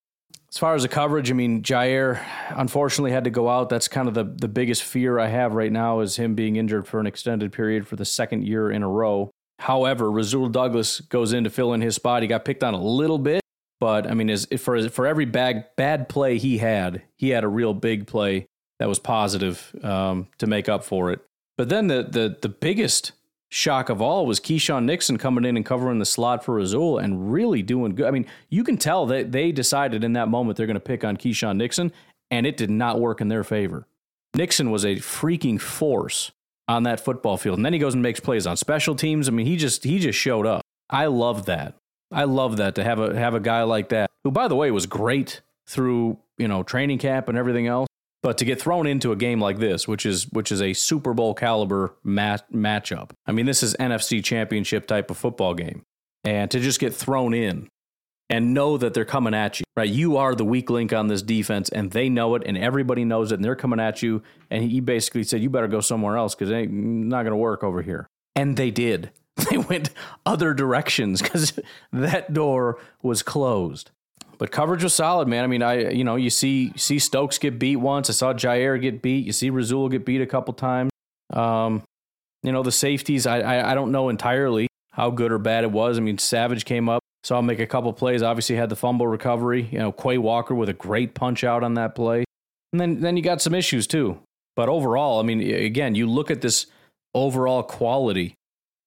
As 0.51 0.57
far 0.57 0.75
as 0.75 0.83
the 0.83 0.89
coverage, 0.89 1.31
I 1.31 1.35
mean, 1.35 1.63
Jaire 1.63 2.25
unfortunately 2.51 3.13
had 3.13 3.25
to 3.25 3.31
go 3.31 3.51
out. 3.51 3.69
That's 3.69 3.87
kind 3.89 4.09
of 4.09 4.15
the 4.15 4.25
the 4.25 4.49
biggest 4.49 4.83
fear 4.83 5.19
I 5.19 5.27
have 5.27 5.53
right 5.53 5.71
now 5.71 6.01
is 6.01 6.17
him 6.17 6.35
being 6.35 6.57
injured 6.57 6.87
for 6.87 7.01
an 7.01 7.07
extended 7.07 7.53
period 7.53 7.87
for 7.87 7.97
the 7.97 8.07
second 8.07 8.47
year 8.47 8.71
in 8.71 8.83
a 8.83 8.89
row. 8.89 9.31
However, 9.59 10.11
Rasul 10.11 10.49
Douglas 10.49 11.01
goes 11.01 11.33
in 11.33 11.45
to 11.45 11.51
fill 11.51 11.75
in 11.75 11.83
his 11.83 11.97
spot. 11.97 12.23
He 12.23 12.29
got 12.29 12.45
picked 12.47 12.65
on 12.65 12.73
a 12.73 12.81
little 12.81 13.19
bit, 13.19 13.43
but 13.79 14.07
I 14.07 14.15
mean, 14.15 14.31
as 14.31 14.47
for 14.59 14.89
for 14.89 15.07
every 15.07 15.27
bad 15.27 15.67
bad 15.77 16.09
play 16.09 16.39
he 16.39 16.59
had, 16.59 17.03
he 17.17 17.31
had 17.31 17.45
a 17.45 17.49
real 17.49 17.75
big 17.75 18.07
play 18.07 18.47
that 18.79 18.89
was 18.89 18.99
positive 18.99 19.75
um, 19.83 20.29
to 20.39 20.47
make 20.47 20.69
up 20.69 20.83
for 20.83 21.13
it. 21.13 21.21
But 21.59 21.69
then 21.69 21.89
the 21.89 22.05
the 22.05 22.39
the 22.41 22.49
biggest 22.49 23.13
shock 23.49 23.89
of 23.89 24.03
all 24.03 24.27
was 24.27 24.41
Keisean 24.41 24.85
Nixon 24.85 25.17
coming 25.17 25.45
in 25.45 25.57
and 25.57 25.65
covering 25.65 25.99
the 25.99 26.07
slot 26.07 26.45
for 26.45 26.55
Rasul 26.55 26.99
and 26.99 27.33
really 27.33 27.63
doing 27.63 27.95
good. 27.95 28.07
I 28.07 28.11
mean, 28.11 28.27
you 28.51 28.65
can 28.65 28.77
tell 28.77 29.07
that 29.07 29.33
they 29.33 29.53
decided 29.53 30.05
in 30.05 30.13
that 30.15 30.29
moment 30.29 30.57
they're 30.57 30.67
going 30.67 30.75
to 30.75 30.81
pick 30.81 31.05
on 31.05 31.17
Keisean 31.17 31.57
Nixon, 31.57 31.93
and 32.31 32.47
it 32.47 32.57
did 32.57 32.71
not 32.71 33.01
work 33.01 33.21
in 33.21 33.29
their 33.29 33.45
favor. 33.45 33.87
Nixon 34.35 34.71
was 34.71 34.85
a 34.85 34.97
freaking 34.97 35.61
force 35.61 36.33
on 36.69 36.83
that 36.83 37.01
football 37.01 37.39
field, 37.39 37.59
and 37.59 37.65
then 37.65 37.73
he 37.73 37.79
goes 37.79 37.95
and 37.95 38.03
makes 38.03 38.21
plays 38.21 38.47
on 38.47 38.57
special 38.57 38.95
teams. 38.95 39.29
I 39.29 39.33
mean, 39.33 39.47
he 39.47 39.57
just 39.57 39.85
he 39.85 39.99
just 39.99 40.19
showed 40.19 40.47
up. 40.47 40.63
I 40.91 41.07
love 41.07 41.47
that. 41.47 41.75
I 42.13 42.25
love 42.25 42.59
that 42.59 42.75
to 42.77 42.85
have 42.85 43.01
a 43.01 43.19
have 43.19 43.35
a 43.35 43.41
guy 43.41 43.63
like 43.63 43.89
that, 43.91 44.11
who 44.25 44.31
by 44.31 44.49
the 44.49 44.57
way 44.57 44.71
was 44.71 44.87
great 44.87 45.41
through 45.67 46.19
you 46.37 46.49
know 46.49 46.63
training 46.63 46.99
camp 46.99 47.29
and 47.29 47.39
everything 47.39 47.67
else. 47.67 47.88
But 48.23 48.39
to 48.39 48.45
get 48.45 48.61
thrown 48.61 48.87
into 48.87 49.13
a 49.13 49.17
game 49.17 49.41
like 49.41 49.59
this, 49.59 49.87
which 49.87 50.05
is 50.05 50.25
which 50.31 50.51
is 50.51 50.61
a 50.61 50.73
Super 50.73 51.15
Bowl 51.15 51.35
caliber 51.35 51.95
mat- 52.03 52.51
matchup, 52.53 53.11
I 53.27 53.33
mean, 53.33 53.47
this 53.47 53.63
is 53.63 53.77
NFC 53.79 54.23
Championship 54.25 54.87
type 54.87 55.11
of 55.11 55.17
football 55.17 55.55
game, 55.55 55.83
and 56.25 56.51
to 56.51 56.59
just 56.59 56.81
get 56.81 56.95
thrown 56.95 57.33
in 57.33 57.69
and 58.31 58.53
know 58.53 58.77
that 58.77 58.93
they're 58.93 59.05
coming 59.05 59.35
at 59.35 59.61
you, 59.61 59.65
right? 59.77 59.89
You 59.89 60.17
are 60.17 60.35
the 60.35 60.45
weak 60.45 60.69
link 60.69 60.93
on 60.93 61.07
this 61.07 61.23
defense, 61.23 61.69
and 61.69 61.91
they 61.93 62.09
know 62.09 62.35
it, 62.35 62.43
and 62.45 62.59
everybody 62.59 63.05
knows 63.05 63.33
it, 63.33 63.37
and 63.37 63.45
they're 63.45 63.57
coming 63.57 63.81
at 63.81 64.03
you. 64.03 64.23
And 64.51 64.65
he 64.65 64.81
basically 64.81 65.23
said, 65.23 65.41
"You 65.41 65.51
better 65.51 65.69
go 65.69 65.81
somewhere 65.81 66.17
else 66.17 66.35
because 66.35 66.51
it 66.51 66.55
ain't 66.55 66.73
not 66.73 67.23
going 67.23 67.33
to 67.33 67.37
work 67.37 67.63
over 67.63 67.83
here." 67.83 68.09
And 68.35 68.57
they 68.57 68.71
did. 68.71 69.11
they 69.51 69.59
went 69.59 69.91
other 70.27 70.53
directions 70.53 71.23
because 71.23 71.59
that 71.93 72.33
door 72.33 72.79
was 73.03 73.23
closed. 73.23 73.91
But 74.39 74.53
coverage 74.53 74.85
was 74.85 74.95
solid, 74.95 75.29
man. 75.29 75.45
I 75.45 75.47
mean, 75.49 75.63
I 75.63 75.91
you 75.91 76.05
know 76.05 76.17
you 76.17 76.31
see 76.31 76.73
see 76.77 76.99
Stokes 76.99 77.39
get 77.39 77.59
beat 77.59 77.77
once. 77.77 78.09
I 78.09 78.13
saw 78.13 78.33
Jaire 78.33 78.81
get 78.81 79.03
beat. 79.03 79.27
You 79.27 79.33
see 79.33 79.51
Rasul 79.51 79.89
get 79.89 80.05
beat 80.05 80.21
a 80.21 80.27
couple 80.27 80.55
times. 80.55 80.91
Um, 81.33 81.83
you 82.43 82.53
know 82.53 82.63
the 82.63 82.73
safeties. 82.73 83.27
I, 83.27 83.41
I 83.41 83.73
I 83.73 83.75
don't 83.75 83.91
know 83.91 84.09
entirely 84.09 84.69
how 84.93 85.11
good 85.11 85.33
or 85.33 85.39
bad 85.39 85.65
it 85.65 85.71
was. 85.73 85.99
I 85.99 86.01
mean, 86.01 86.19
Savage 86.19 86.65
came 86.65 86.89
up, 86.89 87.03
Saw 87.25 87.41
him 87.41 87.47
make 87.47 87.59
a 87.59 87.67
couple 87.67 87.93
plays. 87.93 88.23
Obviously, 88.23 88.57
had 88.57 88.69
the 88.69 88.77
fumble 88.77 89.07
recovery. 89.07 89.69
You 89.71 89.79
know, 89.79 89.93
Quay 89.93 90.19
Walker 90.19 90.55
with 90.55 90.69
a 90.69 90.75
great 90.75 91.15
punch 91.15 91.45
out 91.45 91.63
on 91.63 91.75
that 91.75 91.95
play. 91.95 92.25
And 92.73 92.81
then, 92.81 93.01
then 93.01 93.17
you 93.17 93.23
got 93.23 93.43
some 93.43 93.55
issues 93.55 93.87
too. 93.87 94.21
But 94.57 94.69
overall, 94.69 95.21
I 95.21 95.23
mean, 95.23 95.41
again, 95.41 95.95
you 95.95 96.09
look 96.09 96.31
at 96.31 96.41
this 96.41 96.67
overall 97.15 97.63
quality, 97.63 98.35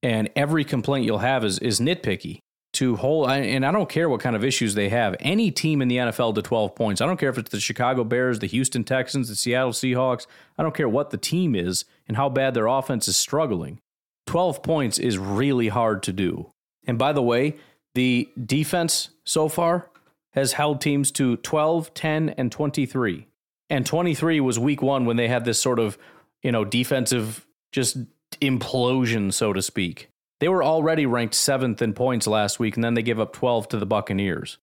and 0.03 0.29
every 0.35 0.63
complaint 0.63 1.05
you'll 1.05 1.19
have 1.19 1.43
is 1.43 1.59
is 1.59 1.79
nitpicky. 1.79 2.39
To 2.75 2.95
hold, 2.95 3.29
and 3.29 3.65
I 3.65 3.71
don't 3.73 3.89
care 3.89 4.07
what 4.07 4.21
kind 4.21 4.33
of 4.33 4.45
issues 4.45 4.75
they 4.75 4.87
have. 4.87 5.15
Any 5.19 5.51
team 5.51 5.81
in 5.81 5.89
the 5.89 5.97
NFL 5.97 6.35
to 6.35 6.41
12 6.41 6.73
points. 6.73 7.01
I 7.01 7.05
don't 7.05 7.19
care 7.19 7.29
if 7.29 7.37
it's 7.37 7.51
the 7.51 7.59
Chicago 7.59 8.05
Bears, 8.05 8.39
the 8.39 8.47
Houston 8.47 8.85
Texans, 8.85 9.27
the 9.27 9.35
Seattle 9.35 9.73
Seahawks. 9.73 10.25
I 10.57 10.63
don't 10.63 10.73
care 10.73 10.87
what 10.87 11.09
the 11.09 11.17
team 11.17 11.53
is 11.53 11.83
and 12.07 12.15
how 12.15 12.29
bad 12.29 12.53
their 12.53 12.67
offense 12.67 13.09
is 13.09 13.17
struggling. 13.17 13.81
12 14.27 14.63
points 14.63 14.97
is 14.97 15.17
really 15.17 15.67
hard 15.67 16.01
to 16.03 16.13
do. 16.13 16.53
And 16.87 16.97
by 16.97 17.11
the 17.11 17.21
way, 17.21 17.57
the 17.93 18.29
defense 18.41 19.09
so 19.25 19.49
far 19.49 19.89
has 20.31 20.53
held 20.53 20.79
teams 20.79 21.11
to 21.11 21.37
12, 21.37 21.93
10, 21.93 22.29
and 22.29 22.51
23. 22.51 23.27
And 23.69 23.85
23 23.85 24.39
was 24.39 24.57
week 24.57 24.81
one 24.81 25.05
when 25.05 25.17
they 25.17 25.27
had 25.27 25.43
this 25.43 25.61
sort 25.61 25.79
of, 25.79 25.97
you 26.41 26.51
know, 26.51 26.63
defensive 26.63 27.45
just 27.71 27.97
implosion, 28.41 29.33
so 29.33 29.53
to 29.53 29.61
speak. 29.61 30.09
They 30.41 30.49
were 30.49 30.63
already 30.63 31.05
ranked 31.05 31.35
seventh 31.35 31.83
in 31.83 31.93
points 31.93 32.25
last 32.25 32.59
week, 32.59 32.75
and 32.75 32.83
then 32.83 32.95
they 32.95 33.03
gave 33.03 33.19
up 33.19 33.31
12 33.31 33.69
to 33.69 33.77
the 33.77 33.85
Buccaneers. 33.85 34.57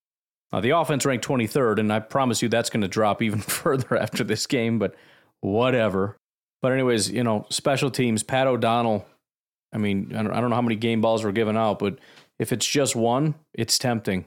The 0.51 0.77
offense 0.77 1.07
ranked 1.07 1.25
23rd, 1.25 1.79
and 1.79 1.93
I 1.93 2.01
promise 2.01 2.43
you 2.43 2.49
that's 2.49 2.69
going 2.69 2.81
to 2.81 2.88
drop 2.88 3.23
even 3.23 3.38
further 3.38 3.97
after 3.97 4.25
this 4.25 4.45
game, 4.47 4.81
but 4.81 4.97
whatever. 5.41 6.17
But, 6.61 6.73
anyways, 6.73 7.12
you 7.12 7.23
know, 7.23 7.47
special 7.51 7.93
teams, 7.93 8.25
Pat 8.25 8.49
O'Donnell. 8.49 9.07
I 9.73 9.79
mean, 9.79 10.17
I 10.17 10.25
don't, 10.25 10.33
I 10.33 10.41
don't 10.41 10.51
know 10.51 10.57
how 10.57 10.62
many 10.62 10.75
game 10.75 11.01
balls 11.01 11.23
were 11.23 11.31
given 11.31 11.57
out, 11.57 11.79
but 11.79 12.01
if 12.41 12.53
it's 12.53 12.67
just 12.67 12.97
one, 12.97 13.37
it's 13.55 13.79
tempting. 13.79 14.25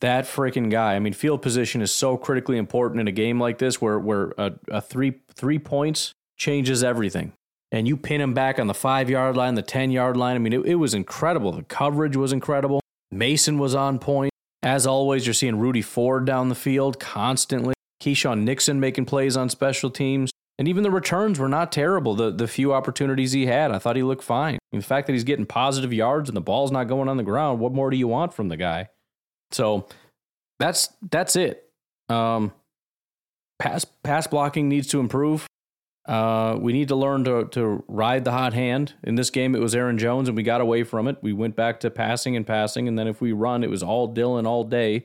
That 0.00 0.24
freaking 0.24 0.72
guy. 0.72 0.96
I 0.96 0.98
mean, 0.98 1.12
field 1.12 1.40
position 1.40 1.82
is 1.82 1.92
so 1.92 2.16
critically 2.16 2.58
important 2.58 3.00
in 3.00 3.06
a 3.06 3.12
game 3.12 3.38
like 3.38 3.58
this 3.58 3.80
where, 3.80 4.00
where 4.00 4.34
a, 4.36 4.54
a 4.68 4.80
three, 4.80 5.20
three 5.36 5.60
points 5.60 6.14
changes 6.36 6.82
everything 6.82 7.32
and 7.74 7.88
you 7.88 7.96
pin 7.96 8.20
him 8.20 8.34
back 8.34 8.60
on 8.60 8.68
the 8.68 8.74
five 8.74 9.10
yard 9.10 9.36
line, 9.36 9.56
the 9.56 9.62
10 9.62 9.90
yard 9.90 10.16
line. 10.16 10.36
I 10.36 10.38
mean, 10.38 10.52
it, 10.52 10.64
it, 10.64 10.74
was 10.76 10.94
incredible. 10.94 11.50
The 11.50 11.64
coverage 11.64 12.16
was 12.16 12.32
incredible. 12.32 12.80
Mason 13.10 13.58
was 13.58 13.74
on 13.74 13.98
point. 13.98 14.30
As 14.62 14.86
always, 14.86 15.26
you're 15.26 15.34
seeing 15.34 15.58
Rudy 15.58 15.82
Ford 15.82 16.24
down 16.24 16.48
the 16.48 16.54
field 16.54 17.00
constantly. 17.00 17.74
Keisean 18.00 18.44
Nixon 18.44 18.78
making 18.78 19.06
plays 19.06 19.36
on 19.36 19.48
special 19.48 19.90
teams. 19.90 20.30
And 20.56 20.68
even 20.68 20.84
the 20.84 20.90
returns 20.90 21.40
were 21.40 21.48
not 21.48 21.72
terrible. 21.72 22.14
The, 22.14 22.30
the 22.30 22.46
few 22.46 22.72
opportunities 22.72 23.32
he 23.32 23.46
had, 23.46 23.72
I 23.72 23.80
thought 23.80 23.96
he 23.96 24.04
looked 24.04 24.22
fine. 24.22 24.58
The 24.70 24.80
fact 24.80 25.08
that 25.08 25.14
he's 25.14 25.24
getting 25.24 25.44
positive 25.44 25.92
yards 25.92 26.30
and 26.30 26.36
the 26.36 26.40
ball's 26.40 26.70
not 26.70 26.84
going 26.84 27.08
on 27.08 27.16
the 27.16 27.24
ground, 27.24 27.58
what 27.58 27.72
more 27.72 27.90
do 27.90 27.96
you 27.96 28.06
want 28.06 28.32
from 28.32 28.48
the 28.48 28.56
guy? 28.56 28.88
So 29.50 29.88
that's 30.60 30.90
that's 31.10 31.34
it. 31.34 31.68
Um, 32.08 32.52
pass 33.58 33.84
pass 34.04 34.28
blocking 34.28 34.68
needs 34.68 34.86
to 34.88 35.00
improve. 35.00 35.48
Uh, 36.06 36.58
we 36.60 36.72
need 36.72 36.88
to 36.88 36.96
learn 36.96 37.24
to 37.24 37.46
to 37.46 37.82
ride 37.88 38.24
the 38.24 38.32
hot 38.32 38.52
hand. 38.52 38.94
In 39.02 39.14
this 39.14 39.30
game, 39.30 39.54
it 39.54 39.60
was 39.60 39.74
Aaron 39.74 39.96
Jones, 39.96 40.28
and 40.28 40.36
we 40.36 40.42
got 40.42 40.60
away 40.60 40.82
from 40.84 41.08
it. 41.08 41.16
We 41.22 41.32
went 41.32 41.56
back 41.56 41.80
to 41.80 41.90
passing 41.90 42.36
and 42.36 42.46
passing, 42.46 42.88
and 42.88 42.98
then 42.98 43.08
if 43.08 43.20
we 43.20 43.32
run, 43.32 43.64
it 43.64 43.70
was 43.70 43.82
all 43.82 44.08
Dillon 44.08 44.46
all 44.46 44.64
day. 44.64 45.04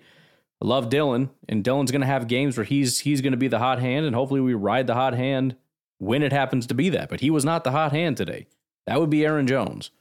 I 0.62 0.65
love 0.65 0.89
Dillon, 0.89 1.29
and 1.47 1.63
Dillon's 1.63 1.91
going 1.91 2.01
to 2.01 2.07
have 2.07 2.27
games 2.27 2.57
where 2.57 2.65
he's 2.65 2.99
he's 2.99 3.21
going 3.21 3.31
to 3.31 3.38
be 3.38 3.47
the 3.47 3.59
hot 3.59 3.79
hand, 3.79 4.05
and 4.05 4.13
hopefully 4.13 4.41
we 4.41 4.53
ride 4.53 4.88
the 4.88 4.93
hot 4.93 5.13
hand 5.13 5.55
when 5.99 6.21
it 6.21 6.33
happens 6.33 6.67
to 6.67 6.73
be 6.73 6.89
that. 6.89 7.09
But 7.09 7.21
he 7.21 7.29
was 7.29 7.45
not 7.45 7.63
the 7.63 7.71
hot 7.71 7.93
hand 7.93 8.17
today. 8.17 8.47
That 8.85 8.99
would 8.99 9.09
be 9.09 9.25
Aaron 9.25 9.47
Jones. 9.47 9.91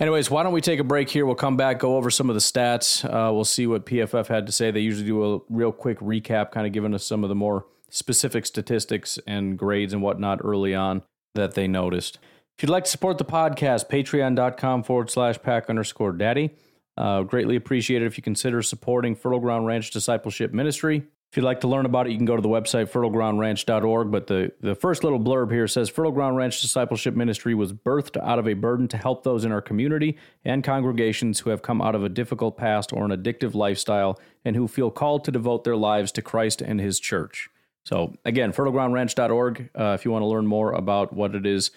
Anyways, 0.00 0.30
why 0.30 0.42
don't 0.42 0.52
we 0.52 0.60
take 0.60 0.80
a 0.80 0.84
break 0.84 1.08
here? 1.08 1.24
We'll 1.24 1.34
come 1.34 1.56
back, 1.56 1.78
go 1.78 1.96
over 1.96 2.10
some 2.10 2.28
of 2.28 2.34
the 2.34 2.40
stats. 2.40 3.04
Uh, 3.04 3.32
we'll 3.32 3.44
see 3.44 3.66
what 3.66 3.86
PFF 3.86 4.26
had 4.26 4.46
to 4.46 4.52
say. 4.52 4.70
They 4.70 4.80
usually 4.80 5.06
do 5.06 5.34
a 5.34 5.40
real 5.48 5.70
quick 5.70 5.98
recap, 6.00 6.50
kind 6.50 6.66
of 6.66 6.72
giving 6.72 6.94
us 6.94 7.04
some 7.04 7.24
of 7.24 7.28
the 7.28 7.34
more 7.34 7.66
specific 7.92 8.46
statistics 8.46 9.18
and 9.26 9.58
grades 9.58 9.92
and 9.92 10.02
whatnot 10.02 10.40
early 10.42 10.74
on 10.74 11.02
that 11.34 11.54
they 11.54 11.68
noticed. 11.68 12.18
If 12.56 12.62
you'd 12.62 12.70
like 12.70 12.84
to 12.84 12.90
support 12.90 13.18
the 13.18 13.24
podcast, 13.24 13.88
patreon.com 13.88 14.82
forward 14.82 15.10
slash 15.10 15.40
pack 15.42 15.68
underscore 15.68 16.12
daddy. 16.12 16.50
Uh, 16.96 17.22
greatly 17.22 17.56
appreciate 17.56 18.02
it 18.02 18.06
if 18.06 18.16
you 18.16 18.22
consider 18.22 18.62
supporting 18.62 19.14
Fertile 19.14 19.40
Ground 19.40 19.66
Ranch 19.66 19.90
Discipleship 19.90 20.52
Ministry. 20.52 21.04
If 21.30 21.38
you'd 21.38 21.44
like 21.44 21.62
to 21.62 21.68
learn 21.68 21.86
about 21.86 22.06
it, 22.06 22.10
you 22.10 22.18
can 22.18 22.26
go 22.26 22.36
to 22.36 22.42
the 22.42 22.48
website 22.48 22.90
fertilegroundranch.org. 22.90 24.10
But 24.10 24.26
the, 24.26 24.52
the 24.60 24.74
first 24.74 25.02
little 25.02 25.18
blurb 25.18 25.50
here 25.50 25.66
says 25.66 25.88
Fertile 25.88 26.12
Ground 26.12 26.36
Ranch 26.36 26.60
Discipleship 26.60 27.14
Ministry 27.14 27.54
was 27.54 27.72
birthed 27.72 28.22
out 28.22 28.38
of 28.38 28.46
a 28.46 28.52
burden 28.52 28.86
to 28.88 28.98
help 28.98 29.24
those 29.24 29.46
in 29.46 29.52
our 29.52 29.62
community 29.62 30.18
and 30.44 30.62
congregations 30.62 31.40
who 31.40 31.50
have 31.50 31.62
come 31.62 31.80
out 31.80 31.94
of 31.94 32.04
a 32.04 32.10
difficult 32.10 32.58
past 32.58 32.92
or 32.92 33.06
an 33.06 33.10
addictive 33.10 33.54
lifestyle 33.54 34.20
and 34.44 34.56
who 34.56 34.68
feel 34.68 34.90
called 34.90 35.24
to 35.24 35.30
devote 35.30 35.64
their 35.64 35.76
lives 35.76 36.12
to 36.12 36.20
Christ 36.20 36.60
and 36.60 36.80
His 36.80 37.00
church. 37.00 37.48
So, 37.84 38.14
again, 38.24 38.52
fertilegroundranch.org 38.52 39.70
uh, 39.78 39.96
if 39.98 40.04
you 40.04 40.10
want 40.10 40.22
to 40.22 40.26
learn 40.26 40.46
more 40.46 40.72
about 40.72 41.12
what 41.12 41.34
it 41.34 41.46
is 41.46 41.70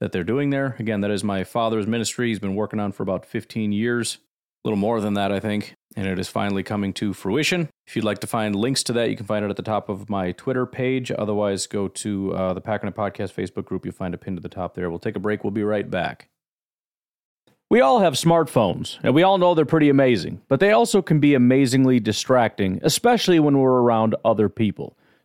that 0.00 0.12
they're 0.12 0.24
doing 0.24 0.50
there. 0.50 0.76
Again, 0.78 1.02
that 1.02 1.10
is 1.10 1.22
my 1.22 1.44
father's 1.44 1.86
ministry. 1.86 2.28
He's 2.28 2.38
been 2.38 2.54
working 2.54 2.80
on 2.80 2.92
for 2.92 3.02
about 3.02 3.26
15 3.26 3.70
years, 3.72 4.18
a 4.64 4.68
little 4.68 4.78
more 4.78 5.00
than 5.00 5.14
that, 5.14 5.30
I 5.30 5.38
think, 5.38 5.74
and 5.94 6.06
it 6.06 6.18
is 6.18 6.28
finally 6.28 6.62
coming 6.62 6.94
to 6.94 7.12
fruition. 7.12 7.68
If 7.86 7.96
you'd 7.96 8.04
like 8.04 8.20
to 8.20 8.26
find 8.26 8.56
links 8.56 8.82
to 8.84 8.94
that, 8.94 9.10
you 9.10 9.16
can 9.16 9.26
find 9.26 9.44
it 9.44 9.50
at 9.50 9.56
the 9.56 9.62
top 9.62 9.90
of 9.90 10.08
my 10.08 10.32
Twitter 10.32 10.64
page. 10.64 11.12
Otherwise, 11.12 11.66
go 11.66 11.88
to 11.88 12.34
uh, 12.34 12.54
the 12.54 12.62
Packernet 12.62 12.94
Podcast 12.94 13.34
Facebook 13.34 13.66
group. 13.66 13.84
You'll 13.84 13.94
find 13.94 14.14
a 14.14 14.18
pin 14.18 14.36
to 14.36 14.40
the 14.40 14.48
top 14.48 14.74
there. 14.74 14.88
We'll 14.88 14.98
take 14.98 15.16
a 15.16 15.20
break. 15.20 15.44
We'll 15.44 15.50
be 15.50 15.62
right 15.62 15.88
back. 15.88 16.28
We 17.68 17.80
all 17.80 18.00
have 18.00 18.14
smartphones, 18.14 18.98
and 19.04 19.14
we 19.14 19.22
all 19.22 19.38
know 19.38 19.54
they're 19.54 19.64
pretty 19.64 19.90
amazing, 19.90 20.40
but 20.48 20.58
they 20.58 20.72
also 20.72 21.02
can 21.02 21.20
be 21.20 21.34
amazingly 21.34 22.00
distracting, 22.00 22.80
especially 22.82 23.38
when 23.38 23.58
we're 23.58 23.80
around 23.80 24.16
other 24.24 24.48
people. 24.48 24.96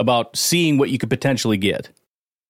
about 0.00 0.36
seeing 0.36 0.78
what 0.78 0.90
you 0.90 0.98
could 0.98 1.10
potentially 1.10 1.56
get. 1.56 1.90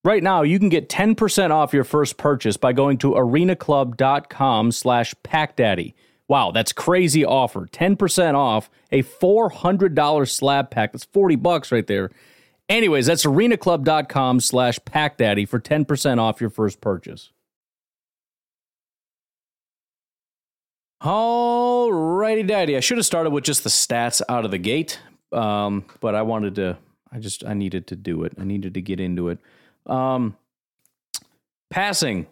Right 0.02 0.22
now, 0.22 0.42
you 0.42 0.58
can 0.58 0.70
get 0.70 0.88
10% 0.88 1.50
off 1.50 1.74
your 1.74 1.84
first 1.84 2.16
purchase 2.16 2.56
by 2.56 2.72
going 2.72 2.96
to 2.98 3.10
arenaclub.com 3.10 4.72
slash 4.72 5.14
packdaddy. 5.22 5.92
Wow, 6.26 6.52
that's 6.52 6.72
crazy 6.72 7.24
offer. 7.24 7.66
10% 7.66 8.34
off 8.34 8.70
a 8.92 9.02
$400 9.02 10.30
slab 10.30 10.70
pack. 10.70 10.92
That's 10.92 11.04
40 11.04 11.36
bucks 11.36 11.70
right 11.70 11.86
there. 11.86 12.10
Anyways, 12.68 13.06
that's 13.06 13.26
arenaclub.com 13.26 14.40
slash 14.40 14.78
packdaddy 14.80 15.46
for 15.46 15.60
10% 15.60 16.18
off 16.18 16.40
your 16.40 16.50
first 16.50 16.80
purchase. 16.80 17.30
Alrighty, 21.02 22.46
daddy. 22.46 22.76
I 22.76 22.80
should 22.80 22.98
have 22.98 23.06
started 23.06 23.30
with 23.30 23.44
just 23.44 23.64
the 23.64 23.70
stats 23.70 24.22
out 24.28 24.44
of 24.44 24.50
the 24.50 24.58
gate, 24.58 25.00
um, 25.32 25.84
but 26.00 26.14
I 26.14 26.22
wanted 26.22 26.54
to 26.56 26.78
I 27.12 27.18
just 27.18 27.44
I 27.44 27.54
needed 27.54 27.86
to 27.88 27.96
do 27.96 28.24
it. 28.24 28.34
I 28.38 28.44
needed 28.44 28.74
to 28.74 28.80
get 28.80 29.00
into 29.00 29.28
it. 29.28 29.38
Um, 29.86 30.36
passing. 31.70 32.26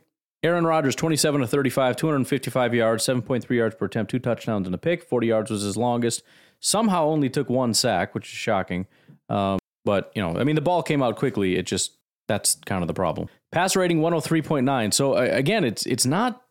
Aaron 0.45 0.65
Rodgers, 0.65 0.95
27 0.95 1.41
to 1.41 1.47
35, 1.49 1.97
255 1.97 2.75
yards, 2.75 3.05
7.3 3.05 3.51
yards 3.51 3.75
per 3.75 3.87
attempt, 3.87 4.11
two 4.11 4.21
touchdowns 4.21 4.67
and 4.67 4.75
a 4.75 4.79
pick. 4.79 5.03
40 5.03 5.27
yards 5.27 5.51
was 5.51 5.63
his 5.63 5.77
longest. 5.77 6.23
Somehow 6.61 7.07
only 7.07 7.29
took 7.29 7.51
one 7.51 7.75
sack, 7.75 8.15
which 8.15 8.27
is 8.27 8.39
shocking. 8.39 8.87
Um, 9.29 9.59
but, 9.85 10.13
you 10.15 10.23
know, 10.23 10.39
I 10.39 10.45
mean, 10.45 10.55
the 10.55 10.61
ball 10.61 10.83
came 10.83 11.03
out 11.03 11.17
quickly. 11.17 11.57
It 11.57 11.67
just, 11.67 11.97
that's 12.29 12.55
kind 12.67 12.83
of 12.83 12.89
the 12.89 12.95
problem. 12.95 13.29
Pass 13.51 13.75
rating 13.75 14.01
103.9. 14.01 14.95
So, 14.95 15.15
uh, 15.15 15.23
again, 15.23 15.65
it's, 15.65 15.87
it's 15.87 16.07
not, 16.07 16.43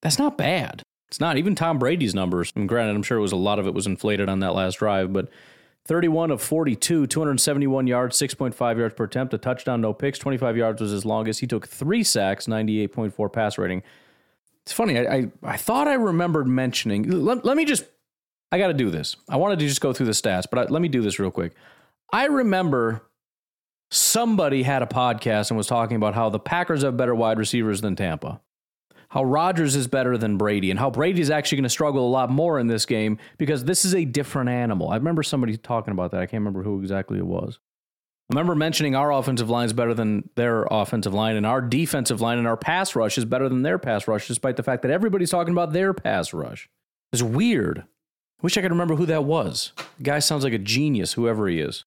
that's 0.00 0.18
not 0.18 0.38
bad. 0.38 0.82
It's 1.08 1.20
not 1.20 1.36
even 1.36 1.54
Tom 1.54 1.78
Brady's 1.78 2.14
numbers. 2.14 2.50
And 2.56 2.66
granted, 2.66 2.96
I'm 2.96 3.02
sure 3.02 3.18
it 3.18 3.22
was 3.22 3.32
a 3.32 3.36
lot 3.36 3.58
of 3.58 3.66
it 3.66 3.74
was 3.74 3.86
inflated 3.86 4.30
on 4.30 4.40
that 4.40 4.54
last 4.54 4.78
drive, 4.78 5.12
but 5.12 5.28
31 5.84 6.30
of 6.30 6.40
42, 6.40 7.06
271 7.06 7.86
yards, 7.86 8.16
6.5 8.16 8.78
yards 8.78 8.94
per 8.94 9.04
attempt, 9.04 9.34
a 9.34 9.38
touchdown, 9.38 9.80
no 9.80 9.92
picks. 9.92 10.18
25 10.18 10.56
yards 10.56 10.80
was 10.80 10.92
his 10.92 11.04
longest. 11.04 11.40
He 11.40 11.46
took 11.46 11.66
three 11.66 12.04
sacks, 12.04 12.46
98.4 12.46 13.32
pass 13.32 13.58
rating. 13.58 13.82
It's 14.62 14.72
funny. 14.72 14.98
I, 14.98 15.14
I, 15.14 15.30
I 15.42 15.56
thought 15.56 15.88
I 15.88 15.94
remembered 15.94 16.46
mentioning. 16.46 17.24
Let, 17.24 17.44
let 17.44 17.56
me 17.56 17.64
just. 17.64 17.84
I 18.52 18.58
got 18.58 18.68
to 18.68 18.74
do 18.74 18.90
this. 18.90 19.16
I 19.28 19.36
wanted 19.36 19.58
to 19.60 19.66
just 19.66 19.80
go 19.80 19.92
through 19.92 20.06
the 20.06 20.12
stats, 20.12 20.44
but 20.48 20.58
I, 20.58 20.70
let 20.70 20.82
me 20.82 20.88
do 20.88 21.00
this 21.00 21.18
real 21.18 21.30
quick. 21.30 21.52
I 22.12 22.26
remember 22.26 23.02
somebody 23.90 24.62
had 24.62 24.82
a 24.82 24.86
podcast 24.86 25.50
and 25.50 25.56
was 25.56 25.66
talking 25.66 25.96
about 25.96 26.14
how 26.14 26.28
the 26.28 26.38
Packers 26.38 26.82
have 26.82 26.96
better 26.96 27.14
wide 27.14 27.38
receivers 27.38 27.80
than 27.80 27.96
Tampa 27.96 28.40
how 29.12 29.22
Rodgers 29.22 29.76
is 29.76 29.86
better 29.88 30.16
than 30.16 30.38
Brady 30.38 30.70
and 30.70 30.80
how 30.80 30.88
Brady 30.88 31.20
is 31.20 31.28
actually 31.28 31.56
going 31.56 31.64
to 31.64 31.68
struggle 31.68 32.08
a 32.08 32.08
lot 32.08 32.30
more 32.30 32.58
in 32.58 32.66
this 32.66 32.86
game 32.86 33.18
because 33.36 33.62
this 33.64 33.84
is 33.84 33.94
a 33.94 34.06
different 34.06 34.48
animal. 34.48 34.88
I 34.88 34.96
remember 34.96 35.22
somebody 35.22 35.54
talking 35.58 35.92
about 35.92 36.12
that. 36.12 36.22
I 36.22 36.26
can't 36.26 36.40
remember 36.40 36.62
who 36.62 36.80
exactly 36.80 37.18
it 37.18 37.26
was. 37.26 37.58
I 38.30 38.34
remember 38.34 38.54
mentioning 38.54 38.96
our 38.96 39.12
offensive 39.12 39.50
line 39.50 39.66
is 39.66 39.74
better 39.74 39.92
than 39.92 40.30
their 40.34 40.66
offensive 40.70 41.12
line, 41.12 41.36
and 41.36 41.44
our 41.44 41.60
defensive 41.60 42.22
line 42.22 42.38
and 42.38 42.46
our 42.46 42.56
pass 42.56 42.96
rush 42.96 43.18
is 43.18 43.26
better 43.26 43.50
than 43.50 43.60
their 43.60 43.78
pass 43.78 44.08
rush, 44.08 44.26
despite 44.26 44.56
the 44.56 44.62
fact 44.62 44.80
that 44.80 44.90
everybody's 44.90 45.28
talking 45.28 45.52
about 45.52 45.74
their 45.74 45.92
pass 45.92 46.32
rush. 46.32 46.70
It's 47.12 47.22
weird. 47.22 47.80
I 47.80 48.40
wish 48.40 48.56
I 48.56 48.62
could 48.62 48.70
remember 48.70 48.94
who 48.94 49.04
that 49.04 49.24
was. 49.24 49.72
The 49.98 50.04
guy 50.04 50.20
sounds 50.20 50.42
like 50.42 50.54
a 50.54 50.58
genius, 50.58 51.12
whoever 51.12 51.48
he 51.48 51.60
is. 51.60 51.84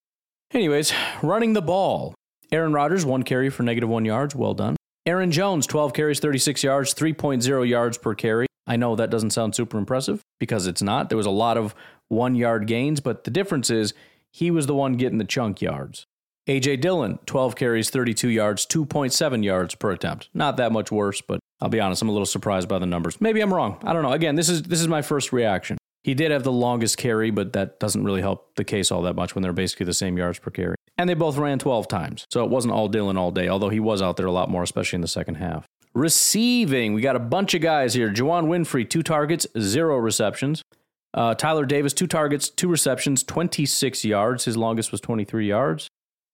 Anyways, 0.52 0.94
running 1.24 1.54
the 1.54 1.64
ball. 1.64 2.14
Aaron 2.52 2.72
Rodgers, 2.72 3.04
one 3.04 3.24
carry 3.24 3.50
for 3.50 3.64
negative 3.64 3.90
one 3.90 4.06
yards. 4.06 4.36
Well 4.36 4.54
done. 4.54 4.75
Aaron 5.08 5.30
Jones, 5.30 5.68
12 5.68 5.94
carries, 5.94 6.20
36 6.20 6.64
yards, 6.64 6.94
3.0 6.96 7.70
yards 7.70 7.98
per 8.00 8.16
carry. 8.16 8.48
I 8.66 8.76
know 8.76 8.96
that 8.96 9.12
doesn't 9.12 9.30
sound 9.30 9.54
super 9.54 9.78
impressive 9.78 10.22
because 10.40 10.66
it's 10.66 10.82
not. 10.82 11.10
There 11.10 11.18
was 11.18 11.28
a 11.28 11.32
lot 11.32 11.58
of 11.58 11.76
one 12.08 12.34
yard 12.34 12.66
gains, 12.66 13.00
but 13.02 13.24
the 13.24 13.30
difference 13.30 13.70
is 13.70 13.94
he 14.32 14.50
was 14.50 14.66
the 14.66 14.74
one 14.74 14.94
getting 14.94 15.20
the 15.20 15.24
chunk 15.24 15.62
yards. 15.62 16.08
AJ 16.48 16.82
Dillon, 16.82 17.20
12 17.28 17.56
carries, 17.56 17.92
32 17.92 18.30
yards, 18.30 18.66
2.7 18.66 19.44
yards 19.44 19.76
per 19.76 19.92
attempt. 19.92 20.30
Not 20.34 20.58
that 20.58 20.72
much 20.72 20.92
worse, 20.92 21.22
but 21.22 21.40
I'll 21.62 21.70
be 21.70 21.80
honest, 21.80 22.02
I'm 22.02 22.10
a 22.10 22.12
little 22.12 22.26
surprised 22.26 22.68
by 22.68 22.80
the 22.80 22.86
numbers. 22.88 23.22
Maybe 23.22 23.42
I'm 23.42 23.54
wrong. 23.54 23.78
I 23.84 23.94
don't 23.94 24.02
know. 24.02 24.12
Again, 24.12 24.36
this 24.36 24.50
is 24.50 24.64
this 24.64 24.82
is 24.82 24.88
my 24.88 25.04
first 25.04 25.32
reaction. 25.32 25.78
He 26.06 26.14
did 26.14 26.30
have 26.30 26.44
the 26.44 26.52
longest 26.52 26.98
carry, 26.98 27.32
but 27.32 27.54
that 27.54 27.80
doesn't 27.80 28.04
really 28.04 28.22
help 28.22 28.54
the 28.58 28.64
case 28.64 28.92
all 28.92 29.02
that 29.02 29.16
much 29.16 29.34
when 29.34 29.42
they're 29.42 29.54
basically 29.54 29.88
the 29.88 29.94
same 29.96 30.20
yards 30.20 30.38
per 30.38 30.52
carry. 30.52 30.76
And 31.00 31.10
they 31.10 31.16
both 31.16 31.36
ran 31.36 31.58
12 31.58 31.88
times. 31.88 32.28
So 32.30 32.44
it 32.44 32.52
wasn't 32.52 32.76
all 32.76 32.88
Dillon 32.88 33.18
all 33.18 33.32
day, 33.32 33.48
although 33.48 33.70
he 33.70 33.80
was 33.80 34.04
out 34.04 34.16
there 34.16 34.28
a 34.28 34.32
lot 34.32 34.48
more, 34.48 34.62
especially 34.62 34.98
in 34.98 35.02
the 35.02 35.08
second 35.08 35.38
half. 35.38 35.66
Receiving, 35.96 36.94
we 36.94 37.02
got 37.02 37.16
a 37.16 37.20
bunch 37.20 37.56
of 37.56 37.62
guys 37.62 37.96
here. 37.96 38.14
Juwann 38.14 38.46
Winfree, 38.46 38.88
two 38.88 39.02
targets, 39.02 39.48
zero 39.60 39.98
receptions. 39.98 40.62
Uh, 41.16 41.34
Tyler 41.34 41.66
Davis, 41.66 41.92
two 41.92 42.06
targets, 42.06 42.50
two 42.50 42.68
receptions, 42.68 43.24
26 43.24 44.06
yards. 44.06 44.46
His 44.46 44.56
longest 44.56 44.92
was 44.92 45.02
23 45.02 45.48
yards. 45.48 45.88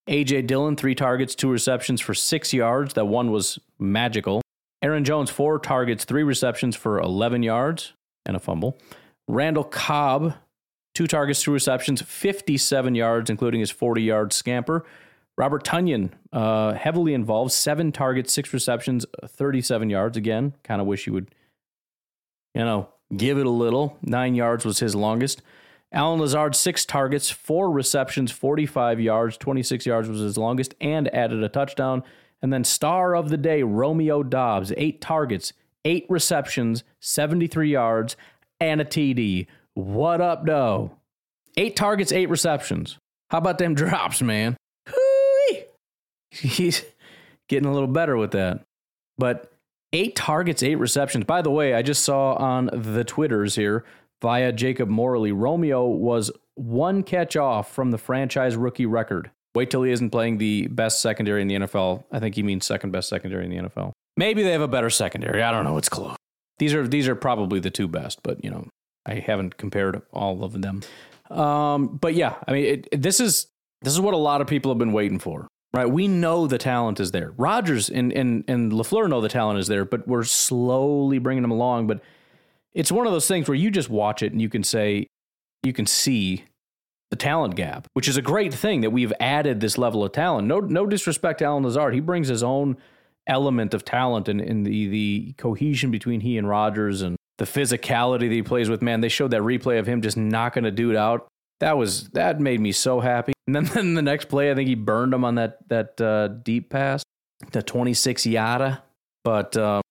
AJ 0.10 0.48
Dillon, 0.48 0.76
three 0.76 0.96
targets, 0.96 1.34
two 1.34 1.50
receptions 1.50 2.02
for 2.02 2.14
six 2.14 2.54
yards. 2.54 2.96
That 2.96 3.06
one 3.06 3.32
was 3.32 3.58
magical. 3.80 4.42
Aaron 4.82 5.06
Jones, 5.06 5.30
four 5.30 5.60
targets, 5.60 6.04
three 6.04 6.24
receptions 6.24 6.76
for 6.76 7.00
11 7.00 7.42
yards 7.42 7.94
and 8.26 8.36
a 8.36 8.40
fumble. 8.40 8.78
Randall 9.28 9.64
Cobb, 9.64 10.34
two 10.94 11.08
targets, 11.08 11.44
two 11.44 11.52
receptions, 11.52 12.02
57 12.02 12.96
yards, 12.96 13.30
including 13.30 13.60
his 13.60 13.72
40 13.72 14.02
yard 14.02 14.34
scamper. 14.34 14.86
Robert 15.38 15.64
Tonyan, 15.64 16.12
uh, 16.34 16.74
heavily 16.74 17.14
involved, 17.14 17.52
seven 17.52 17.92
targets, 17.92 18.34
six 18.34 18.54
receptions, 18.54 19.06
37 19.26 19.90
yards. 19.90 20.18
Again, 20.18 20.54
kind 20.64 20.82
of 20.82 20.88
wish 20.88 21.06
he 21.06 21.10
would, 21.10 21.34
you 22.54 22.64
know, 22.64 22.90
give 23.16 23.38
it 23.38 23.46
a 23.46 23.50
little. 23.52 23.98
Nine 24.02 24.36
yards 24.36 24.66
was 24.66 24.80
his 24.80 24.96
longest. 24.96 25.42
Allen 25.94 26.20
Lazard, 26.22 26.56
six 26.56 26.86
targets, 26.86 27.30
four 27.30 27.70
receptions, 27.70 28.32
45 28.32 29.00
yards, 29.02 29.38
26 29.38 29.86
yards 29.86 30.08
was 30.08 30.22
his 30.22 30.38
longest, 30.38 30.74
and 30.80 31.14
added 31.14 31.44
a 31.44 31.50
touchdown. 31.50 32.04
And 32.42 32.52
then 32.52 32.64
star 32.64 33.16
of 33.16 33.30
the 33.30 33.38
day, 33.38 33.62
Romeo 33.62 34.24
Doubs, 34.24 34.72
eight 34.78 35.02
targets, 35.02 35.54
eight 35.84 36.06
receptions, 36.10 36.84
73 37.00 37.72
yards, 37.72 38.16
and 38.62 38.80
a 38.80 38.86
TD. 38.86 39.48
What 39.74 40.22
up, 40.22 40.46
though? 40.46 40.92
Eight 41.58 41.76
targets, 41.76 42.14
eight 42.14 42.30
receptions. 42.30 42.98
How 43.30 43.40
about 43.40 43.58
them 43.58 43.74
drops, 43.76 44.22
man? 44.22 44.56
Hoo-wee. 44.88 45.64
He's 46.30 46.86
getting 47.50 47.68
a 47.68 47.74
little 47.74 47.88
better 47.88 48.16
with 48.16 48.32
that. 48.32 48.62
But 49.18 49.52
eight 49.92 50.16
targets, 50.16 50.64
eight 50.64 50.76
receptions. 50.76 51.26
By 51.26 51.42
the 51.42 51.52
way, 51.52 51.74
I 51.74 51.82
just 51.82 52.06
saw 52.06 52.34
on 52.36 52.70
the 52.72 53.04
Twitters 53.04 53.56
here 53.56 53.84
via 54.22 54.54
Jacob 54.54 54.88
Morley, 54.88 55.32
Romeo 55.32 55.86
was 55.86 56.32
one 56.56 57.04
catch 57.04 57.36
off 57.36 57.74
from 57.74 57.92
the 57.92 57.98
franchise 57.98 58.56
rookie 58.56 58.86
record. 58.86 59.32
Wait 59.56 59.70
till 59.70 59.84
he 59.84 59.92
isn't 59.92 60.12
playing 60.12 60.38
the 60.38 60.68
best 60.68 61.02
secondary 61.02 61.42
in 61.42 61.48
the 61.48 61.56
NFL. 61.56 62.04
I 62.12 62.20
think 62.20 62.36
he 62.36 62.44
means 62.44 62.66
second 62.66 62.92
best 62.92 63.10
secondary 63.10 63.46
in 63.46 63.52
the 63.52 63.70
NFL. 63.70 63.92
Maybe 64.16 64.44
they 64.44 64.52
have 64.52 64.62
a 64.62 64.68
better 64.68 64.90
secondary. 64.90 65.42
I 65.44 65.52
don't 65.52 65.66
know. 65.66 65.78
It's 65.78 65.90
close. 65.90 66.16
These 66.62 66.76
are 66.76 66.88
these 66.88 67.08
are 67.08 67.16
probably 67.16 67.60
the 67.60 67.72
two 67.72 67.88
best, 67.88 68.20
but 68.22 68.44
you 68.44 68.52
know, 68.52 68.68
I 69.04 69.16
haven't 69.16 69.58
compared 69.58 70.00
all 70.14 70.44
of 70.44 70.62
them. 70.62 70.84
Um, 71.32 71.98
but 71.98 72.14
yeah, 72.14 72.36
I 72.48 72.52
mean, 72.52 72.66
it, 72.66 73.02
this 73.02 73.20
is 73.20 73.48
this 73.82 73.94
is 73.94 74.00
what 74.00 74.14
a 74.14 74.18
lot 74.18 74.42
of 74.42 74.48
people 74.48 74.70
have 74.70 74.78
been 74.78 74.94
waiting 74.94 75.18
for, 75.18 75.48
right? 75.74 75.90
We 75.90 76.08
know 76.08 76.46
the 76.46 76.60
talent 76.60 77.00
is 77.00 77.10
there. 77.10 77.34
Rodgers 77.36 77.90
and 77.90 78.14
and 78.14 78.44
and 78.48 78.72
LaFleur 78.72 79.10
know 79.10 79.22
the 79.22 79.28
talent 79.28 79.58
is 79.58 79.66
there, 79.66 79.86
but 79.86 80.08
we're 80.08 80.24
slowly 80.24 81.18
bringing 81.18 81.42
them 81.42 81.50
along. 81.50 81.88
But 81.88 82.00
it's 82.76 82.92
one 82.92 83.08
of 83.08 83.12
those 83.12 83.28
things 83.28 83.48
where 83.48 83.56
you 83.56 83.72
just 83.72 83.90
watch 83.90 84.22
it 84.22 84.32
and 84.32 84.40
you 84.40 84.48
can 84.48 84.64
say, 84.64 85.08
you 85.64 85.74
can 85.74 85.88
see 85.88 86.44
the 87.10 87.16
talent 87.16 87.56
gap, 87.56 87.88
which 87.94 88.08
is 88.08 88.18
a 88.18 88.22
great 88.22 88.54
thing 88.54 88.82
that 88.82 88.92
we've 88.92 89.14
added 89.20 89.62
this 89.62 89.80
level 89.80 90.04
of 90.04 90.12
talent. 90.12 90.48
No, 90.48 90.60
no 90.60 90.86
disrespect 90.86 91.40
to 91.40 91.46
Allen 91.46 91.64
Lazard, 91.64 91.96
he 91.96 92.02
brings 92.02 92.28
his 92.28 92.44
own 92.44 92.78
element 93.28 93.74
of 93.74 93.86
talent 93.86 94.28
and, 94.28 94.42
and 94.42 94.66
the 94.66 94.88
the 94.88 95.34
cohesion 95.38 95.92
between 95.92 96.22
he 96.22 96.38
and 96.38 96.48
Rodgers 96.48 97.02
and 97.02 97.16
the 97.38 97.46
physicality 97.46 98.22
that 98.22 98.32
he 98.32 98.44
plays 98.44 98.70
with. 98.70 98.82
Man, 98.82 99.02
they 99.02 99.10
showed 99.10 99.32
that 99.32 99.42
replay 99.42 99.80
of 99.80 99.88
him 99.88 100.02
just 100.02 100.18
knocking 100.18 100.66
a 100.66 100.72
dude 100.72 100.96
out. 100.96 101.28
That 101.60 101.78
was 101.78 102.10
that 102.10 102.40
made 102.40 102.60
me 102.60 102.72
so 102.72 103.00
happy. 103.00 103.34
And 103.48 103.56
then, 103.56 103.64
then 103.74 103.94
the 103.94 104.02
next 104.02 104.26
play, 104.26 104.52
I 104.52 104.56
think 104.56 104.68
he 104.68 104.76
burned 104.76 105.14
him 105.14 105.26
on 105.26 105.36
that 105.36 105.58
that 105.70 106.00
uh, 106.02 106.28
deep 106.28 106.70
pass, 106.70 107.04
the 107.52 107.62
26 107.62 108.26
yada. 108.26 108.84
But 109.24 109.56
um, 109.58 109.82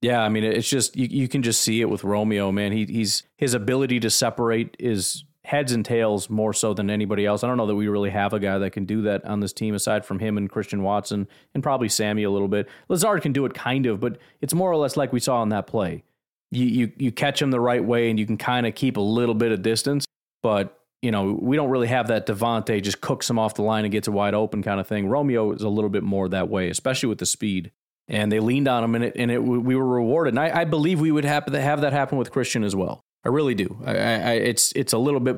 yeah, 0.00 0.22
I 0.22 0.28
mean, 0.28 0.44
it's 0.44 0.68
just 0.68 0.96
you, 0.96 1.06
you 1.08 1.28
can 1.28 1.42
just 1.42 1.62
see 1.62 1.80
it 1.80 1.88
with 1.88 2.04
Romeo, 2.04 2.50
man. 2.50 2.72
He, 2.72 2.84
he's 2.86 3.22
his 3.38 3.54
ability 3.54 4.00
to 4.00 4.10
separate 4.10 4.76
is 4.78 5.24
heads 5.44 5.72
and 5.72 5.84
tails 5.84 6.30
more 6.30 6.52
so 6.52 6.72
than 6.72 6.88
anybody 6.88 7.26
else. 7.26 7.42
I 7.42 7.48
don't 7.48 7.56
know 7.56 7.66
that 7.66 7.74
we 7.74 7.88
really 7.88 8.10
have 8.10 8.32
a 8.32 8.38
guy 8.38 8.58
that 8.58 8.70
can 8.70 8.84
do 8.84 9.02
that 9.02 9.24
on 9.24 9.40
this 9.40 9.52
team 9.52 9.74
aside 9.74 10.04
from 10.04 10.20
him 10.20 10.36
and 10.36 10.48
Christian 10.48 10.82
Watson 10.82 11.26
and 11.52 11.62
probably 11.62 11.88
Sammy 11.88 12.22
a 12.22 12.30
little 12.30 12.48
bit. 12.48 12.68
Lazard 12.88 13.22
can 13.22 13.32
do 13.32 13.44
it 13.44 13.54
kind 13.54 13.86
of, 13.86 13.98
but 13.98 14.18
it's 14.40 14.54
more 14.54 14.70
or 14.70 14.76
less 14.76 14.96
like 14.96 15.12
we 15.12 15.20
saw 15.20 15.38
on 15.38 15.48
that 15.48 15.66
play. 15.66 16.04
You 16.50 16.66
you 16.66 16.92
you 16.96 17.12
catch 17.12 17.40
him 17.40 17.50
the 17.50 17.60
right 17.60 17.82
way 17.82 18.10
and 18.10 18.18
you 18.18 18.26
can 18.26 18.36
kind 18.36 18.66
of 18.66 18.74
keep 18.74 18.96
a 18.96 19.00
little 19.00 19.34
bit 19.34 19.52
of 19.52 19.62
distance, 19.62 20.04
but 20.42 20.78
you 21.02 21.10
know, 21.10 21.36
we 21.40 21.56
don't 21.56 21.70
really 21.70 21.88
have 21.88 22.06
that 22.08 22.26
Davante 22.26 22.80
just 22.80 23.00
cooks 23.00 23.28
him 23.28 23.38
off 23.38 23.54
the 23.54 23.62
line 23.62 23.84
and 23.84 23.90
gets 23.90 24.06
it 24.06 24.12
wide 24.12 24.34
open 24.34 24.62
kind 24.62 24.78
of 24.78 24.86
thing. 24.86 25.08
Romeo 25.08 25.52
is 25.52 25.62
a 25.62 25.68
little 25.68 25.90
bit 25.90 26.04
more 26.04 26.28
that 26.28 26.48
way, 26.48 26.68
especially 26.70 27.08
with 27.08 27.18
the 27.18 27.26
speed. 27.26 27.72
And 28.08 28.30
they 28.30 28.40
leaned 28.40 28.68
on 28.68 28.84
him, 28.84 28.94
and 28.94 29.04
it, 29.04 29.12
and 29.16 29.30
it, 29.30 29.42
we 29.42 29.74
were 29.74 29.86
rewarded. 29.86 30.34
And 30.34 30.40
I, 30.40 30.62
I 30.62 30.64
believe 30.64 31.00
we 31.00 31.10
would 31.10 31.24
have, 31.24 31.46
have 31.46 31.80
that 31.80 31.92
happen 31.92 32.18
with 32.18 32.30
Christian 32.30 32.62
as 32.62 32.74
well. 32.74 33.04
I 33.24 33.28
really 33.28 33.54
do. 33.54 33.78
I, 33.84 33.92
I, 33.92 34.32
it's 34.32 34.72
it's 34.72 34.92
a 34.92 34.98
little 34.98 35.20
bit, 35.20 35.36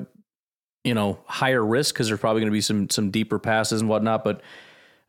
you 0.84 0.94
know, 0.94 1.18
higher 1.26 1.64
risk 1.64 1.94
because 1.94 2.08
there's 2.08 2.20
probably 2.20 2.40
going 2.40 2.50
to 2.50 2.56
be 2.56 2.60
some 2.60 2.88
some 2.90 3.10
deeper 3.10 3.38
passes 3.38 3.80
and 3.80 3.90
whatnot. 3.90 4.24
But 4.24 4.40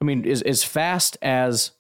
I 0.02 0.06
mean, 0.06 0.28
as 0.28 0.42
as 0.42 0.64
fast 0.64 1.18
as 1.22 1.72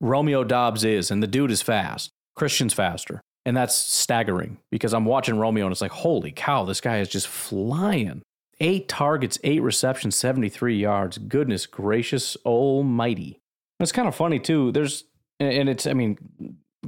Romeo 0.00 0.44
Doubs 0.44 0.84
is, 0.84 1.10
and 1.10 1.22
the 1.22 1.26
dude 1.26 1.50
is 1.50 1.62
fast, 1.62 2.10
Christian's 2.34 2.74
faster, 2.74 3.20
and 3.44 3.56
that's 3.56 3.76
staggering 3.76 4.58
because 4.70 4.94
I'm 4.94 5.04
watching 5.04 5.38
Romeo 5.38 5.66
and 5.66 5.72
it's 5.72 5.80
like, 5.80 5.92
holy 5.92 6.32
cow, 6.32 6.64
this 6.64 6.80
guy 6.80 6.98
is 6.98 7.08
just 7.08 7.28
flying. 7.28 8.22
Eight 8.58 8.88
targets, 8.88 9.38
eight 9.44 9.60
receptions, 9.60 10.16
73 10.16 10.78
yards. 10.78 11.18
Goodness 11.18 11.66
gracious, 11.66 12.38
almighty. 12.46 13.38
It's 13.80 13.92
kind 13.92 14.08
of 14.08 14.14
funny 14.14 14.38
too. 14.38 14.72
There's 14.72 15.04
and 15.38 15.68
it's 15.68 15.86
I 15.86 15.92
mean, 15.92 16.18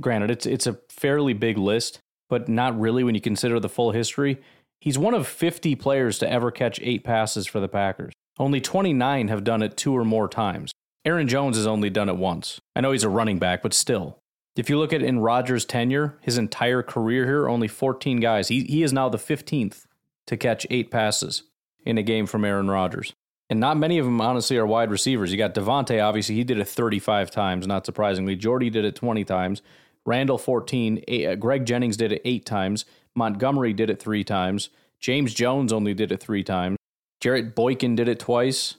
granted, 0.00 0.30
it's 0.30 0.46
it's 0.46 0.66
a 0.66 0.78
fairly 0.88 1.34
big 1.34 1.58
list 1.58 2.00
but 2.28 2.48
not 2.48 2.78
really 2.78 3.04
when 3.04 3.14
you 3.14 3.20
consider 3.20 3.58
the 3.58 3.68
full 3.68 3.92
history. 3.92 4.40
He's 4.80 4.98
one 4.98 5.14
of 5.14 5.26
50 5.26 5.74
players 5.74 6.18
to 6.18 6.30
ever 6.30 6.50
catch 6.50 6.78
eight 6.82 7.04
passes 7.04 7.46
for 7.46 7.60
the 7.60 7.68
Packers. 7.68 8.12
Only 8.38 8.60
29 8.60 9.28
have 9.28 9.44
done 9.44 9.62
it 9.62 9.76
two 9.76 9.96
or 9.96 10.04
more 10.04 10.28
times. 10.28 10.72
Aaron 11.04 11.26
Jones 11.26 11.56
has 11.56 11.66
only 11.66 11.90
done 11.90 12.08
it 12.08 12.16
once. 12.16 12.60
I 12.76 12.80
know 12.80 12.92
he's 12.92 13.04
a 13.04 13.08
running 13.08 13.38
back, 13.38 13.62
but 13.62 13.74
still. 13.74 14.18
If 14.56 14.68
you 14.68 14.78
look 14.78 14.92
at 14.92 15.02
in 15.02 15.20
Rodgers' 15.20 15.64
tenure, 15.64 16.18
his 16.20 16.36
entire 16.36 16.82
career 16.82 17.24
here, 17.24 17.48
only 17.48 17.68
14 17.68 18.20
guys. 18.20 18.48
He, 18.48 18.64
he 18.64 18.82
is 18.82 18.92
now 18.92 19.08
the 19.08 19.18
15th 19.18 19.86
to 20.26 20.36
catch 20.36 20.66
eight 20.70 20.90
passes 20.90 21.44
in 21.84 21.96
a 21.96 22.02
game 22.02 22.26
from 22.26 22.44
Aaron 22.44 22.68
Rodgers. 22.68 23.14
And 23.50 23.60
not 23.60 23.78
many 23.78 23.98
of 23.98 24.04
them, 24.04 24.20
honestly, 24.20 24.58
are 24.58 24.66
wide 24.66 24.90
receivers. 24.90 25.32
You 25.32 25.38
got 25.38 25.54
Davante, 25.54 26.04
obviously, 26.04 26.34
he 26.34 26.44
did 26.44 26.58
it 26.58 26.68
35 26.68 27.30
times, 27.30 27.66
not 27.66 27.86
surprisingly. 27.86 28.36
Jordy 28.36 28.68
did 28.68 28.84
it 28.84 28.94
20 28.94 29.24
times. 29.24 29.62
Randall 30.08 30.38
14. 30.38 31.04
Uh, 31.06 31.34
Greg 31.34 31.66
Jennings 31.66 31.96
did 31.96 32.12
it 32.12 32.22
eight 32.24 32.46
times. 32.46 32.86
Montgomery 33.14 33.74
did 33.74 33.90
it 33.90 34.00
three 34.00 34.24
times. 34.24 34.70
James 34.98 35.34
Jones 35.34 35.72
only 35.72 35.92
did 35.92 36.10
it 36.10 36.20
three 36.20 36.42
times. 36.42 36.78
Jarrett 37.20 37.54
Boykin 37.54 37.94
did 37.94 38.08
it 38.08 38.18
twice. 38.18 38.76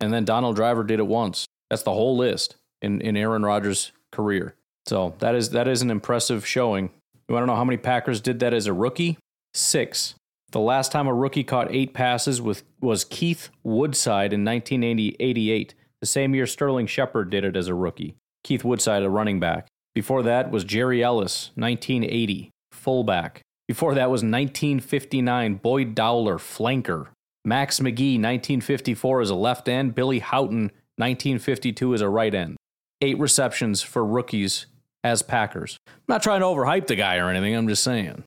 And 0.00 0.12
then 0.12 0.24
Donald 0.24 0.56
Driver 0.56 0.82
did 0.82 0.98
it 0.98 1.06
once. 1.06 1.46
That's 1.68 1.82
the 1.82 1.92
whole 1.92 2.16
list 2.16 2.56
in, 2.80 3.00
in 3.02 3.16
Aaron 3.16 3.44
Rodgers' 3.44 3.92
career. 4.10 4.54
So 4.86 5.14
that 5.18 5.34
is 5.34 5.50
that 5.50 5.68
is 5.68 5.82
an 5.82 5.90
impressive 5.90 6.44
showing. 6.44 6.90
You 7.28 7.34
want 7.34 7.42
to 7.42 7.46
know 7.46 7.54
how 7.54 7.64
many 7.64 7.76
Packers 7.76 8.20
did 8.20 8.40
that 8.40 8.52
as 8.52 8.66
a 8.66 8.72
rookie? 8.72 9.18
Six. 9.54 10.14
The 10.50 10.60
last 10.60 10.90
time 10.90 11.06
a 11.06 11.14
rookie 11.14 11.44
caught 11.44 11.72
eight 11.72 11.94
passes 11.94 12.42
with, 12.42 12.62
was 12.80 13.04
Keith 13.04 13.48
Woodside 13.62 14.34
in 14.34 14.44
1988, 14.44 15.74
the 16.00 16.06
same 16.06 16.34
year 16.34 16.46
Sterling 16.46 16.86
Sharpe 16.86 17.30
did 17.30 17.44
it 17.44 17.56
as 17.56 17.68
a 17.68 17.74
rookie. 17.74 18.16
Keith 18.44 18.64
Woodside, 18.64 19.02
a 19.02 19.08
running 19.08 19.40
back. 19.40 19.68
Before 19.94 20.22
that 20.22 20.50
was 20.50 20.64
Gerry 20.64 21.02
Ellis, 21.02 21.50
1980, 21.54 22.50
fullback. 22.70 23.42
Before 23.68 23.94
that 23.94 24.10
was 24.10 24.22
1959, 24.22 25.54
Boyd 25.56 25.94
Dowler, 25.94 26.38
flanker. 26.38 27.08
Max 27.44 27.80
McGee, 27.80 28.14
1954, 28.14 29.20
as 29.20 29.30
a 29.30 29.34
left 29.34 29.68
end. 29.68 29.94
Billy 29.94 30.20
Howton, 30.20 30.70
1952, 30.96 31.94
as 31.94 32.00
a 32.00 32.08
right 32.08 32.34
end. 32.34 32.56
Eight 33.00 33.18
receptions 33.18 33.82
for 33.82 34.04
rookies 34.04 34.66
as 35.04 35.22
Packers. 35.22 35.78
I'm 35.88 36.02
not 36.08 36.22
trying 36.22 36.40
to 36.40 36.46
overhype 36.46 36.86
the 36.86 36.94
guy 36.94 37.16
or 37.16 37.28
anything, 37.28 37.54
I'm 37.54 37.68
just 37.68 37.82
saying. 37.82 38.24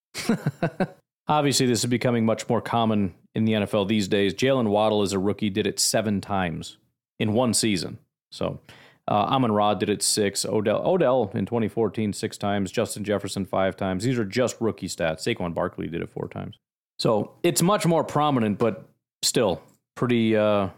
Obviously, 1.27 1.65
this 1.65 1.79
is 1.79 1.89
becoming 1.89 2.25
much 2.25 2.47
more 2.49 2.61
common 2.61 3.15
in 3.33 3.45
the 3.45 3.53
NFL 3.53 3.87
these 3.87 4.07
days. 4.07 4.33
Jaylen 4.33 4.67
Waddle, 4.67 5.01
as 5.01 5.13
a 5.13 5.19
rookie, 5.19 5.49
did 5.49 5.65
it 5.65 5.79
seven 5.79 6.21
times 6.21 6.77
in 7.19 7.33
one 7.33 7.53
season. 7.53 7.97
So 8.31 8.59
uh, 9.07 9.13
Amon 9.13 9.51
Ra 9.51 9.73
did 9.73 9.89
it 9.89 10.01
six. 10.01 10.45
Odell 10.45 10.81
Odell 10.85 11.31
in 11.33 11.45
2014 11.45 12.13
six 12.13 12.37
times. 12.37 12.71
Justin 12.71 13.03
Jefferson 13.03 13.45
five 13.45 13.75
times. 13.75 14.03
These 14.03 14.17
are 14.17 14.25
just 14.25 14.59
rookie 14.59 14.87
stats. 14.87 15.19
Saquon 15.19 15.53
Barkley 15.53 15.87
did 15.87 16.01
it 16.01 16.09
four 16.09 16.27
times. 16.27 16.57
So 16.97 17.33
it's 17.43 17.61
much 17.61 17.85
more 17.85 18.03
prominent, 18.03 18.57
but 18.57 18.87
still 19.21 19.61
pretty 19.95 20.35
uh, 20.35 20.69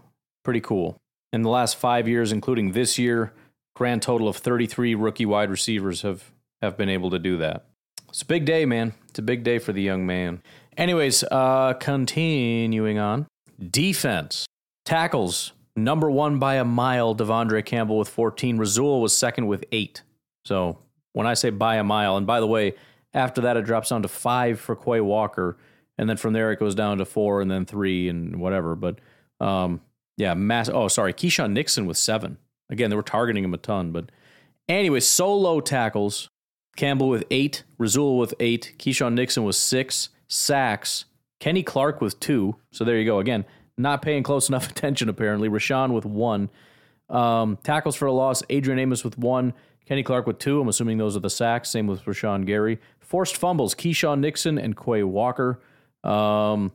pretty 0.43 0.61
cool. 0.61 0.97
In 1.31 1.41
the 1.41 1.49
last 1.49 1.77
five 1.77 2.07
years, 2.07 2.31
including 2.31 2.71
this 2.71 2.97
year, 2.97 3.33
grand 3.75 4.01
total 4.01 4.27
of 4.27 4.37
33 4.37 4.95
rookie 4.95 5.25
wide 5.25 5.49
receivers 5.49 6.01
have 6.01 6.31
have 6.61 6.75
been 6.75 6.89
able 6.89 7.09
to 7.11 7.19
do 7.19 7.37
that. 7.37 7.65
It's 8.09 8.21
a 8.21 8.25
big 8.25 8.45
day, 8.45 8.65
man. 8.65 8.93
It's 9.09 9.19
a 9.19 9.23
big 9.23 9.43
day 9.43 9.59
for 9.59 9.73
the 9.73 9.81
young 9.81 10.05
man. 10.05 10.41
Anyways, 10.75 11.23
uh, 11.23 11.73
continuing 11.73 12.97
on. 12.97 13.27
Defense. 13.59 14.45
Tackles 14.85 15.51
number 15.77 16.09
one 16.09 16.39
by 16.39 16.55
a 16.55 16.65
mile, 16.65 17.15
De'Vondre 17.15 17.63
Campbell 17.63 17.97
with 17.97 18.09
14. 18.09 18.57
Rasul 18.57 19.01
was 19.01 19.15
second 19.15 19.47
with 19.47 19.63
eight. 19.71 20.01
So 20.45 20.79
when 21.13 21.27
I 21.27 21.33
say 21.33 21.49
by 21.49 21.75
a 21.75 21.83
mile, 21.83 22.17
and 22.17 22.27
by 22.27 22.39
the 22.39 22.47
way, 22.47 22.73
after 23.13 23.41
that 23.41 23.57
it 23.57 23.65
drops 23.65 23.89
down 23.89 24.01
to 24.01 24.07
five 24.07 24.59
for 24.59 24.75
Quay 24.75 25.01
Walker, 25.01 25.57
and 25.97 26.09
then 26.09 26.17
from 26.17 26.33
there 26.33 26.51
it 26.51 26.59
goes 26.59 26.75
down 26.75 26.97
to 26.97 27.05
four 27.05 27.41
and 27.41 27.49
then 27.49 27.65
three 27.65 28.09
and 28.09 28.39
whatever. 28.39 28.75
But 28.75 28.99
um, 29.39 29.81
yeah, 30.17 30.33
mass. 30.33 30.69
Oh, 30.69 30.87
sorry, 30.87 31.13
Keisean 31.13 31.51
Nixon 31.51 31.85
with 31.85 31.97
seven. 31.97 32.37
Again, 32.69 32.89
they 32.89 32.95
were 32.95 33.03
targeting 33.03 33.43
him 33.43 33.53
a 33.53 33.57
ton, 33.57 33.91
but 33.91 34.11
anyway, 34.67 34.99
solo 34.99 35.59
tackles. 35.59 36.29
Campbell 36.75 37.09
with 37.09 37.23
eight, 37.31 37.63
Rasul 37.79 38.19
with 38.19 38.35
eight, 38.39 38.75
Keisean 38.77 39.13
Nixon 39.13 39.43
with 39.43 39.55
six, 39.55 40.09
sacks, 40.27 41.05
Kenny 41.39 41.63
Clark 41.63 42.01
with 42.01 42.19
two. 42.19 42.55
So 42.71 42.83
there 42.83 42.99
you 42.99 43.05
go. 43.05 43.19
Again, 43.19 43.45
not 43.77 44.01
paying 44.01 44.23
close 44.23 44.49
enough 44.49 44.69
attention, 44.71 45.09
apparently. 45.09 45.49
Rashan 45.49 45.93
with 45.93 46.05
one. 46.05 46.49
Um, 47.09 47.57
tackles 47.63 47.95
for 47.95 48.05
a 48.05 48.11
loss, 48.11 48.43
Adrian 48.49 48.79
Amos 48.79 49.03
with 49.03 49.17
one. 49.17 49.53
Kenny 49.85 50.03
Clark 50.03 50.27
with 50.27 50.39
two. 50.39 50.59
I'm 50.59 50.67
assuming 50.67 50.97
those 50.97 51.15
are 51.15 51.21
the 51.21 51.29
sacks. 51.29 51.69
Same 51.69 51.87
with 51.87 52.03
Rashan 52.03 52.45
Gary. 52.45 52.79
Forced 52.99 53.37
fumbles, 53.37 53.73
Keisean 53.73 54.19
Nixon 54.19 54.57
and 54.57 54.75
Quay 54.75 55.03
Walker. 55.03 55.61
Um, 56.03 56.73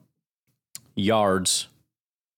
yards. 0.95 1.69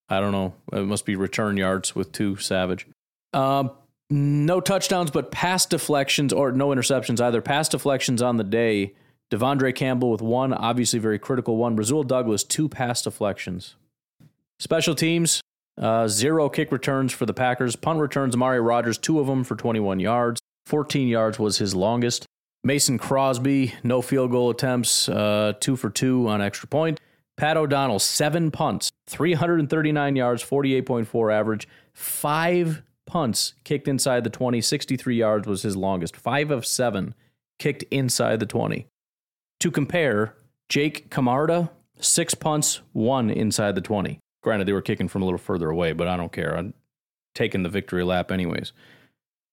I 0.08 0.18
don't 0.18 0.32
know. 0.32 0.54
It 0.72 0.86
must 0.86 1.06
be 1.06 1.14
return 1.14 1.56
yards 1.56 1.94
with 1.94 2.10
two 2.10 2.36
Savage. 2.36 2.88
Um, 3.32 3.70
no 4.10 4.60
touchdowns, 4.60 5.10
but 5.10 5.30
pass 5.30 5.64
deflections 5.64 6.32
or 6.32 6.52
no 6.52 6.68
interceptions 6.68 7.20
either. 7.20 7.40
Pass 7.40 7.68
deflections 7.68 8.20
on 8.20 8.36
the 8.36 8.44
day. 8.44 8.94
De'Vondre 9.30 9.74
Campbell 9.74 10.10
with 10.10 10.20
one, 10.20 10.52
obviously 10.52 10.98
very 10.98 11.18
critical 11.18 11.56
one. 11.56 11.76
Rasul 11.76 12.02
Douglas, 12.02 12.44
two 12.44 12.68
pass 12.68 13.02
deflections. 13.02 13.76
Special 14.64 14.94
teams, 14.94 15.42
uh, 15.78 16.08
zero 16.08 16.48
kick 16.48 16.72
returns 16.72 17.12
for 17.12 17.26
the 17.26 17.34
Packers. 17.34 17.76
Punt 17.76 18.00
returns, 18.00 18.34
Amari 18.34 18.62
Rodgers, 18.62 18.96
two 18.96 19.20
of 19.20 19.26
them 19.26 19.44
for 19.44 19.56
21 19.56 20.00
yards. 20.00 20.40
14 20.64 21.06
yards 21.06 21.38
was 21.38 21.58
his 21.58 21.74
longest. 21.74 22.24
Mason 22.62 22.96
Crosby, 22.96 23.74
no 23.82 24.00
field 24.00 24.30
goal 24.30 24.48
attempts, 24.48 25.06
uh, 25.06 25.52
two 25.60 25.76
for 25.76 25.90
two 25.90 26.26
on 26.28 26.40
extra 26.40 26.66
point. 26.66 26.98
Pat 27.36 27.58
O'Donnell, 27.58 27.98
seven 27.98 28.50
punts, 28.50 28.90
339 29.06 30.16
yards, 30.16 30.42
48.4 30.42 31.30
average, 31.30 31.68
five 31.92 32.80
punts 33.04 33.52
kicked 33.64 33.86
inside 33.86 34.24
the 34.24 34.30
20, 34.30 34.62
63 34.62 35.14
yards 35.14 35.46
was 35.46 35.60
his 35.60 35.76
longest. 35.76 36.16
Five 36.16 36.50
of 36.50 36.64
seven 36.64 37.14
kicked 37.58 37.82
inside 37.90 38.40
the 38.40 38.46
20. 38.46 38.86
To 39.60 39.70
compare, 39.70 40.36
Jake 40.70 41.10
Camarda, 41.10 41.70
six 42.00 42.32
punts, 42.34 42.80
one 42.94 43.28
inside 43.28 43.74
the 43.74 43.82
20. 43.82 44.20
Granted, 44.44 44.68
they 44.68 44.72
were 44.74 44.82
kicking 44.82 45.08
from 45.08 45.22
a 45.22 45.24
little 45.24 45.38
further 45.38 45.70
away, 45.70 45.92
but 45.94 46.06
I 46.06 46.18
don't 46.18 46.30
care. 46.30 46.54
I'm 46.54 46.74
taking 47.34 47.62
the 47.62 47.70
victory 47.70 48.04
lap 48.04 48.30
anyways. 48.30 48.72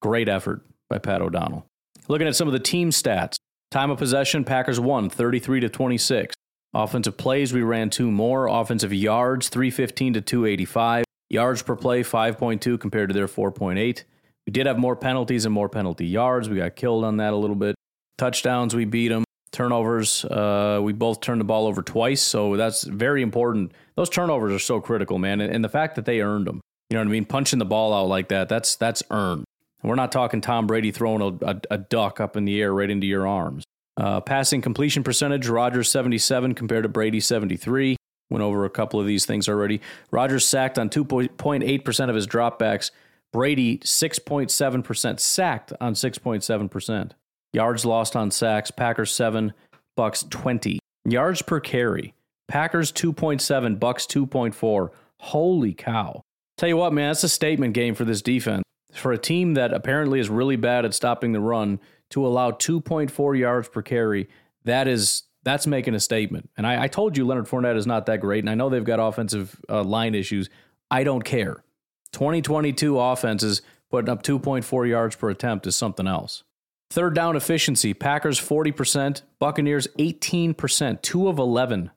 Great 0.01 0.27
effort 0.27 0.65
by 0.89 0.97
Pat 0.97 1.21
O'Donnell. 1.21 1.65
Looking 2.09 2.27
at 2.27 2.35
some 2.35 2.49
of 2.49 2.51
the 2.51 2.59
team 2.59 2.89
stats. 2.89 3.37
Time 3.71 3.89
of 3.89 3.97
possession, 3.97 4.43
Packers 4.43 4.81
won 4.81 5.09
33 5.09 5.61
to 5.61 5.69
26. 5.69 6.35
Offensive 6.73 7.15
plays, 7.17 7.53
we 7.53 7.61
ran 7.61 7.89
two 7.89 8.11
more. 8.11 8.47
Offensive 8.47 8.93
yards, 8.93 9.47
315 9.47 10.13
to 10.15 10.21
285. 10.21 11.05
Yards 11.29 11.61
per 11.61 11.77
play, 11.77 12.03
5.2 12.03 12.77
compared 12.77 13.07
to 13.09 13.13
their 13.13 13.27
4.8. 13.27 14.03
We 14.45 14.51
did 14.51 14.65
have 14.65 14.77
more 14.77 14.97
penalties 14.97 15.45
and 15.45 15.53
more 15.53 15.69
penalty 15.69 16.05
yards. 16.05 16.49
We 16.49 16.57
got 16.57 16.75
killed 16.75 17.05
on 17.05 17.15
that 17.17 17.31
a 17.31 17.37
little 17.37 17.55
bit. 17.55 17.75
Touchdowns, 18.17 18.75
we 18.75 18.83
beat 18.83 19.07
them. 19.07 19.23
Turnovers, 19.51 20.23
uh, 20.25 20.79
we 20.81 20.93
both 20.93 21.19
turned 21.19 21.41
the 21.41 21.45
ball 21.45 21.67
over 21.67 21.81
twice, 21.81 22.21
so 22.21 22.55
that's 22.55 22.83
very 22.83 23.21
important. 23.21 23.73
Those 23.95 24.09
turnovers 24.09 24.53
are 24.53 24.59
so 24.59 24.79
critical, 24.79 25.17
man, 25.17 25.41
and, 25.41 25.53
and 25.53 25.63
the 25.63 25.69
fact 25.69 25.95
that 25.95 26.05
they 26.05 26.21
earned 26.21 26.47
them. 26.47 26.61
You 26.89 26.95
know 26.95 27.01
what 27.01 27.09
I 27.09 27.11
mean? 27.11 27.25
Punching 27.25 27.59
the 27.59 27.65
ball 27.65 27.93
out 27.93 28.07
like 28.07 28.29
that, 28.29 28.49
that's 28.49 28.75
that's 28.75 29.03
earned. 29.11 29.45
We're 29.83 29.95
not 29.95 30.11
talking 30.11 30.41
Tom 30.41 30.67
Brady 30.67 30.91
throwing 30.91 31.21
a, 31.21 31.45
a, 31.45 31.61
a, 31.71 31.77
duck 31.77 32.19
up 32.19 32.37
in 32.37 32.45
the 32.45 32.61
air 32.61 32.73
right 32.73 32.89
into 32.89 33.07
your 33.07 33.27
arms. 33.27 33.63
Uh, 33.97 34.21
passing 34.21 34.61
completion 34.61 35.03
percentage, 35.03 35.47
Rodgers 35.47 35.89
77 35.89 36.53
compared 36.53 36.83
to 36.83 36.89
Brady 36.89 37.19
73. 37.19 37.97
Went 38.29 38.43
over 38.43 38.63
a 38.63 38.69
couple 38.69 38.99
of 38.99 39.05
these 39.05 39.25
things 39.25 39.49
already. 39.49 39.81
Rodgers 40.11 40.45
sacked 40.45 40.79
on 40.79 40.89
2.8% 40.89 42.09
of 42.09 42.15
his 42.15 42.27
dropbacks. 42.27 42.91
Brady 43.33 43.79
6.7% 43.79 45.19
sacked 45.19 45.73
on 45.81 45.93
6.7%. 45.93 47.11
Yards 47.53 47.85
lost 47.85 48.15
on 48.15 48.31
sacks, 48.31 48.71
Packers 48.71 49.11
7, 49.11 49.53
Bucks 49.95 50.23
20. 50.29 50.79
Yards 51.05 51.41
per 51.41 51.59
carry, 51.59 52.13
Packers 52.47 52.91
2.7, 52.91 53.79
Bucks 53.79 54.05
2.4. 54.05 54.89
Holy 55.19 55.73
cow. 55.73 56.21
Tell 56.57 56.69
you 56.69 56.77
what, 56.77 56.93
man, 56.93 57.09
that's 57.09 57.23
a 57.23 57.29
statement 57.29 57.73
game 57.73 57.95
for 57.95 58.05
this 58.05 58.21
defense. 58.21 58.63
For 58.93 59.11
a 59.11 59.17
team 59.17 59.53
that 59.55 59.73
apparently 59.73 60.19
is 60.19 60.29
really 60.29 60.55
bad 60.57 60.85
at 60.85 60.93
stopping 60.93 61.31
the 61.31 61.39
run 61.39 61.79
to 62.11 62.25
allow 62.25 62.51
2.4 62.51 63.37
yards 63.37 63.69
per 63.69 63.81
carry, 63.81 64.29
that 64.65 64.87
is 64.87 65.23
that's 65.43 65.65
making 65.65 65.95
a 65.95 65.99
statement. 65.99 66.49
And 66.55 66.67
I, 66.67 66.83
I 66.83 66.87
told 66.87 67.17
you 67.17 67.25
Leonard 67.25 67.47
Fournette 67.47 67.77
is 67.77 67.87
not 67.87 68.05
that 68.05 68.21
great, 68.21 68.43
and 68.43 68.49
I 68.49 68.55
know 68.55 68.69
they've 68.69 68.83
got 68.83 68.99
offensive 68.99 69.59
uh, 69.69 69.83
line 69.83 70.13
issues. 70.13 70.49
I 70.91 71.03
don't 71.03 71.23
care. 71.23 71.63
2022 72.11 72.99
offenses 72.99 73.61
putting 73.89 74.09
up 74.09 74.23
2.4 74.23 74.87
yards 74.87 75.15
per 75.15 75.29
attempt 75.29 75.65
is 75.65 75.75
something 75.75 76.07
else. 76.07 76.43
Third 76.91 77.15
down 77.15 77.37
efficiency 77.37 77.93
Packers 77.93 78.37
40%, 78.37 79.21
Buccaneers 79.39 79.87
18%, 79.97 81.01
2 81.01 81.27
of 81.29 81.39
11 81.39 81.89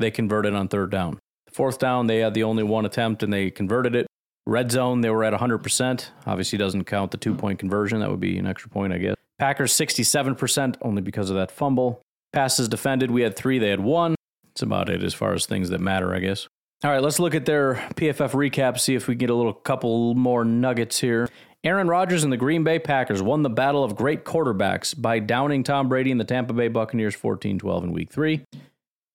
they 0.00 0.10
converted 0.10 0.54
on 0.54 0.66
third 0.66 0.90
down. 0.90 1.20
Fourth 1.52 1.78
down, 1.78 2.08
they 2.08 2.18
had 2.18 2.34
the 2.34 2.42
only 2.42 2.64
one 2.64 2.84
attempt 2.84 3.22
and 3.22 3.32
they 3.32 3.50
converted 3.50 3.94
it. 3.94 4.06
Red 4.46 4.72
zone, 4.72 5.02
they 5.02 5.10
were 5.10 5.22
at 5.22 5.34
100%. 5.34 6.08
Obviously, 6.26 6.58
doesn't 6.58 6.84
count 6.84 7.12
the 7.12 7.16
two 7.16 7.34
point 7.34 7.60
conversion. 7.60 8.00
That 8.00 8.10
would 8.10 8.18
be 8.18 8.38
an 8.38 8.46
extra 8.46 8.70
point, 8.70 8.92
I 8.92 8.98
guess. 8.98 9.14
Packers 9.38 9.72
67%, 9.72 10.76
only 10.82 11.02
because 11.02 11.30
of 11.30 11.36
that 11.36 11.52
fumble. 11.52 12.02
Passes 12.32 12.68
defended, 12.68 13.10
we 13.10 13.22
had 13.22 13.36
three, 13.36 13.58
they 13.58 13.70
had 13.70 13.80
one. 13.80 14.16
That's 14.46 14.62
about 14.62 14.88
it 14.88 15.04
as 15.04 15.14
far 15.14 15.32
as 15.34 15.46
things 15.46 15.68
that 15.68 15.80
matter, 15.80 16.12
I 16.14 16.18
guess. 16.18 16.48
All 16.82 16.90
right, 16.90 17.02
let's 17.02 17.20
look 17.20 17.34
at 17.34 17.44
their 17.44 17.74
PFF 17.94 18.30
recap, 18.30 18.80
see 18.80 18.94
if 18.94 19.06
we 19.06 19.14
can 19.14 19.18
get 19.18 19.30
a 19.30 19.34
little 19.34 19.52
couple 19.52 20.14
more 20.14 20.44
nuggets 20.44 20.98
here. 20.98 21.28
Aaron 21.62 21.88
Rodgers 21.88 22.24
and 22.24 22.32
the 22.32 22.38
Green 22.38 22.64
Bay 22.64 22.78
Packers 22.78 23.20
won 23.20 23.42
the 23.42 23.50
battle 23.50 23.84
of 23.84 23.94
great 23.94 24.24
quarterbacks 24.24 24.98
by 24.98 25.18
downing 25.18 25.62
Tom 25.62 25.90
Brady 25.90 26.10
and 26.10 26.18
the 26.18 26.24
Tampa 26.24 26.54
Bay 26.54 26.68
Buccaneers 26.68 27.14
14 27.14 27.58
12 27.58 27.84
in 27.84 27.92
week 27.92 28.10
three. 28.10 28.46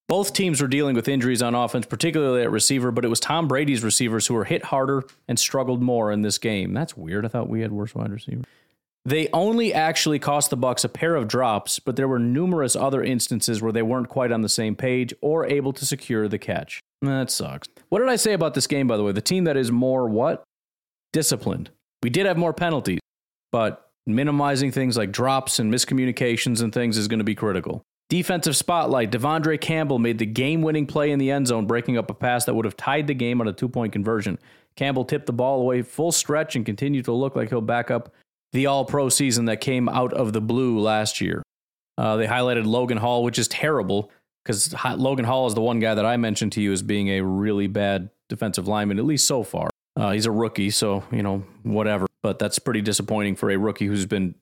Both 0.07 0.33
teams 0.33 0.61
were 0.61 0.67
dealing 0.67 0.95
with 0.95 1.07
injuries 1.07 1.41
on 1.41 1.55
offense, 1.55 1.87
particularly 1.87 2.43
at 2.43 2.51
receiver, 2.51 2.91
but 2.91 3.03
it 3.03 3.07
was 3.07 3.19
Tom 3.19 3.47
Brady's 3.47 3.83
receivers 3.83 4.27
who 4.27 4.35
were 4.35 4.43
hit 4.43 4.65
harder 4.65 5.03
and 5.27 5.39
struggled 5.39 5.81
more 5.81 6.11
in 6.11 6.21
this 6.21 6.37
game. 6.37 6.75
That's 6.75 6.95
weird. 6.95 7.25
I 7.25 7.29
thought 7.29 7.49
we 7.49 7.61
had 7.61 7.71
worse 7.71 7.95
wide 7.95 8.11
receivers. 8.11 8.45
They 9.03 9.27
only 9.33 9.73
actually 9.73 10.19
cost 10.19 10.51
the 10.51 10.57
Bucks 10.57 10.83
a 10.83 10.89
pair 10.89 11.15
of 11.15 11.27
drops, 11.27 11.79
but 11.79 11.95
there 11.95 12.07
were 12.07 12.19
numerous 12.19 12.75
other 12.75 13.03
instances 13.03 13.63
where 13.63 13.71
they 13.71 13.81
weren't 13.81 14.09
quite 14.09 14.31
on 14.31 14.43
the 14.43 14.49
same 14.49 14.75
page 14.75 15.15
or 15.21 15.47
able 15.47 15.73
to 15.73 15.85
secure 15.85 16.27
the 16.27 16.37
catch. 16.37 16.79
That 17.01 17.31
sucks. 17.31 17.67
What 17.89 17.99
did 17.99 18.09
I 18.09 18.15
say 18.15 18.33
about 18.33 18.53
this 18.53 18.67
game, 18.67 18.85
by 18.85 18.97
the 18.97 19.03
way? 19.03 19.11
The 19.11 19.21
team 19.21 19.45
that 19.45 19.57
is 19.57 19.71
more 19.71 20.07
what? 20.07 20.43
Disciplined. 21.11 21.71
We 22.05 22.11
did 22.11 22.27
have 22.27 22.37
more 22.37 22.53
penalties, 22.53 22.99
but 23.51 23.89
minimizing 24.05 24.71
things 24.71 24.95
like 24.95 25.11
drops 25.11 25.57
and 25.57 25.73
miscommunications 25.73 26.61
and 26.61 26.71
things 26.71 26.99
is 26.99 27.07
going 27.07 27.17
to 27.17 27.23
be 27.23 27.33
critical. 27.33 27.81
Defensive 28.11 28.55
spotlight. 28.55 29.11
De'Vondre 29.11 29.59
Campbell 29.59 29.97
made 29.97 30.19
the 30.19 30.27
game 30.27 30.61
winning 30.61 30.85
play 30.85 31.09
in 31.09 31.17
the 31.17 31.31
end 31.31 31.47
zone, 31.47 31.65
breaking 31.65 31.97
up 31.97 32.11
a 32.11 32.13
pass 32.13 32.45
that 32.45 32.53
would 32.53 32.65
have 32.65 32.77
tied 32.77 33.07
the 33.07 33.15
game 33.15 33.41
on 33.41 33.47
a 33.47 33.53
two 33.53 33.67
point 33.67 33.91
conversion. 33.91 34.37
Campbell 34.75 35.03
tipped 35.03 35.25
the 35.25 35.33
ball 35.33 35.61
away 35.61 35.81
full 35.81 36.11
stretch 36.11 36.55
and 36.55 36.63
continued 36.63 37.05
to 37.05 37.11
look 37.11 37.35
like 37.35 37.49
he'll 37.49 37.59
back 37.59 37.89
up 37.89 38.13
the 38.53 38.67
all 38.67 38.85
pro 38.85 39.09
season 39.09 39.45
that 39.45 39.59
came 39.59 39.89
out 39.89 40.13
of 40.13 40.31
the 40.31 40.41
blue 40.41 40.79
last 40.79 41.21
year. 41.21 41.41
Uh, 41.97 42.17
they 42.17 42.27
highlighted 42.27 42.67
Logan 42.67 42.99
Hall, 42.99 43.23
which 43.23 43.39
is 43.39 43.47
terrible 43.47 44.11
because 44.43 44.75
Logan 44.95 45.25
Hall 45.25 45.47
is 45.47 45.55
the 45.55 45.61
one 45.61 45.79
guy 45.79 45.95
that 45.95 46.05
I 46.05 46.17
mentioned 46.17 46.51
to 46.51 46.61
you 46.61 46.71
as 46.71 46.83
being 46.83 47.07
a 47.07 47.21
really 47.21 47.65
bad 47.65 48.11
defensive 48.29 48.67
lineman, 48.67 48.99
at 48.99 49.05
least 49.05 49.25
so 49.25 49.41
far. 49.41 49.71
Uh, 49.95 50.11
he's 50.11 50.25
a 50.25 50.31
rookie, 50.31 50.69
so, 50.69 51.03
you 51.11 51.23
know, 51.23 51.43
whatever. 51.63 52.05
But 52.21 52.39
that's 52.39 52.59
pretty 52.59 52.81
disappointing 52.81 53.35
for 53.35 53.49
a 53.49 53.57
rookie 53.57 53.85
who's 53.85 54.05
been 54.05 54.35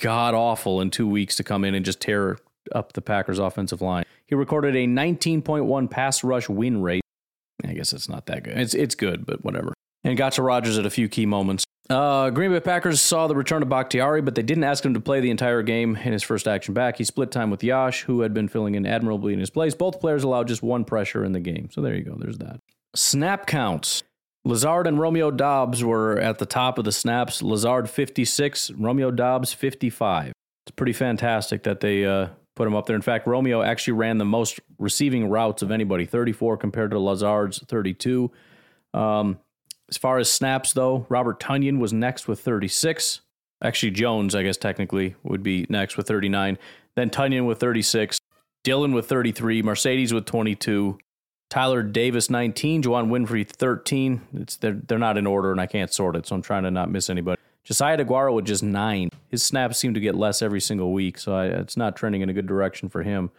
god 0.00 0.34
awful 0.34 0.80
in 0.80 0.90
two 0.90 1.06
weeks 1.06 1.36
to 1.36 1.44
come 1.44 1.64
in 1.64 1.74
and 1.74 1.84
just 1.84 2.00
tear 2.00 2.38
up 2.74 2.92
the 2.92 3.02
Packers' 3.02 3.38
offensive 3.38 3.80
line. 3.80 4.04
He 4.26 4.34
recorded 4.34 4.74
a 4.74 4.86
19.1 4.86 5.90
pass 5.90 6.24
rush 6.24 6.48
win 6.48 6.82
rate. 6.82 7.02
I 7.64 7.74
guess 7.74 7.92
it's 7.92 8.08
not 8.08 8.26
that 8.26 8.42
good. 8.42 8.58
It's, 8.58 8.74
it's 8.74 8.94
good, 8.94 9.24
but 9.24 9.44
whatever. 9.44 9.72
And 10.04 10.16
got 10.16 10.32
to 10.32 10.42
Rodgers 10.42 10.78
at 10.78 10.86
a 10.86 10.90
few 10.90 11.08
key 11.08 11.26
moments. 11.26 11.64
Uh, 11.88 12.30
Green 12.30 12.50
Bay 12.50 12.60
Packers 12.60 13.00
saw 13.00 13.26
the 13.26 13.36
return 13.36 13.62
of 13.62 13.68
Bakhtiari, 13.68 14.22
but 14.22 14.34
they 14.34 14.42
didn't 14.42 14.64
ask 14.64 14.84
him 14.84 14.94
to 14.94 15.00
play 15.00 15.20
the 15.20 15.30
entire 15.30 15.62
game 15.62 15.96
in 15.96 16.12
his 16.12 16.22
first 16.22 16.48
action 16.48 16.74
back. 16.74 16.96
He 16.96 17.04
split 17.04 17.30
time 17.30 17.50
with 17.50 17.62
Yosh, 17.62 18.02
who 18.02 18.22
had 18.22 18.32
been 18.32 18.48
filling 18.48 18.74
in 18.74 18.86
admirably 18.86 19.32
in 19.32 19.40
his 19.40 19.50
place. 19.50 19.74
Both 19.74 20.00
players 20.00 20.24
allowed 20.24 20.48
just 20.48 20.62
one 20.62 20.84
pressure 20.84 21.24
in 21.24 21.32
the 21.32 21.40
game. 21.40 21.68
So 21.70 21.80
there 21.82 21.94
you 21.94 22.02
go. 22.02 22.16
There's 22.18 22.38
that. 22.38 22.60
Snap 22.94 23.46
counts. 23.46 24.02
Lazard 24.44 24.86
and 24.86 24.98
Romeo 24.98 25.30
Doubs 25.30 25.84
were 25.84 26.18
at 26.18 26.38
the 26.38 26.46
top 26.46 26.78
of 26.78 26.84
the 26.84 26.92
snaps. 26.92 27.42
Lazard 27.42 27.88
56, 27.88 28.72
Romeo 28.72 29.10
Doubs 29.10 29.52
55. 29.52 30.32
It's 30.66 30.74
pretty 30.74 30.92
fantastic 30.92 31.62
that 31.62 31.80
they 31.80 32.04
uh, 32.04 32.28
put 32.56 32.66
him 32.66 32.74
up 32.74 32.86
there. 32.86 32.96
In 32.96 33.02
fact, 33.02 33.26
Romeo 33.26 33.62
actually 33.62 33.94
ran 33.94 34.18
the 34.18 34.24
most 34.24 34.58
receiving 34.78 35.28
routes 35.28 35.62
of 35.62 35.70
anybody 35.70 36.06
34 36.06 36.56
compared 36.56 36.90
to 36.90 36.98
Lazard's 36.98 37.62
32. 37.68 38.30
Um, 38.94 39.38
as 39.88 39.96
far 39.96 40.18
as 40.18 40.30
snaps, 40.30 40.72
though, 40.72 41.06
Robert 41.08 41.38
Tonyan 41.38 41.78
was 41.78 41.92
next 41.92 42.26
with 42.26 42.40
36. 42.40 43.20
Actually, 43.62 43.90
Jones, 43.92 44.34
I 44.34 44.42
guess 44.42 44.56
technically, 44.56 45.14
would 45.22 45.42
be 45.42 45.66
next 45.68 45.96
with 45.96 46.08
39. 46.08 46.58
Then 46.96 47.10
Tonyan 47.10 47.46
with 47.46 47.60
36. 47.60 48.18
Dillon 48.64 48.92
with 48.92 49.06
33. 49.06 49.62
Marcedes 49.62 50.12
with 50.12 50.24
22. 50.24 50.98
Tyler 51.52 51.82
Davis 51.82 52.30
19. 52.30 52.82
Juwann 52.82 53.08
Winfree 53.10 53.46
13. 53.46 54.22
It's 54.36 54.56
they're, 54.56 54.72
they're 54.72 54.98
not 54.98 55.18
in 55.18 55.26
order, 55.26 55.52
and 55.52 55.60
I 55.60 55.66
can't 55.66 55.92
sort 55.92 56.16
it, 56.16 56.26
so 56.26 56.34
I'm 56.34 56.40
trying 56.40 56.62
to 56.62 56.70
not 56.70 56.90
miss 56.90 57.10
anybody. 57.10 57.38
Josiah 57.62 57.98
Deguara 57.98 58.32
with 58.32 58.46
just 58.46 58.62
nine. 58.62 59.10
His 59.28 59.42
snaps 59.42 59.76
seem 59.76 59.92
to 59.92 60.00
get 60.00 60.14
less 60.14 60.40
every 60.40 60.62
single 60.62 60.94
week, 60.94 61.18
so 61.18 61.34
I, 61.34 61.44
it's 61.48 61.76
not 61.76 61.94
trending 61.94 62.22
in 62.22 62.30
a 62.30 62.32
good 62.32 62.46
direction 62.46 62.88
for 62.88 63.02
him. 63.02 63.30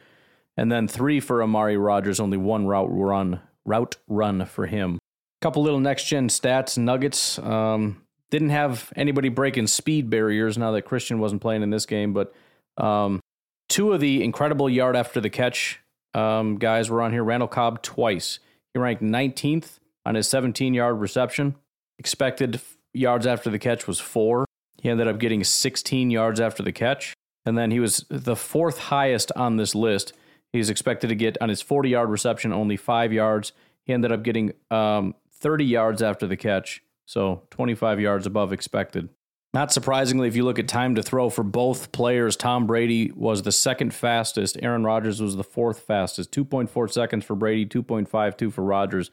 And 0.56 0.72
then 0.72 0.88
three 0.88 1.20
for 1.20 1.42
Amari 1.42 1.76
Rodgers, 1.76 2.20
only 2.20 2.38
one 2.38 2.68
route 2.68 2.90
run 2.92 3.40
route 3.66 3.96
run 4.08 4.46
for 4.46 4.68
him 4.68 5.00
A 5.42 5.42
couple 5.42 5.64
little 5.64 5.80
next 5.80 6.04
gen 6.04 6.28
stats, 6.28 6.78
nuggets. 6.78 7.40
Um, 7.40 8.04
didn't 8.30 8.50
have 8.50 8.94
anybody 8.96 9.30
breaking 9.30 9.66
speed 9.66 10.12
barriers 10.12 10.56
now 10.56 10.70
that 10.74 10.84
Christian 10.84 11.18
wasn't 11.18 11.42
playing 11.42 11.64
in 11.64 11.72
this 11.72 11.88
game, 11.88 12.14
but 12.14 12.32
um, 12.78 13.22
two 13.70 13.92
of 13.92 14.02
the 14.02 14.24
incredible 14.24 14.70
yard 14.70 14.96
after 14.96 15.20
the 15.20 15.32
catch 15.32 15.80
um, 16.14 16.58
guys 16.58 16.90
were 16.90 17.02
on 17.02 17.12
here. 17.12 17.24
Randall 17.24 17.48
Cobb 17.48 17.82
twice. 17.82 18.40
He 18.74 18.80
ranked 18.80 19.04
19th 19.04 19.80
on 20.06 20.16
his 20.16 20.28
17 20.28 20.74
yard 20.74 21.00
reception. 21.00 21.56
Expected 22.00 22.60
yards 22.94 23.28
after 23.28 23.50
the 23.50 23.60
catch 23.60 23.88
was 23.88 24.00
four. 24.00 24.46
He 24.82 24.90
ended 24.90 25.08
up 25.08 25.20
getting 25.20 25.44
16 25.44 26.12
yards 26.12 26.40
after 26.40 26.64
the 26.64 26.72
catch. 26.72 27.14
And 27.46 27.58
then 27.58 27.72
he 27.72 27.80
was 27.80 28.06
the 28.10 28.36
fourth 28.36 28.80
highest 28.80 29.32
on 29.36 29.58
this 29.58 29.76
list. 29.76 30.14
He's 30.52 30.70
expected 30.70 31.08
to 31.08 31.16
get 31.16 31.38
on 31.42 31.50
his 31.50 31.62
40 31.62 31.90
yard 31.90 32.10
reception 32.10 32.54
only 32.54 32.78
five 32.78 33.12
yards. 33.12 33.52
He 33.86 33.94
ended 33.94 34.12
up 34.12 34.24
getting 34.24 34.54
um, 34.72 35.16
30 35.40 35.66
yards 35.66 36.02
after 36.02 36.26
the 36.26 36.38
catch, 36.38 36.82
so 37.06 37.44
25 37.50 38.00
yards 38.00 38.26
above 38.26 38.54
expected. 38.54 39.10
Not 39.54 39.72
surprisingly, 39.72 40.28
if 40.28 40.36
you 40.36 40.46
look 40.46 40.58
at 40.58 40.68
time 40.68 40.96
to 40.96 41.04
throw 41.04 41.30
for 41.30 41.44
both 41.44 41.92
players, 41.92 42.36
Tom 42.36 42.66
Brady 42.66 43.12
was 43.16 43.44
the 43.44 43.52
second 43.52 43.94
fastest. 43.94 44.58
Aaron 44.64 44.84
Rodgers 44.84 45.22
was 45.22 45.36
the 45.36 45.44
fourth 45.44 45.82
fastest. 45.82 46.32
2.4 46.32 46.92
seconds 46.92 47.24
for 47.24 47.36
Brady, 47.36 47.68
2.52 47.68 48.52
for 48.52 48.64
Rodgers. 48.64 49.12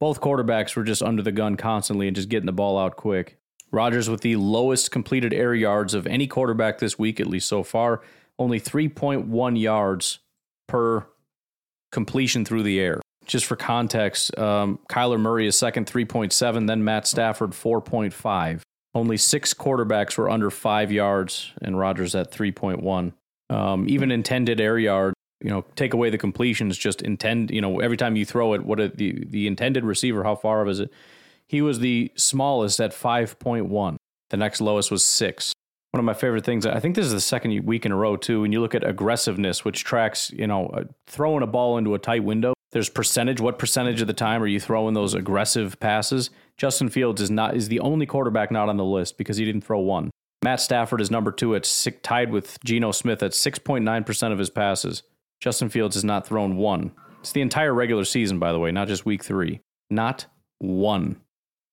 Both 0.00 0.22
quarterbacks 0.22 0.74
were 0.74 0.84
just 0.84 1.02
under 1.02 1.22
the 1.22 1.32
gun 1.32 1.56
constantly 1.56 2.06
and 2.06 2.16
just 2.16 2.30
getting 2.30 2.46
the 2.46 2.52
ball 2.52 2.78
out 2.78 2.96
quick. 2.96 3.36
Rodgers 3.70 4.08
with 4.08 4.22
the 4.22 4.36
lowest 4.36 4.90
completed 4.90 5.34
air 5.34 5.54
yards 5.54 5.92
of 5.92 6.06
any 6.06 6.26
quarterback 6.26 6.78
this 6.78 6.98
week, 6.98 7.20
at 7.20 7.26
least 7.26 7.48
so 7.48 7.62
far, 7.62 8.00
only 8.38 8.60
3.1 8.60 9.60
yards 9.60 10.20
per 10.66 11.06
completion 11.92 12.44
through 12.44 12.62
the 12.62 12.80
air 12.80 13.00
just 13.26 13.46
for 13.46 13.56
context, 13.56 14.36
um, 14.38 14.78
Kyler 14.88 15.18
Murray 15.18 15.46
is 15.46 15.56
second, 15.56 15.86
3.7, 15.86 16.66
then 16.66 16.84
Matt 16.84 17.06
Stafford, 17.06 17.50
4.5. 17.50 18.60
Only 18.94 19.16
six 19.16 19.52
quarterbacks 19.52 20.16
were 20.16 20.30
under 20.30 20.50
five 20.50 20.92
yards, 20.92 21.52
and 21.60 21.78
Rodgers 21.78 22.14
at 22.14 22.30
3.1. 22.30 23.12
Um, 23.50 23.88
even 23.88 24.10
intended 24.10 24.60
air 24.60 24.78
yard, 24.78 25.14
you 25.40 25.50
know, 25.50 25.64
take 25.74 25.94
away 25.94 26.10
the 26.10 26.18
completions, 26.18 26.78
just 26.78 27.02
intend, 27.02 27.50
you 27.50 27.60
know, 27.60 27.80
every 27.80 27.96
time 27.96 28.16
you 28.16 28.24
throw 28.24 28.54
it, 28.54 28.64
what 28.64 28.78
a, 28.78 28.88
the, 28.88 29.24
the 29.28 29.46
intended 29.46 29.84
receiver, 29.84 30.22
how 30.22 30.36
far 30.36 30.66
is 30.68 30.80
it? 30.80 30.92
He 31.48 31.60
was 31.60 31.80
the 31.80 32.12
smallest 32.14 32.80
at 32.80 32.92
5.1. 32.92 33.96
The 34.30 34.36
next 34.36 34.60
lowest 34.60 34.90
was 34.90 35.04
six. 35.04 35.52
One 35.90 35.98
of 35.98 36.04
my 36.04 36.14
favorite 36.14 36.44
things, 36.44 36.64
I 36.64 36.80
think 36.80 36.96
this 36.96 37.06
is 37.06 37.12
the 37.12 37.20
second 37.20 37.66
week 37.66 37.84
in 37.84 37.92
a 37.92 37.96
row, 37.96 38.16
too, 38.16 38.40
when 38.40 38.52
you 38.52 38.60
look 38.60 38.74
at 38.74 38.84
aggressiveness, 38.88 39.64
which 39.64 39.84
tracks, 39.84 40.30
you 40.30 40.46
know, 40.46 40.66
uh, 40.68 40.84
throwing 41.06 41.42
a 41.42 41.46
ball 41.46 41.78
into 41.78 41.94
a 41.94 41.98
tight 41.98 42.24
window 42.24 42.54
there's 42.74 42.88
percentage. 42.88 43.40
What 43.40 43.58
percentage 43.58 44.00
of 44.00 44.08
the 44.08 44.12
time 44.12 44.42
are 44.42 44.48
you 44.48 44.58
throwing 44.58 44.94
those 44.94 45.14
aggressive 45.14 45.78
passes? 45.78 46.30
Justin 46.56 46.88
Fields 46.88 47.22
is 47.22 47.30
not 47.30 47.56
is 47.56 47.68
the 47.68 47.78
only 47.78 48.04
quarterback 48.04 48.50
not 48.50 48.68
on 48.68 48.76
the 48.76 48.84
list 48.84 49.16
because 49.16 49.36
he 49.36 49.44
didn't 49.44 49.62
throw 49.62 49.78
one. 49.78 50.10
Matt 50.42 50.60
Stafford 50.60 51.00
is 51.00 51.08
number 51.08 51.30
two 51.30 51.54
at 51.54 51.64
six, 51.64 51.98
tied 52.02 52.32
with 52.32 52.58
Geno 52.64 52.90
Smith 52.90 53.22
at 53.22 53.30
6.9% 53.30 54.32
of 54.32 54.38
his 54.38 54.50
passes. 54.50 55.04
Justin 55.40 55.68
Fields 55.68 55.94
has 55.94 56.04
not 56.04 56.26
thrown 56.26 56.56
one. 56.56 56.90
It's 57.20 57.30
the 57.30 57.42
entire 57.42 57.72
regular 57.72 58.04
season, 58.04 58.40
by 58.40 58.50
the 58.50 58.58
way, 58.58 58.72
not 58.72 58.88
just 58.88 59.06
week 59.06 59.22
three. 59.22 59.60
Not 59.88 60.26
one. 60.58 61.20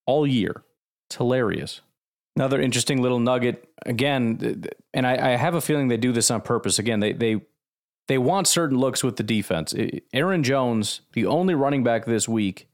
All 0.05 0.27
year. 0.27 0.63
It's 1.09 1.17
hilarious. 1.17 1.81
Another 2.35 2.61
interesting 2.61 3.01
little 3.01 3.19
nugget. 3.19 3.67
Again, 3.87 4.63
and 4.93 5.07
I, 5.07 5.33
I 5.33 5.35
have 5.35 5.55
a 5.55 5.61
feeling 5.61 5.87
they 5.87 5.97
do 5.97 6.11
this 6.11 6.29
on 6.29 6.41
purpose. 6.41 6.77
Again, 6.77 6.99
they, 6.99 7.11
they 7.11 7.41
they 8.11 8.17
want 8.17 8.45
certain 8.45 8.77
looks 8.77 9.05
with 9.05 9.15
the 9.15 9.23
defense. 9.23 9.73
Aaron 10.11 10.43
Jones, 10.43 10.99
the 11.13 11.25
only 11.25 11.55
running 11.55 11.81
back 11.81 12.05
this 12.05 12.27
week 12.27 12.67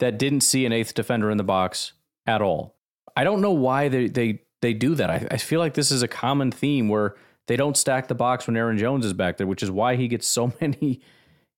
that 0.00 0.18
didn't 0.18 0.42
see 0.42 0.66
an 0.66 0.72
eighth 0.72 0.92
defender 0.92 1.30
in 1.30 1.38
the 1.38 1.44
box 1.44 1.94
at 2.26 2.42
all. 2.42 2.76
I 3.16 3.24
don't 3.24 3.40
know 3.40 3.52
why 3.52 3.88
they 3.88 4.08
they 4.08 4.42
they 4.60 4.74
do 4.74 4.94
that. 4.96 5.08
I, 5.08 5.26
I 5.30 5.36
feel 5.38 5.60
like 5.60 5.72
this 5.72 5.90
is 5.90 6.02
a 6.02 6.08
common 6.08 6.52
theme 6.52 6.90
where 6.90 7.14
they 7.46 7.56
don't 7.56 7.76
stack 7.76 8.08
the 8.08 8.14
box 8.14 8.46
when 8.46 8.54
Aaron 8.54 8.76
Jones 8.76 9.06
is 9.06 9.14
back 9.14 9.38
there, 9.38 9.46
which 9.46 9.62
is 9.62 9.70
why 9.70 9.96
he 9.96 10.08
gets 10.08 10.26
so 10.28 10.52
many 10.60 11.00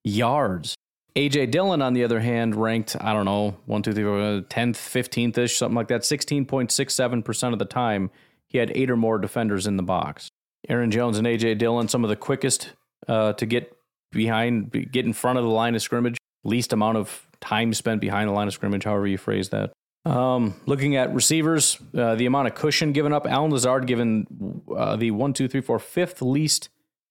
yards. 0.05 0.77
AJ 1.17 1.51
Dillon, 1.51 1.83
on 1.83 1.93
the 1.93 2.05
other 2.05 2.21
hand, 2.21 2.55
ranked, 2.55 2.97
I 3.01 3.13
don't 3.13 3.25
know, 3.25 3.57
1, 3.67 3.83
2, 3.83 3.93
3, 3.93 4.03
4, 4.03 4.17
10th, 4.43 4.49
15th 4.49 5.39
ish, 5.39 5.57
something 5.57 5.77
like 5.77 5.87
that, 5.87 6.01
16.67% 6.01 7.53
of 7.53 7.59
the 7.61 7.65
time, 7.65 8.11
he 8.49 8.59
had 8.59 8.73
eight 8.75 8.91
or 8.91 8.97
more 8.97 9.19
defenders 9.19 9.69
in 9.69 9.77
the 9.77 9.83
box. 9.85 10.29
Aaron 10.69 10.91
Jones 10.91 11.17
and 11.17 11.27
AJ 11.27 11.59
Dillon, 11.59 11.87
some 11.87 12.03
of 12.03 12.11
the 12.11 12.17
quickest 12.17 12.73
uh, 13.09 13.33
to 13.35 13.47
get 13.47 13.77
behind, 14.11 14.71
get 14.93 15.05
in 15.05 15.13
front 15.13 15.39
of 15.39 15.45
the 15.45 15.51
line 15.51 15.75
of 15.75 15.83
scrimmage. 15.83 16.17
Least 16.45 16.73
amount 16.73 16.99
of 16.99 17.27
time 17.41 17.73
spent 17.75 18.01
behind 18.01 18.29
the 18.29 18.33
line 18.33 18.49
of 18.49 18.55
scrimmage, 18.55 18.85
however 18.85 19.07
you 19.07 19.19
phrase 19.19 19.51
that. 19.51 19.73
Um, 20.07 20.55
looking 20.67 20.97
at 20.97 21.15
receivers, 21.15 21.79
uh, 21.97 22.15
the 22.15 22.27
amount 22.27 22.49
of 22.49 22.55
cushion 22.55 22.93
given 22.93 23.13
up, 23.13 23.27
Allen 23.27 23.51
Lazard 23.51 23.87
given 23.87 24.63
uh, 24.75 24.97
the 24.97 25.11
one, 25.11 25.33
two, 25.33 25.49
three, 25.49 25.63
four, 25.63 25.79
fifth 25.79 26.21
least, 26.21 26.69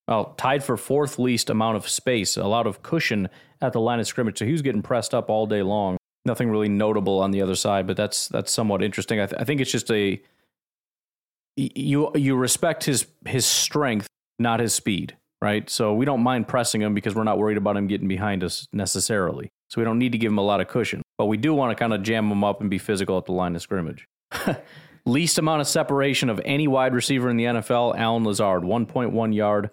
well, 0.07 0.35
tied 0.37 0.63
for 0.63 0.77
fourth 0.77 1.17
least 1.17 1.49
amount 1.49 1.75
of 1.75 1.89
space, 1.89 2.37
a 2.37 2.45
lot 2.45 2.67
of 2.67 2.83
cushion 2.83 3.29
at 3.61 3.73
the 3.73 3.79
line 3.79 3.99
of 3.99 4.05
scrimmage. 4.05 4.37
So 4.37 4.45
he 4.45 4.51
was 4.51 4.61
getting 4.61 4.83
pressed 4.83 5.13
up 5.13 5.29
all 5.29 5.47
day 5.47 5.63
long. 5.63 5.97
Nothing 6.25 6.49
really 6.49 6.69
notable 6.69 7.19
on 7.19 7.31
the 7.31 7.41
other 7.41 7.55
side, 7.55 7.87
but 7.87 7.97
that's 7.97 8.27
that's 8.27 8.51
somewhat 8.51 8.81
interesting. 8.81 9.19
I, 9.19 9.25
th- 9.25 9.41
I 9.41 9.43
think 9.43 9.59
it's 9.59 9.71
just 9.71 9.91
a 9.91 10.21
you 11.57 12.11
you 12.15 12.35
respect 12.35 12.85
his 12.85 13.07
his 13.25 13.45
strength, 13.45 14.07
not 14.39 14.61
his 14.61 14.73
speed 14.73 15.17
right? 15.43 15.69
So 15.69 15.93
we 15.93 16.05
don't 16.05 16.23
mind 16.23 16.47
pressing 16.47 16.81
him 16.81 16.93
because 16.93 17.15
we're 17.15 17.25
not 17.25 17.37
worried 17.37 17.57
about 17.57 17.75
him 17.75 17.87
getting 17.87 18.07
behind 18.07 18.45
us 18.45 18.65
necessarily. 18.71 19.51
So 19.69 19.81
we 19.81 19.83
don't 19.83 19.99
need 19.99 20.13
to 20.13 20.17
give 20.17 20.31
him 20.31 20.37
a 20.37 20.43
lot 20.43 20.61
of 20.61 20.69
cushion, 20.69 21.01
but 21.17 21.25
we 21.25 21.35
do 21.35 21.53
want 21.53 21.69
to 21.69 21.75
kind 21.75 21.93
of 21.93 22.01
jam 22.01 22.31
him 22.31 22.45
up 22.45 22.61
and 22.61 22.69
be 22.69 22.77
physical 22.77 23.17
at 23.17 23.25
the 23.25 23.33
line 23.33 23.53
of 23.53 23.61
scrimmage. 23.61 24.07
Least 25.05 25.37
amount 25.37 25.59
of 25.59 25.67
separation 25.67 26.29
of 26.29 26.39
any 26.45 26.65
wide 26.65 26.93
receiver 26.93 27.29
in 27.29 27.35
the 27.35 27.43
NFL, 27.43 27.97
Allen 27.97 28.23
Lazard, 28.23 28.63
1.1 28.63 29.35
yard 29.35 29.69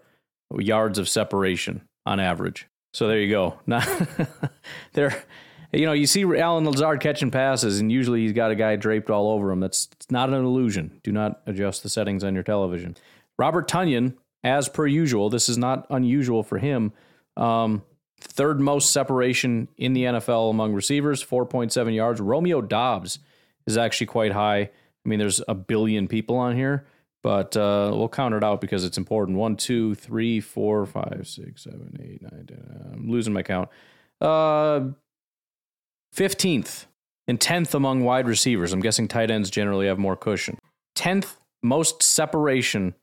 yards 0.58 0.98
of 0.98 1.08
separation 1.08 1.82
on 2.04 2.18
average. 2.18 2.66
So 2.92 3.06
there 3.06 3.20
you 3.20 3.30
go. 3.30 3.60
Now, 3.68 3.84
there, 4.94 5.22
you 5.72 5.86
know, 5.86 5.92
you 5.92 6.08
see 6.08 6.24
Allen 6.24 6.64
Lazard 6.64 6.98
catching 7.00 7.30
passes, 7.30 7.78
and 7.78 7.92
usually 7.92 8.22
he's 8.22 8.32
got 8.32 8.50
a 8.50 8.56
guy 8.56 8.74
draped 8.74 9.08
all 9.08 9.30
over 9.30 9.52
him. 9.52 9.60
That's 9.60 9.86
not 10.10 10.30
an 10.30 10.44
illusion. 10.44 11.00
Do 11.04 11.12
not 11.12 11.42
adjust 11.46 11.84
the 11.84 11.88
settings 11.88 12.24
on 12.24 12.34
your 12.34 12.42
television. 12.42 12.96
Robert 13.38 13.68
Tonyan, 13.68 14.14
as 14.42 14.68
per 14.68 14.86
usual, 14.86 15.30
this 15.30 15.48
is 15.48 15.58
not 15.58 15.86
unusual 15.90 16.42
for 16.42 16.58
him. 16.58 16.92
Um, 17.36 17.82
third 18.20 18.60
most 18.60 18.92
separation 18.92 19.68
in 19.76 19.92
the 19.92 20.04
NFL 20.04 20.50
among 20.50 20.72
receivers, 20.72 21.24
4.7 21.24 21.94
yards. 21.94 22.20
Romeo 22.20 22.60
Doubs 22.60 23.18
is 23.66 23.76
actually 23.76 24.06
quite 24.06 24.32
high. 24.32 24.60
I 24.60 25.08
mean, 25.08 25.18
there's 25.18 25.40
a 25.48 25.54
billion 25.54 26.08
people 26.08 26.36
on 26.36 26.56
here, 26.56 26.86
but 27.22 27.56
uh, 27.56 27.90
we'll 27.94 28.08
count 28.08 28.34
it 28.34 28.44
out 28.44 28.60
because 28.60 28.84
it's 28.84 28.98
important. 28.98 29.38
One, 29.38 29.56
two, 29.56 29.94
three, 29.94 30.40
four, 30.40 30.84
five, 30.86 31.22
six, 31.24 31.64
seven, 31.64 31.96
eight, 32.02 32.22
nine. 32.22 32.48
I'm 32.92 33.10
losing 33.10 33.32
my 33.32 33.42
count. 33.42 33.68
Uh, 34.20 34.88
15th 36.14 36.86
and 37.26 37.38
10th 37.38 37.74
among 37.74 38.04
wide 38.04 38.26
receivers. 38.26 38.72
I'm 38.72 38.80
guessing 38.80 39.08
tight 39.08 39.30
ends 39.30 39.50
generally 39.50 39.86
have 39.86 39.98
more 39.98 40.16
cushion. 40.16 40.58
10th 40.96 41.36
most 41.62 42.02
separation 42.02 42.94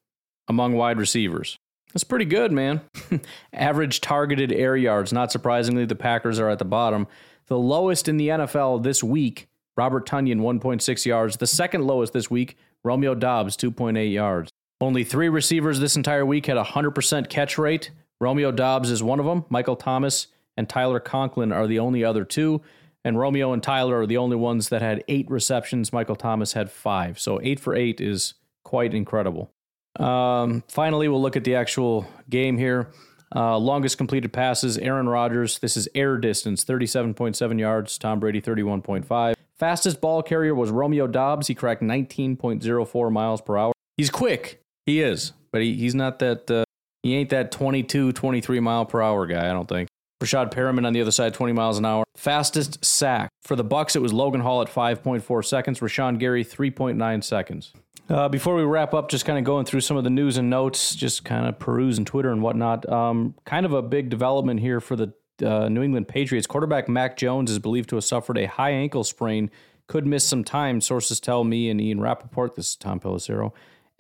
among 0.48 0.74
wide 0.74 0.98
receivers. 0.98 1.58
That's 1.94 2.04
pretty 2.04 2.26
good, 2.26 2.52
man. 2.52 2.82
Average 3.54 4.02
targeted 4.02 4.52
air 4.52 4.76
yards. 4.76 5.14
Not 5.14 5.32
surprisingly, 5.32 5.86
the 5.86 5.96
Packers 5.96 6.40
are 6.40 6.50
at 6.50 6.60
the 6.60 6.66
bottom. 6.66 7.08
The 7.48 7.58
lowest 7.58 8.08
in 8.08 8.18
the 8.18 8.28
NFL 8.28 8.84
this 8.84 9.04
week, 9.04 9.48
Robert 9.78 10.08
Tonyan, 10.08 10.40
1.6 10.42 11.06
yards. 11.06 11.38
The 11.38 11.48
second 11.48 11.88
lowest 11.88 12.14
this 12.14 12.30
week, 12.30 12.58
Romeo 12.84 13.16
Doubs, 13.16 13.56
2.8 13.56 14.12
yards. 14.12 14.52
Only 14.80 15.04
three 15.04 15.30
receivers 15.30 15.80
this 15.80 15.96
entire 15.96 16.26
week 16.26 16.46
had 16.46 16.58
a 16.58 16.64
100% 16.64 17.30
catch 17.30 17.58
rate. 17.58 17.92
Romeo 18.20 18.52
Doubs 18.52 18.92
is 18.92 19.02
one 19.02 19.20
of 19.20 19.26
them. 19.26 19.46
Michael 19.50 19.76
Thomas 19.76 20.28
and 20.56 20.68
Tyler 20.68 21.00
Conklin 21.00 21.52
are 21.52 21.68
the 21.68 21.80
only 21.80 22.04
other 22.04 22.26
two. 22.26 22.62
And 23.04 23.18
Romeo 23.18 23.54
and 23.54 23.64
Tyler 23.64 24.02
are 24.02 24.08
the 24.08 24.18
only 24.18 24.36
ones 24.36 24.70
that 24.70 24.82
had 24.82 25.04
eight 25.08 25.30
receptions. 25.32 25.94
Michael 25.94 26.16
Thomas 26.16 26.54
had 26.54 26.70
five. 26.70 27.20
So 27.20 27.40
eight 27.42 27.60
for 27.60 27.74
eight 27.74 28.02
is 28.02 28.34
quite 28.64 28.94
incredible. 28.94 29.52
Um, 29.98 30.64
finally, 30.68 31.08
we'll 31.08 31.22
look 31.22 31.36
at 31.36 31.44
the 31.44 31.56
actual 31.56 32.08
game 32.30 32.58
here. 32.58 32.90
Uh, 33.36 33.58
longest 33.58 33.98
completed 33.98 34.32
passes, 34.32 34.78
Aaron 34.78 35.10
Rodgers. 35.10 35.60
This 35.60 35.76
is 35.76 35.90
air 35.94 36.18
distance, 36.18 36.64
37.7 36.64 37.60
yards. 37.60 37.98
Tom 37.98 38.20
Brady, 38.20 38.42
31.5. 38.42 39.34
Fastest 39.60 40.00
ball 40.00 40.22
carrier 40.22 40.56
was 40.56 40.70
Romeo 40.70 41.08
Doubs. 41.08 41.48
He 41.48 41.56
cracked 41.56 41.82
19.04 41.82 43.12
miles 43.12 43.42
per 43.42 43.58
hour. 43.58 43.74
He's 43.98 44.10
quick. 44.10 44.62
He 44.86 45.02
is, 45.02 45.34
but 45.52 45.62
he, 45.62 45.74
he's 45.74 45.96
not 45.96 46.20
that, 46.20 46.50
uh, 46.50 46.64
he 47.04 47.16
ain't 47.16 47.32
that 47.32 47.52
22, 47.52 48.14
23 48.14 48.60
mile 48.60 48.86
per 48.86 49.02
hour 49.02 49.26
guy, 49.26 49.50
I 49.50 49.54
don't 49.54 49.68
think. 49.68 49.90
Breshad 50.20 50.52
Perriman 50.52 50.86
on 50.86 50.94
the 50.94 51.02
other 51.02 51.12
side, 51.12 51.34
20 51.34 51.54
miles 51.54 51.78
an 51.78 51.86
hour. 51.86 52.04
Fastest 52.16 52.84
sack. 52.84 53.30
For 53.44 53.56
the 53.56 53.64
Bucks, 53.64 53.96
it 53.96 54.02
was 54.02 54.14
Logan 54.14 54.42
Hall 54.42 54.62
at 54.62 54.68
5.4 54.68 55.46
seconds. 55.46 55.80
Rashan 55.80 56.18
Gary, 56.18 56.44
3.9 56.44 57.24
seconds. 57.24 57.74
Uh, 58.10 58.30
before 58.30 58.56
we 58.56 58.64
wrap 58.64 58.94
up, 58.94 59.10
just 59.10 59.26
kind 59.26 59.38
of 59.38 59.44
going 59.44 59.66
through 59.66 59.82
some 59.82 59.98
of 59.98 60.04
the 60.04 60.10
news 60.10 60.38
and 60.38 60.50
notes, 60.50 60.96
just 60.96 61.26
kind 61.26 61.46
of 61.46 61.60
perusing 61.60 62.06
Twitter 62.06 62.32
and 62.32 62.42
whatnot. 62.42 62.88
Um, 62.90 63.36
kind 63.46 63.66
of 63.66 63.74
a 63.74 63.82
big 63.82 64.10
development 64.10 64.62
here 64.62 64.80
for 64.80 64.96
the 64.96 65.14
uh, 65.46 65.70
New 65.70 65.84
England 65.84 66.08
Patriots. 66.08 66.48
Quarterback 66.48 66.88
Mac 66.88 67.18
Jones 67.18 67.52
is 67.52 67.60
believed 67.60 67.90
to 67.90 67.96
have 67.98 68.06
suffered 68.06 68.38
a 68.38 68.48
high 68.48 68.72
ankle 68.72 69.04
sprain, 69.04 69.52
could 69.88 70.08
miss 70.08 70.26
some 70.26 70.44
time. 70.44 70.82
Sources 70.82 71.20
tell 71.20 71.44
me 71.44 71.70
and 71.70 71.80
Ian 71.82 72.00
Rapoport, 72.00 72.56
this 72.56 72.70
is 72.70 72.76
Tom 72.76 73.00
Pelissero. 73.00 73.52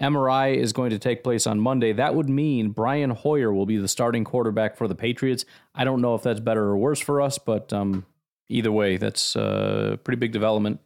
MRI 0.01 0.55
is 0.55 0.73
going 0.73 0.91
to 0.91 0.99
take 0.99 1.23
place 1.23 1.47
on 1.47 1.59
Monday. 1.59 1.93
That 1.93 2.13
would 2.13 2.29
mean 2.29 2.69
Brian 2.69 3.09
Hoyer 3.09 3.51
will 3.51 3.65
be 3.65 3.77
the 3.77 3.87
starting 3.87 4.23
quarterback 4.23 4.77
for 4.77 4.87
the 4.87 4.95
Patriots. 4.95 5.45
I 5.73 5.83
don't 5.83 6.01
know 6.01 6.15
if 6.15 6.23
that's 6.23 6.39
better 6.39 6.63
or 6.65 6.77
worse 6.77 6.99
for 6.99 7.21
us, 7.21 7.37
but 7.39 7.73
um, 7.73 8.05
either 8.49 8.71
way, 8.71 8.97
that's 8.97 9.35
a 9.35 9.41
uh, 9.41 9.95
pretty 9.97 10.19
big 10.19 10.31
development. 10.31 10.79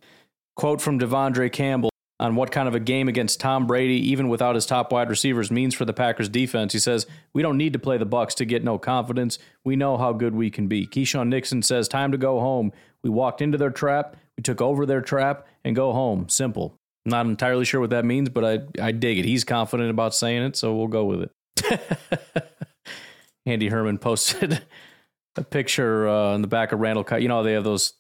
Quote 0.55 0.82
from 0.82 0.99
De'Vondre 0.99 1.51
Campbell 1.51 1.91
on 2.22 2.36
what 2.36 2.51
kind 2.51 2.68
of 2.68 2.76
a 2.76 2.80
game 2.80 3.07
against 3.07 3.39
Tom 3.39 3.66
Brady, 3.66 3.95
even 4.12 4.30
without 4.30 4.53
his 4.55 4.66
top 4.66 4.91
wide 4.91 5.09
receivers, 5.09 5.49
means 5.49 5.74
for 5.74 5.86
the 5.86 5.93
Packers 5.93 6.30
defense. 6.30 6.72
He 6.72 6.80
says, 6.80 7.07
We 7.34 7.41
don't 7.41 7.57
need 7.57 7.74
to 7.74 7.80
play 7.80 7.97
the 7.97 8.05
Bucks 8.05 8.36
to 8.36 8.45
get 8.45 8.64
no 8.64 8.78
confidence. 8.78 9.39
We 9.66 9.76
know 9.76 9.97
how 9.97 10.14
good 10.14 10.36
we 10.36 10.51
can 10.51 10.68
be. 10.68 10.86
Keisean 10.86 11.30
Nixon 11.30 11.64
says, 11.64 11.88
Time 11.88 12.12
to 12.12 12.18
go 12.18 12.39
home. 12.39 12.72
We 13.03 13.09
walked 13.09 13.41
into 13.41 13.57
their 13.57 13.72
trap, 13.72 14.16
we 14.38 14.43
took 14.43 14.62
over 14.62 14.86
their 14.86 15.01
trap, 15.01 15.47
and 15.66 15.76
go 15.76 15.91
home. 15.93 16.30
Simple. 16.30 16.78
Not 17.06 17.26
entirely 17.26 17.66
sure 17.66 17.82
what 17.82 17.89
that 17.89 18.06
means, 18.06 18.30
but 18.30 18.45
I, 18.45 18.84
I 18.84 18.91
dig 18.91 19.18
it. 19.18 19.26
He's 19.26 19.43
confident 19.43 19.89
about 19.89 20.14
saying 20.14 20.43
it, 20.43 20.56
so 20.56 20.76
we'll 20.76 20.88
go 20.88 21.06
with 21.06 21.24
it. 21.24 22.52
Andy 23.45 23.70
Herman 23.70 23.97
posted 23.97 24.62
a 25.36 25.43
picture 25.43 26.08
uh, 26.08 26.36
in 26.36 26.41
the 26.41 26.47
back 26.47 26.72
of 26.72 26.80
Randall. 26.80 27.04
Cobb. 27.04 27.22
You 27.22 27.28
know, 27.28 27.41
they 27.41 27.54
have 27.54 27.64
those 27.64 27.93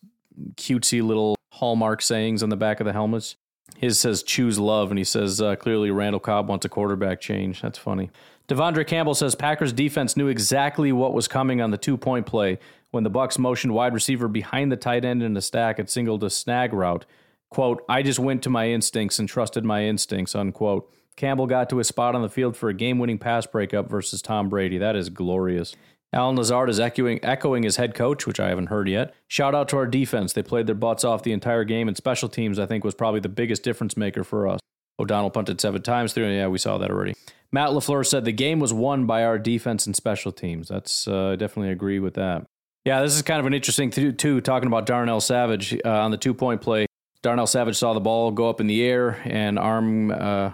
cutesy 0.55 1.01
little 1.03 1.35
hallmark 1.51 2.01
sayings 2.01 2.43
on 2.43 2.49
the 2.49 2.57
back 2.57 2.79
of 2.79 2.85
the 2.85 2.93
helmets. 2.93 3.35
His 3.77 3.99
says 3.99 4.21
choose 4.21 4.59
love, 4.59 4.91
and 4.91 4.97
he 4.97 5.03
says 5.03 5.41
uh, 5.41 5.55
clearly 5.55 5.89
Randall 5.89 6.19
Cobb 6.19 6.47
wants 6.47 6.65
a 6.65 6.69
quarterback 6.69 7.19
change. 7.19 7.61
That's 7.61 7.79
funny. 7.79 8.11
De'Vondre 8.47 8.85
Campbell 8.85 9.15
says 9.15 9.33
Packers 9.33 9.71
defense 9.71 10.17
knew 10.17 10.27
exactly 10.27 10.91
what 10.91 11.13
was 11.13 11.27
coming 11.27 11.61
on 11.61 11.71
the 11.71 11.77
two 11.77 11.97
point 11.97 12.25
play 12.25 12.59
when 12.91 13.03
the 13.03 13.09
Bucks 13.09 13.39
motioned 13.39 13.73
wide 13.73 13.93
receiver 13.93 14.27
behind 14.27 14.71
the 14.71 14.77
tight 14.77 15.05
end 15.05 15.23
in 15.23 15.33
the 15.33 15.41
stack 15.41 15.79
and 15.79 15.89
singled 15.89 16.23
a 16.23 16.29
snag 16.29 16.73
route 16.73 17.05
quote, 17.51 17.83
I 17.87 18.01
just 18.01 18.19
went 18.19 18.41
to 18.43 18.49
my 18.49 18.69
instincts 18.69 19.19
and 19.19 19.29
trusted 19.29 19.63
my 19.63 19.85
instincts, 19.85 20.33
unquote. 20.35 20.91
Campbell 21.17 21.45
got 21.45 21.69
to 21.69 21.77
his 21.77 21.87
spot 21.87 22.15
on 22.15 22.21
the 22.21 22.29
field 22.29 22.57
for 22.57 22.69
a 22.69 22.73
game 22.73 22.97
winning 22.97 23.19
pass 23.19 23.45
breakup 23.45 23.89
versus 23.89 24.21
Tom 24.21 24.49
Brady. 24.49 24.77
That 24.77 24.95
is 24.95 25.09
glorious. 25.09 25.75
Allen 26.13 26.35
Lazard 26.35 26.69
is 26.69 26.79
echoing, 26.79 27.23
echoing 27.23 27.63
his 27.63 27.77
head 27.77 27.93
coach, 27.93 28.27
which 28.27 28.39
I 28.39 28.49
haven't 28.49 28.67
heard 28.67 28.89
yet. 28.89 29.13
Shout 29.27 29.55
out 29.55 29.69
to 29.69 29.77
our 29.77 29.87
defense. 29.87 30.33
They 30.33 30.43
played 30.43 30.67
their 30.67 30.75
butts 30.75 31.05
off 31.05 31.23
the 31.23 31.31
entire 31.31 31.63
game, 31.63 31.87
and 31.87 31.95
special 31.95 32.27
teams, 32.27 32.59
I 32.59 32.65
think, 32.65 32.83
was 32.83 32.95
probably 32.95 33.21
the 33.21 33.29
biggest 33.29 33.63
difference 33.63 33.95
maker 33.95 34.23
for 34.23 34.47
us. 34.47 34.59
O'Donnell 34.99 35.29
punted 35.29 35.61
seven 35.61 35.81
times 35.81 36.11
through. 36.13 36.29
Yeah, 36.29 36.47
we 36.47 36.57
saw 36.57 36.77
that 36.77 36.91
already. 36.91 37.13
Matt 37.51 37.69
LaFleur 37.69 38.05
said 38.05 38.25
the 38.25 38.31
game 38.33 38.59
was 38.59 38.73
won 38.73 39.05
by 39.05 39.23
our 39.23 39.39
defense 39.39 39.85
and 39.85 39.95
special 39.95 40.31
teams. 40.31 40.67
That's 40.67 41.07
uh, 41.07 41.29
I 41.29 41.35
definitely 41.37 41.71
agree 41.71 41.99
with 41.99 42.15
that. 42.15 42.45
Yeah, 42.83 43.01
this 43.01 43.15
is 43.15 43.21
kind 43.21 43.39
of 43.39 43.45
an 43.45 43.53
interesting 43.53 43.91
thing, 43.91 44.15
too, 44.17 44.41
talking 44.41 44.67
about 44.67 44.85
Darnell 44.85 45.21
Savage 45.21 45.77
uh, 45.85 45.89
on 45.89 46.11
the 46.11 46.17
two 46.17 46.33
point 46.33 46.61
play. 46.61 46.87
Darnell 47.23 47.47
Savage 47.47 47.77
saw 47.77 47.93
the 47.93 47.99
ball 47.99 48.31
go 48.31 48.49
up 48.49 48.59
in 48.59 48.67
the 48.67 48.83
air 48.83 49.21
and 49.25 49.59
arm 49.59 50.11
uh, 50.11 50.51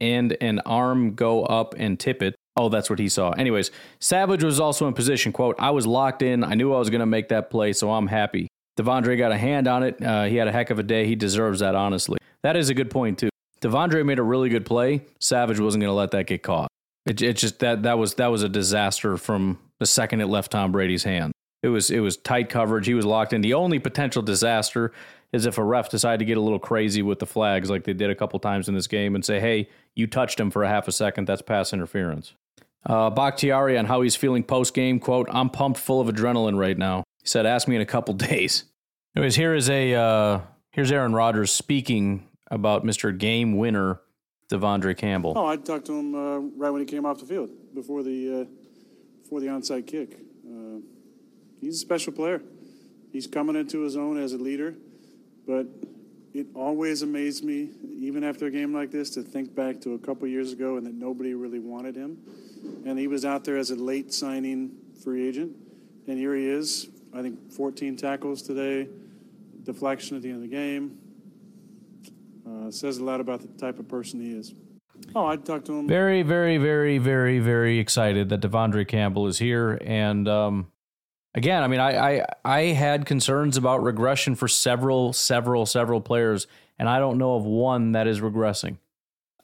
and 0.00 0.36
an 0.40 0.60
arm 0.60 1.14
go 1.14 1.44
up 1.44 1.74
and 1.78 1.98
tip 1.98 2.22
it. 2.22 2.34
Oh, 2.56 2.68
that's 2.68 2.88
what 2.88 2.98
he 2.98 3.08
saw. 3.08 3.30
Anyways, 3.30 3.70
Savage 4.00 4.44
was 4.44 4.60
also 4.60 4.86
in 4.86 4.94
position. 4.94 5.32
Quote, 5.32 5.56
I 5.58 5.70
was 5.70 5.86
locked 5.86 6.22
in. 6.22 6.44
I 6.44 6.54
knew 6.54 6.72
I 6.74 6.78
was 6.78 6.90
going 6.90 7.00
to 7.00 7.06
make 7.06 7.28
that 7.28 7.50
play, 7.50 7.72
so 7.72 7.90
I'm 7.90 8.06
happy. 8.06 8.48
De'Vondre 8.78 9.16
got 9.16 9.32
a 9.32 9.38
hand 9.38 9.68
on 9.68 9.82
it. 9.82 10.02
Uh, 10.02 10.24
he 10.24 10.36
had 10.36 10.48
a 10.48 10.52
heck 10.52 10.70
of 10.70 10.78
a 10.78 10.82
day. 10.82 11.06
He 11.06 11.14
deserves 11.14 11.60
that, 11.60 11.74
honestly. 11.74 12.18
That 12.42 12.56
is 12.56 12.68
a 12.68 12.74
good 12.74 12.90
point, 12.90 13.18
too. 13.18 13.30
De'Vondre 13.62 14.04
made 14.04 14.18
a 14.18 14.22
really 14.22 14.48
good 14.48 14.66
play. 14.66 15.02
Savage 15.20 15.58
wasn't 15.60 15.82
going 15.82 15.90
to 15.90 15.94
let 15.94 16.10
that 16.10 16.26
get 16.26 16.42
caught. 16.42 16.68
It, 17.06 17.22
it 17.22 17.36
just 17.36 17.60
that 17.60 17.84
that 17.84 17.98
was 17.98 18.14
that 18.14 18.26
was 18.28 18.42
a 18.42 18.48
disaster 18.48 19.16
from 19.16 19.58
the 19.78 19.86
second 19.86 20.20
it 20.20 20.26
left 20.26 20.50
Tom 20.50 20.72
Brady's 20.72 21.04
hand. 21.04 21.32
It 21.62 21.68
was 21.68 21.90
it 21.90 22.00
was 22.00 22.16
tight 22.16 22.48
coverage. 22.48 22.86
He 22.86 22.94
was 22.94 23.04
locked 23.04 23.32
in. 23.32 23.40
The 23.40 23.54
only 23.54 23.78
potential 23.78 24.22
disaster 24.22 24.92
is 25.32 25.46
if 25.46 25.58
a 25.58 25.64
ref 25.64 25.90
decided 25.90 26.18
to 26.18 26.24
get 26.24 26.36
a 26.36 26.40
little 26.40 26.58
crazy 26.58 27.02
with 27.02 27.18
the 27.18 27.26
flags 27.26 27.68
like 27.70 27.84
they 27.84 27.92
did 27.92 28.10
a 28.10 28.14
couple 28.14 28.38
times 28.38 28.68
in 28.68 28.74
this 28.74 28.86
game 28.86 29.14
and 29.14 29.24
say, 29.24 29.40
hey, 29.40 29.68
you 29.94 30.06
touched 30.06 30.38
him 30.38 30.50
for 30.50 30.64
a 30.64 30.68
half 30.68 30.88
a 30.88 30.92
second, 30.92 31.26
that's 31.26 31.42
pass 31.42 31.72
interference. 31.72 32.34
Uh, 32.84 33.10
Bakhtiari 33.10 33.76
on 33.76 33.86
how 33.86 34.02
he's 34.02 34.14
feeling 34.14 34.44
post 34.44 34.72
game, 34.72 35.00
quote, 35.00 35.28
I'm 35.30 35.50
pumped 35.50 35.78
full 35.80 36.00
of 36.00 36.08
adrenaline 36.08 36.56
right 36.56 36.78
now. 36.78 37.02
He 37.20 37.28
said, 37.28 37.44
ask 37.44 37.66
me 37.66 37.74
in 37.76 37.82
a 37.82 37.86
couple 37.86 38.14
days. 38.30 38.64
Anyways, 39.16 39.34
here 39.34 39.54
is 39.54 39.68
a, 39.68 39.94
uh, 39.94 40.40
here's 40.70 40.92
Aaron 40.92 41.12
Rodgers 41.12 41.50
speaking 41.50 42.28
about 42.50 42.84
Mr. 42.84 43.16
Game 43.16 43.56
Winner, 43.56 44.00
De'Vondre 44.50 44.96
Campbell. 44.96 45.32
Oh, 45.34 45.46
I 45.46 45.56
talked 45.56 45.86
to 45.86 45.98
him 45.98 46.14
uh, 46.14 46.38
right 46.56 46.70
when 46.70 46.80
he 46.80 46.86
came 46.86 47.04
off 47.04 47.18
the 47.18 47.26
field 47.26 47.50
before 47.74 48.04
the, 48.04 48.42
uh, 48.42 48.44
before 49.22 49.40
the 49.40 49.46
onside 49.48 49.88
kick. 49.88 50.20
Uh, 50.46 50.78
he's 51.60 51.74
a 51.74 51.78
special 51.78 52.12
player. 52.12 52.40
He's 53.10 53.26
coming 53.26 53.56
into 53.56 53.80
his 53.80 53.96
own 53.96 54.20
as 54.22 54.32
a 54.32 54.38
leader. 54.38 54.76
But 55.46 55.66
it 56.34 56.46
always 56.54 57.02
amazed 57.02 57.44
me, 57.44 57.70
even 57.98 58.22
after 58.22 58.46
a 58.46 58.50
game 58.50 58.74
like 58.74 58.90
this, 58.90 59.10
to 59.10 59.22
think 59.22 59.54
back 59.54 59.80
to 59.82 59.94
a 59.94 59.98
couple 59.98 60.26
years 60.28 60.52
ago 60.52 60.76
and 60.76 60.86
that 60.86 60.94
nobody 60.94 61.34
really 61.34 61.60
wanted 61.60 61.96
him. 61.96 62.18
And 62.84 62.98
he 62.98 63.06
was 63.06 63.24
out 63.24 63.44
there 63.44 63.56
as 63.56 63.70
a 63.70 63.76
late 63.76 64.12
signing 64.12 64.72
free 65.02 65.26
agent. 65.26 65.56
And 66.06 66.18
here 66.18 66.34
he 66.34 66.46
is, 66.46 66.88
I 67.14 67.22
think 67.22 67.52
14 67.52 67.96
tackles 67.96 68.42
today, 68.42 68.88
deflection 69.62 70.16
at 70.16 70.22
the 70.22 70.28
end 70.28 70.36
of 70.36 70.42
the 70.42 70.54
game. 70.54 70.98
Uh, 72.46 72.70
says 72.70 72.98
a 72.98 73.04
lot 73.04 73.20
about 73.20 73.40
the 73.40 73.48
type 73.58 73.78
of 73.78 73.88
person 73.88 74.20
he 74.20 74.32
is. 74.32 74.54
Oh, 75.14 75.26
I 75.26 75.36
talked 75.36 75.66
to 75.66 75.78
him. 75.78 75.88
Very, 75.88 76.22
very, 76.22 76.58
very, 76.58 76.98
very, 76.98 77.38
very 77.38 77.78
excited 77.78 78.28
that 78.28 78.40
De'Vondre 78.40 78.86
Campbell 78.86 79.26
is 79.26 79.38
here. 79.38 79.78
And 79.84 80.28
um, 80.28 80.70
again, 81.36 81.62
I 81.62 81.68
mean, 81.68 81.80
I, 81.80 82.18
I 82.18 82.26
I 82.44 82.60
had 82.72 83.06
concerns 83.06 83.56
about 83.56 83.84
regression 83.84 84.34
for 84.34 84.48
several, 84.48 85.12
several, 85.12 85.66
several 85.66 86.00
players 86.00 86.48
and 86.78 86.88
I 86.88 86.98
don't 86.98 87.18
know 87.18 87.34
of 87.34 87.44
one 87.44 87.92
that 87.92 88.06
is 88.06 88.20
regressing. 88.20 88.78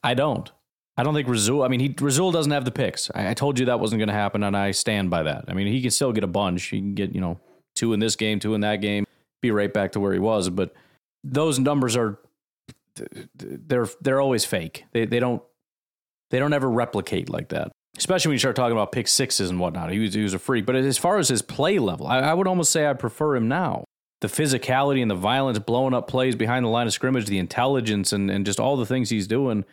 I 0.02 0.14
don't. 0.14 0.50
I 0.96 1.02
don't 1.02 1.14
think 1.14 1.28
Rasul. 1.28 1.62
I 1.62 1.68
mean, 1.68 1.80
he 1.80 1.94
Rasul 1.98 2.32
doesn't 2.32 2.52
have 2.52 2.64
the 2.64 2.70
picks. 2.70 3.10
I, 3.14 3.30
I 3.30 3.34
told 3.34 3.58
you 3.58 3.66
that 3.66 3.80
wasn't 3.80 4.00
going 4.00 4.08
to 4.08 4.14
happen, 4.14 4.42
and 4.42 4.56
I 4.56 4.72
stand 4.72 5.10
by 5.10 5.22
that. 5.22 5.46
I 5.48 5.54
mean, 5.54 5.66
he 5.66 5.80
can 5.80 5.90
still 5.90 6.12
get 6.12 6.24
a 6.24 6.28
bunch. 6.28 6.64
He 6.64 6.78
can 6.78 6.94
get 6.94 7.14
you 7.14 7.20
know 7.20 7.40
two 7.74 7.92
in 7.92 8.00
this 8.00 8.16
game, 8.16 8.40
two 8.40 8.54
in 8.54 8.60
that 8.60 8.76
game, 8.76 9.06
be 9.40 9.50
right 9.50 9.72
back 9.72 9.92
to 9.92 10.00
where 10.00 10.12
he 10.12 10.18
was. 10.18 10.50
But 10.50 10.74
those 11.24 11.58
numbers 11.58 11.96
are 11.96 12.18
they're 13.34 13.88
they're 14.02 14.20
always 14.20 14.44
fake. 14.44 14.84
They 14.92 15.06
they 15.06 15.18
don't 15.18 15.42
they 16.30 16.38
don't 16.38 16.52
ever 16.52 16.68
replicate 16.68 17.30
like 17.30 17.48
that. 17.50 17.72
Especially 17.96 18.30
when 18.30 18.34
you 18.34 18.38
start 18.38 18.56
talking 18.56 18.72
about 18.72 18.90
pick 18.92 19.06
sixes 19.06 19.50
and 19.50 19.60
whatnot. 19.60 19.90
He 19.90 19.98
was 19.98 20.14
he 20.14 20.22
was 20.22 20.34
a 20.34 20.38
freak. 20.38 20.64
But 20.64 20.76
as 20.76 20.98
far 20.98 21.18
as 21.18 21.28
his 21.28 21.42
play 21.42 21.78
level, 21.78 22.06
I, 22.06 22.20
I 22.20 22.34
would 22.34 22.48
almost 22.48 22.72
say 22.72 22.86
I 22.86 22.94
prefer 22.94 23.36
him 23.36 23.48
now. 23.48 23.84
The 24.20 24.28
physicality 24.28 25.02
and 25.02 25.10
the 25.10 25.16
violence, 25.16 25.58
blowing 25.58 25.94
up 25.94 26.08
plays 26.08 26.36
behind 26.36 26.64
the 26.64 26.70
line 26.70 26.86
of 26.86 26.92
scrimmage, 26.92 27.26
the 27.26 27.38
intelligence, 27.38 28.12
and 28.12 28.30
and 28.30 28.46
just 28.46 28.58
all 28.58 28.76
the 28.76 28.86
things 28.86 29.10
he's 29.10 29.26
doing. 29.26 29.64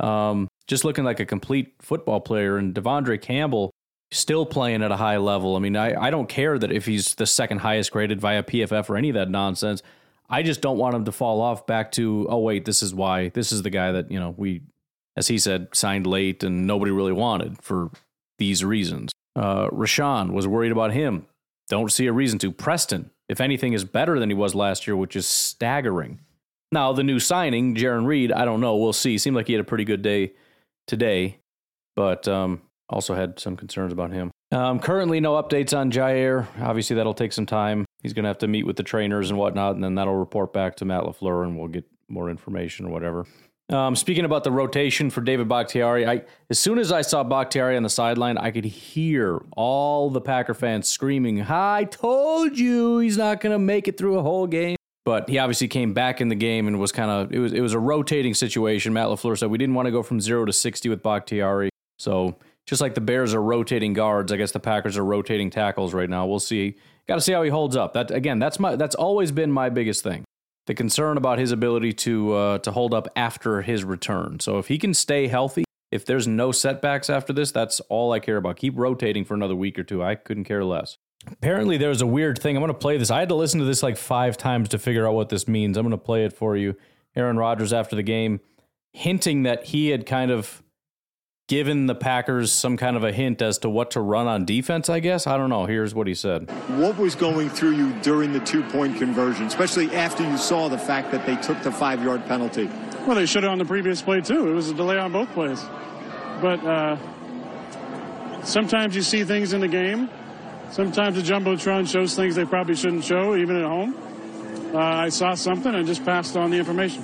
Um, 0.00 0.48
just 0.66 0.84
looking 0.84 1.04
like 1.04 1.20
a 1.20 1.26
complete 1.26 1.74
football 1.80 2.20
player. 2.20 2.56
And 2.56 2.74
De'Vondre 2.74 3.20
Campbell 3.20 3.70
still 4.10 4.46
playing 4.46 4.82
at 4.82 4.90
a 4.90 4.96
high 4.96 5.18
level. 5.18 5.56
I 5.56 5.58
mean, 5.58 5.76
I, 5.76 6.00
I 6.00 6.10
don't 6.10 6.28
care 6.28 6.58
that 6.58 6.72
if 6.72 6.86
he's 6.86 7.14
the 7.14 7.26
second 7.26 7.58
highest 7.58 7.92
graded 7.92 8.20
via 8.20 8.42
PFF 8.42 8.88
or 8.88 8.96
any 8.96 9.10
of 9.10 9.14
that 9.14 9.30
nonsense. 9.30 9.82
I 10.30 10.42
just 10.42 10.60
don't 10.60 10.78
want 10.78 10.94
him 10.94 11.04
to 11.06 11.12
fall 11.12 11.40
off 11.40 11.66
back 11.66 11.92
to, 11.92 12.26
oh, 12.28 12.38
wait, 12.38 12.64
this 12.64 12.82
is 12.82 12.94
why. 12.94 13.30
This 13.30 13.50
is 13.50 13.62
the 13.62 13.70
guy 13.70 13.92
that, 13.92 14.10
you 14.10 14.20
know, 14.20 14.34
we, 14.36 14.62
as 15.18 15.26
he 15.26 15.36
said, 15.36 15.66
signed 15.72 16.06
late 16.06 16.44
and 16.44 16.66
nobody 16.66 16.92
really 16.92 17.12
wanted 17.12 17.60
for 17.60 17.90
these 18.38 18.64
reasons. 18.64 19.10
Uh, 19.34 19.68
Rashan 19.68 20.32
was 20.32 20.46
worried 20.46 20.70
about 20.70 20.92
him. 20.92 21.26
Don't 21.68 21.90
see 21.92 22.06
a 22.06 22.12
reason 22.12 22.38
to. 22.38 22.52
Preston, 22.52 23.10
if 23.28 23.40
anything, 23.40 23.72
is 23.72 23.84
better 23.84 24.20
than 24.20 24.30
he 24.30 24.34
was 24.34 24.54
last 24.54 24.86
year, 24.86 24.96
which 24.96 25.16
is 25.16 25.26
staggering. 25.26 26.20
Now, 26.70 26.92
the 26.92 27.02
new 27.02 27.18
signing, 27.18 27.74
Jarran 27.74 28.06
Reed, 28.06 28.30
I 28.30 28.44
don't 28.44 28.60
know. 28.60 28.76
We'll 28.76 28.92
see. 28.92 29.18
Seemed 29.18 29.34
like 29.34 29.48
he 29.48 29.54
had 29.54 29.60
a 29.60 29.64
pretty 29.64 29.84
good 29.84 30.02
day 30.02 30.34
today, 30.86 31.38
but 31.96 32.28
um, 32.28 32.62
also 32.88 33.14
had 33.14 33.40
some 33.40 33.56
concerns 33.56 33.92
about 33.92 34.12
him. 34.12 34.30
Um, 34.52 34.78
currently, 34.78 35.18
no 35.18 35.42
updates 35.42 35.76
on 35.76 35.90
Jaire. 35.90 36.46
Obviously, 36.60 36.96
that'll 36.96 37.12
take 37.12 37.32
some 37.32 37.46
time. 37.46 37.84
He's 38.02 38.12
going 38.12 38.22
to 38.22 38.28
have 38.28 38.38
to 38.38 38.48
meet 38.48 38.66
with 38.66 38.76
the 38.76 38.82
trainers 38.84 39.30
and 39.30 39.38
whatnot, 39.38 39.74
and 39.74 39.82
then 39.82 39.96
that'll 39.96 40.14
report 40.14 40.52
back 40.52 40.76
to 40.76 40.84
Matt 40.84 41.02
LaFleur, 41.02 41.42
and 41.42 41.58
we'll 41.58 41.68
get 41.68 41.84
more 42.08 42.30
information 42.30 42.86
or 42.86 42.90
whatever. 42.90 43.26
Um, 43.70 43.94
speaking 43.94 44.24
about 44.24 44.44
the 44.44 44.50
rotation 44.50 45.10
for 45.10 45.20
David 45.20 45.46
Bakhtiari, 45.46 46.06
I 46.06 46.22
as 46.48 46.58
soon 46.58 46.78
as 46.78 46.90
I 46.90 47.02
saw 47.02 47.22
Bakhtiari 47.22 47.76
on 47.76 47.82
the 47.82 47.90
sideline, 47.90 48.38
I 48.38 48.50
could 48.50 48.64
hear 48.64 49.42
all 49.56 50.08
the 50.08 50.22
Packer 50.22 50.54
fans 50.54 50.88
screaming, 50.88 51.42
"I 51.42 51.84
told 51.84 52.58
you 52.58 52.98
he's 52.98 53.18
not 53.18 53.40
going 53.42 53.52
to 53.52 53.58
make 53.58 53.86
it 53.86 53.98
through 53.98 54.18
a 54.18 54.22
whole 54.22 54.46
game." 54.46 54.76
But 55.04 55.28
he 55.28 55.38
obviously 55.38 55.68
came 55.68 55.92
back 55.92 56.20
in 56.22 56.28
the 56.28 56.34
game 56.34 56.66
and 56.66 56.78
was 56.78 56.92
kind 56.92 57.10
of 57.10 57.30
it 57.30 57.40
was 57.40 57.52
it 57.52 57.60
was 57.60 57.74
a 57.74 57.78
rotating 57.78 58.32
situation. 58.32 58.94
Matt 58.94 59.08
LaFleur 59.08 59.36
said 59.36 59.50
we 59.50 59.58
didn't 59.58 59.74
want 59.74 59.84
to 59.84 59.92
go 59.92 60.02
from 60.02 60.18
zero 60.18 60.46
to 60.46 60.52
sixty 60.52 60.88
with 60.88 61.02
Bakhtiari, 61.02 61.68
so 61.98 62.36
just 62.64 62.80
like 62.80 62.94
the 62.94 63.02
Bears 63.02 63.34
are 63.34 63.42
rotating 63.42 63.92
guards, 63.92 64.32
I 64.32 64.36
guess 64.36 64.52
the 64.52 64.60
Packers 64.60 64.96
are 64.96 65.04
rotating 65.04 65.50
tackles 65.50 65.92
right 65.92 66.08
now. 66.08 66.26
We'll 66.26 66.40
see. 66.40 66.76
Got 67.06 67.16
to 67.16 67.20
see 67.20 67.32
how 67.32 67.42
he 67.42 67.50
holds 67.50 67.76
up. 67.76 67.92
That 67.92 68.10
again, 68.10 68.38
that's 68.38 68.58
my 68.58 68.76
that's 68.76 68.94
always 68.94 69.30
been 69.30 69.52
my 69.52 69.68
biggest 69.68 70.02
thing. 70.02 70.24
The 70.68 70.74
concern 70.74 71.16
about 71.16 71.38
his 71.38 71.50
ability 71.50 71.94
to 71.94 72.34
uh, 72.34 72.58
to 72.58 72.72
hold 72.72 72.92
up 72.92 73.08
after 73.16 73.62
his 73.62 73.84
return. 73.84 74.38
So 74.38 74.58
if 74.58 74.68
he 74.68 74.76
can 74.76 74.92
stay 74.92 75.26
healthy, 75.26 75.64
if 75.90 76.04
there's 76.04 76.28
no 76.28 76.52
setbacks 76.52 77.08
after 77.08 77.32
this, 77.32 77.50
that's 77.50 77.80
all 77.88 78.12
I 78.12 78.20
care 78.20 78.36
about. 78.36 78.58
Keep 78.58 78.76
rotating 78.76 79.24
for 79.24 79.32
another 79.32 79.56
week 79.56 79.78
or 79.78 79.82
two. 79.82 80.02
I 80.02 80.14
couldn't 80.14 80.44
care 80.44 80.62
less. 80.62 80.98
Apparently, 81.26 81.78
there's 81.78 82.02
a 82.02 82.06
weird 82.06 82.38
thing. 82.38 82.54
I'm 82.54 82.60
going 82.60 82.68
to 82.68 82.78
play 82.78 82.98
this. 82.98 83.10
I 83.10 83.20
had 83.20 83.30
to 83.30 83.34
listen 83.34 83.60
to 83.60 83.64
this 83.64 83.82
like 83.82 83.96
five 83.96 84.36
times 84.36 84.68
to 84.68 84.78
figure 84.78 85.08
out 85.08 85.14
what 85.14 85.30
this 85.30 85.48
means. 85.48 85.78
I'm 85.78 85.84
going 85.86 85.92
to 85.92 85.96
play 85.96 86.26
it 86.26 86.34
for 86.34 86.54
you. 86.54 86.76
Aaron 87.16 87.38
Rodgers 87.38 87.72
after 87.72 87.96
the 87.96 88.02
game, 88.02 88.40
hinting 88.92 89.44
that 89.44 89.64
he 89.64 89.88
had 89.88 90.04
kind 90.04 90.30
of 90.30 90.62
given 91.48 91.86
the 91.86 91.94
Packers 91.94 92.52
some 92.52 92.76
kind 92.76 92.96
of 92.96 93.02
a 93.02 93.10
hint 93.10 93.42
as 93.42 93.58
to 93.58 93.70
what 93.70 93.90
to 93.92 94.00
run 94.00 94.28
on 94.28 94.44
defense, 94.44 94.88
I 94.88 95.00
guess. 95.00 95.26
I 95.26 95.36
don't 95.36 95.48
know. 95.50 95.64
Here's 95.66 95.94
what 95.94 96.06
he 96.06 96.14
said. 96.14 96.50
What 96.78 96.96
was 96.98 97.14
going 97.14 97.48
through 97.48 97.72
you 97.72 97.92
during 98.02 98.32
the 98.32 98.40
two 98.40 98.62
point 98.64 98.98
conversion, 98.98 99.46
especially 99.46 99.94
after 99.96 100.22
you 100.28 100.36
saw 100.36 100.68
the 100.68 100.78
fact 100.78 101.10
that 101.10 101.26
they 101.26 101.36
took 101.36 101.60
the 101.62 101.72
five 101.72 102.04
yard 102.04 102.24
penalty? 102.26 102.70
Well, 103.06 103.16
they 103.16 103.26
should 103.26 103.42
have 103.42 103.52
on 103.52 103.58
the 103.58 103.64
previous 103.64 104.02
play, 104.02 104.20
too. 104.20 104.50
It 104.50 104.52
was 104.52 104.68
a 104.68 104.74
delay 104.74 104.98
on 104.98 105.10
both 105.12 105.32
plays. 105.32 105.62
But 106.42 106.62
uh, 106.64 106.96
sometimes 108.44 108.94
you 108.94 109.02
see 109.02 109.24
things 109.24 109.54
in 109.54 109.62
the 109.62 109.68
game. 109.68 110.10
Sometimes 110.70 111.16
the 111.16 111.22
Jumbotron 111.22 111.90
shows 111.90 112.14
things 112.14 112.34
they 112.34 112.44
probably 112.44 112.76
shouldn't 112.76 113.04
show, 113.04 113.34
even 113.34 113.56
at 113.56 113.64
home. 113.64 113.96
Uh, 114.74 114.78
I 114.78 115.08
saw 115.08 115.34
something 115.34 115.74
and 115.74 115.86
just 115.86 116.04
passed 116.04 116.36
on 116.36 116.50
the 116.50 116.58
information. 116.58 117.02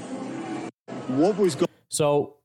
What 1.08 1.38
was 1.38 1.54
going 1.54 1.68
So 1.88 2.36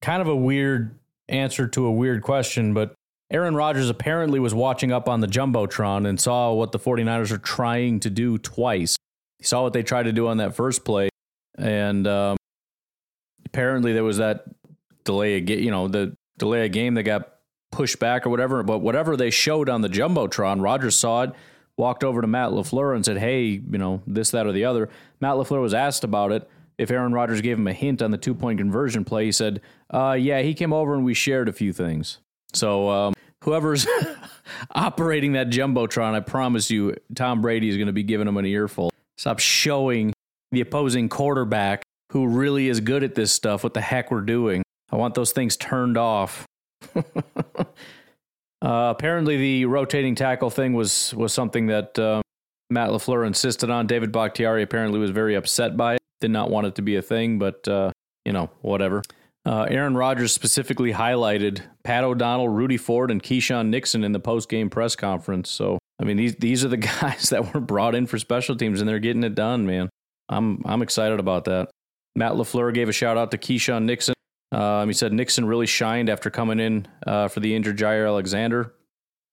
kind 0.00 0.22
of 0.22 0.28
a 0.28 0.36
weird 0.36 0.98
answer 1.28 1.66
to 1.68 1.86
a 1.86 1.92
weird 1.92 2.22
question, 2.22 2.74
but 2.74 2.94
Aaron 3.30 3.54
Rodgers 3.54 3.90
apparently 3.90 4.40
was 4.40 4.54
watching 4.54 4.90
up 4.90 5.08
on 5.08 5.20
the 5.20 5.26
Jumbotron 5.26 6.08
and 6.08 6.18
saw 6.18 6.52
what 6.52 6.72
the 6.72 6.78
49ers 6.78 7.30
are 7.30 7.38
trying 7.38 8.00
to 8.00 8.10
do 8.10 8.38
twice. 8.38 8.96
He 9.38 9.44
saw 9.44 9.62
what 9.62 9.72
they 9.72 9.82
tried 9.82 10.04
to 10.04 10.12
do 10.12 10.28
on 10.28 10.38
that 10.38 10.54
first 10.54 10.84
play, 10.84 11.10
and 11.56 12.06
um, 12.06 12.36
apparently 13.44 13.92
there 13.92 14.04
was 14.04 14.16
that 14.16 14.44
delay, 15.04 15.38
you 15.40 15.70
know, 15.70 15.88
the 15.88 16.16
delay 16.38 16.64
a 16.64 16.68
game 16.68 16.94
that 16.94 17.02
got 17.02 17.34
pushed 17.70 17.98
back 17.98 18.26
or 18.26 18.30
whatever. 18.30 18.62
But 18.62 18.78
whatever 18.78 19.16
they 19.16 19.30
showed 19.30 19.68
on 19.68 19.82
the 19.82 19.88
Jumbotron, 19.88 20.62
Rodgers 20.62 20.96
saw 20.96 21.22
it, 21.24 21.32
walked 21.76 22.02
over 22.02 22.20
to 22.20 22.26
Matt 22.26 22.50
LaFleur 22.50 22.94
and 22.94 23.04
said, 23.04 23.18
hey, 23.18 23.44
you 23.44 23.78
know, 23.78 24.02
this, 24.06 24.30
that, 24.30 24.46
or 24.46 24.52
the 24.52 24.64
other. 24.64 24.88
Matt 25.20 25.34
LaFleur 25.34 25.60
was 25.60 25.74
asked 25.74 26.02
about 26.02 26.32
it 26.32 26.48
if 26.78 26.92
Aaron 26.92 27.12
Rodgers 27.12 27.40
gave 27.40 27.58
him 27.58 27.66
a 27.66 27.72
hint 27.72 28.00
on 28.00 28.12
the 28.12 28.18
two 28.18 28.34
point 28.34 28.58
conversion 28.58 29.04
play, 29.04 29.26
he 29.26 29.32
said, 29.32 29.60
uh, 29.90 30.16
"Yeah, 30.18 30.40
he 30.40 30.54
came 30.54 30.72
over 30.72 30.94
and 30.94 31.04
we 31.04 31.12
shared 31.12 31.48
a 31.48 31.52
few 31.52 31.72
things." 31.72 32.18
So 32.54 32.88
um, 32.88 33.14
whoever's 33.44 33.86
operating 34.74 35.32
that 35.32 35.50
jumbotron, 35.50 36.14
I 36.14 36.20
promise 36.20 36.70
you, 36.70 36.94
Tom 37.14 37.42
Brady 37.42 37.68
is 37.68 37.76
going 37.76 37.88
to 37.88 37.92
be 37.92 38.04
giving 38.04 38.28
him 38.28 38.36
an 38.36 38.46
earful. 38.46 38.90
Stop 39.16 39.40
showing 39.40 40.12
the 40.52 40.60
opposing 40.60 41.08
quarterback 41.08 41.82
who 42.12 42.26
really 42.26 42.68
is 42.68 42.80
good 42.80 43.02
at 43.02 43.14
this 43.14 43.32
stuff 43.32 43.64
what 43.64 43.74
the 43.74 43.80
heck 43.80 44.10
we're 44.10 44.20
doing. 44.22 44.62
I 44.90 44.96
want 44.96 45.14
those 45.14 45.32
things 45.32 45.56
turned 45.56 45.98
off. 45.98 46.46
uh, 46.96 47.02
apparently, 48.62 49.36
the 49.36 49.64
rotating 49.66 50.14
tackle 50.14 50.48
thing 50.48 50.72
was 50.72 51.12
was 51.14 51.32
something 51.32 51.66
that 51.66 51.98
uh, 51.98 52.22
Matt 52.70 52.90
LaFleur 52.90 53.26
insisted 53.26 53.68
on. 53.68 53.88
David 53.88 54.12
Bakhtiari 54.12 54.62
apparently 54.62 55.00
was 55.00 55.10
very 55.10 55.34
upset 55.34 55.76
by 55.76 55.94
it 55.94 55.97
did 56.20 56.30
not 56.30 56.50
want 56.50 56.66
it 56.66 56.74
to 56.76 56.82
be 56.82 56.96
a 56.96 57.02
thing, 57.02 57.38
but 57.38 57.66
uh, 57.68 57.92
you 58.24 58.32
know, 58.32 58.50
whatever. 58.60 59.02
Uh, 59.46 59.66
Aaron 59.70 59.96
Rodgers 59.96 60.32
specifically 60.32 60.92
highlighted 60.92 61.62
Pat 61.82 62.04
O'Donnell, 62.04 62.48
Rudy 62.48 62.76
Ford, 62.76 63.10
and 63.10 63.22
Keisean 63.22 63.68
Nixon 63.68 64.04
in 64.04 64.12
the 64.12 64.20
post-game 64.20 64.68
press 64.68 64.94
conference. 64.94 65.50
So, 65.50 65.78
I 66.00 66.04
mean, 66.04 66.16
these 66.16 66.36
these 66.36 66.64
are 66.64 66.68
the 66.68 66.76
guys 67.00 67.30
that 67.30 67.54
were 67.54 67.60
brought 67.60 67.94
in 67.94 68.06
for 68.06 68.18
special 68.18 68.56
teams, 68.56 68.80
and 68.80 68.88
they're 68.88 68.98
getting 68.98 69.24
it 69.24 69.34
done, 69.34 69.66
man. 69.66 69.88
I'm 70.28 70.62
I'm 70.64 70.82
excited 70.82 71.18
about 71.20 71.44
that. 71.46 71.70
Matt 72.14 72.32
LaFleur 72.32 72.74
gave 72.74 72.88
a 72.88 72.92
shout 72.92 73.16
out 73.16 73.30
to 73.30 73.38
Keisean 73.38 73.84
Nixon. 73.84 74.14
Um, 74.50 74.88
he 74.88 74.92
said 74.92 75.12
Nixon 75.12 75.46
really 75.46 75.66
shined 75.66 76.08
after 76.08 76.30
coming 76.30 76.58
in 76.58 76.86
uh, 77.06 77.28
for 77.28 77.40
the 77.40 77.54
injured 77.54 77.78
Jaire 77.78 78.06
Alexander. 78.06 78.74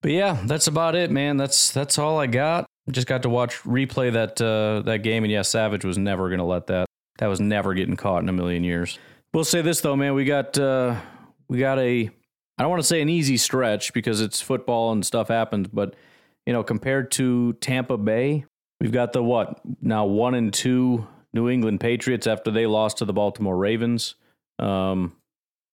But 0.02 0.12
yeah, 0.12 0.40
that's 0.44 0.66
about 0.66 0.94
it, 0.94 1.10
man. 1.10 1.36
That's 1.36 1.72
that's 1.72 1.98
all 1.98 2.18
I 2.18 2.26
got. 2.26 2.66
Just 2.90 3.06
got 3.06 3.22
to 3.22 3.28
watch 3.28 3.62
replay 3.62 4.12
that 4.12 4.40
uh, 4.40 4.82
that 4.82 4.98
game, 4.98 5.24
and 5.24 5.32
yeah, 5.32 5.42
Savage 5.42 5.84
was 5.84 5.98
never 5.98 6.28
going 6.28 6.38
to 6.38 6.44
let 6.44 6.68
that. 6.68 6.86
That 7.18 7.26
was 7.26 7.40
never 7.40 7.74
getting 7.74 7.96
caught 7.96 8.22
in 8.22 8.28
a 8.28 8.32
million 8.32 8.62
years. 8.62 8.98
We'll 9.34 9.44
say 9.44 9.62
this 9.62 9.80
though, 9.80 9.96
man. 9.96 10.14
We 10.14 10.24
got 10.24 10.56
uh, 10.58 10.96
we 11.48 11.58
got 11.58 11.78
a. 11.78 12.10
I 12.58 12.62
don't 12.62 12.70
want 12.70 12.80
to 12.80 12.86
say 12.88 13.02
an 13.02 13.08
easy 13.08 13.36
stretch 13.36 13.92
because 13.92 14.20
it's 14.20 14.40
football 14.40 14.92
and 14.92 15.04
stuff 15.04 15.28
happens, 15.28 15.68
but 15.68 15.94
you 16.46 16.52
know, 16.52 16.62
compared 16.62 17.10
to 17.12 17.52
Tampa 17.54 17.98
Bay, 17.98 18.44
we've 18.80 18.92
got 18.92 19.12
the 19.12 19.22
what 19.22 19.60
now 19.82 20.06
one 20.06 20.34
and 20.34 20.54
two 20.54 21.06
New 21.34 21.50
England 21.50 21.80
Patriots 21.80 22.26
after 22.26 22.50
they 22.50 22.66
lost 22.66 22.98
to 22.98 23.04
the 23.04 23.12
Baltimore 23.12 23.56
Ravens. 23.56 24.14
Um, 24.58 25.16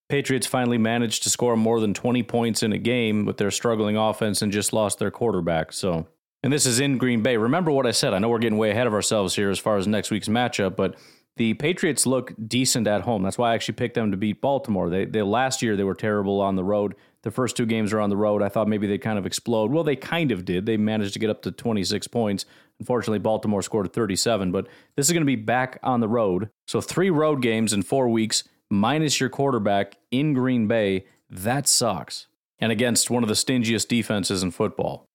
Patriots 0.10 0.46
finally 0.46 0.78
managed 0.78 1.24
to 1.24 1.30
score 1.30 1.56
more 1.56 1.80
than 1.80 1.94
20 1.94 2.22
points 2.24 2.64
in 2.64 2.74
a 2.74 2.78
game 2.78 3.26
with 3.26 3.38
their 3.38 3.50
struggling 3.50 3.96
offense 3.96 4.42
and 4.42 4.52
just 4.52 4.74
lost 4.74 5.00
their 5.00 5.10
quarterback. 5.10 5.72
So 5.72 6.08
and 6.44 6.52
this 6.52 6.66
is 6.66 6.80
in 6.80 6.98
Green 6.98 7.24
Bay. 7.24 7.38
Remember 7.38 7.72
what 7.72 7.88
I 7.88 7.92
said. 7.92 8.14
I 8.14 8.20
know 8.20 8.30
we're 8.30 8.40
getting 8.40 8.58
way 8.58 8.72
ahead 8.72 8.86
of 8.86 8.94
ourselves 8.94 9.36
here 9.36 9.50
as 9.50 9.60
far 9.60 9.78
as 9.78 9.88
next 9.88 10.12
week's 10.12 10.28
matchup, 10.28 10.76
but 10.76 10.96
the 11.38 11.54
Patriots 11.56 12.06
look 12.06 12.34
decent 12.48 12.86
at 12.86 13.02
home. 13.02 13.24
That's 13.24 13.38
why 13.38 13.52
I 13.52 13.56
actually 13.56 13.76
picked 13.76 13.96
them 13.96 14.12
to 14.12 14.18
beat 14.18 14.42
Baltimore. 14.42 14.90
They, 14.90 15.06
they 15.06 15.22
last 15.22 15.62
year 15.62 15.76
they 15.76 15.84
were 15.84 15.96
terrible 15.96 16.42
on 16.42 16.56
the 16.56 16.64
road. 16.64 16.96
The 17.24 17.32
first 17.32 17.56
two 17.56 17.66
games 17.66 17.94
are 17.94 18.02
on 18.02 18.10
the 18.10 18.18
road. 18.18 18.44
I 18.44 18.50
thought 18.50 18.68
maybe 18.68 18.86
they'd 18.86 19.00
kind 19.00 19.18
of 19.18 19.26
explode. 19.26 19.72
Well, 19.72 19.86
they 19.86 19.96
kind 19.96 20.32
of 20.32 20.44
did. 20.44 20.66
They 20.66 20.78
managed 20.78 21.14
to 21.14 21.20
get 21.20 21.30
up 21.30 21.42
to 21.44 21.52
26 21.52 22.08
points. 22.08 22.46
Unfortunately, 22.80 23.20
Baltimore 23.20 23.62
scored 23.62 23.92
37, 23.94 24.52
but 24.52 24.68
this 24.96 25.08
is 25.08 25.14
going 25.14 25.22
to 25.22 25.26
be 25.26 25.38
back 25.38 25.80
on 25.82 26.02
the 26.02 26.10
road. 26.10 26.50
So 26.68 26.82
three 26.82 27.10
road 27.10 27.42
games 27.42 27.72
in 27.72 27.82
four 27.82 28.10
weeks, 28.10 28.44
minus 28.70 29.20
your 29.20 29.30
quarterback 29.30 29.96
in 30.12 30.34
Green 30.34 30.68
Bay. 30.68 31.06
That 31.30 31.68
sucks. 31.68 32.28
And 32.60 32.72
against 32.72 33.10
one 33.10 33.24
of 33.24 33.30
the 33.30 33.36
stingiest 33.36 33.88
defenses 33.88 34.44
in 34.44 34.52
football. 34.52 35.08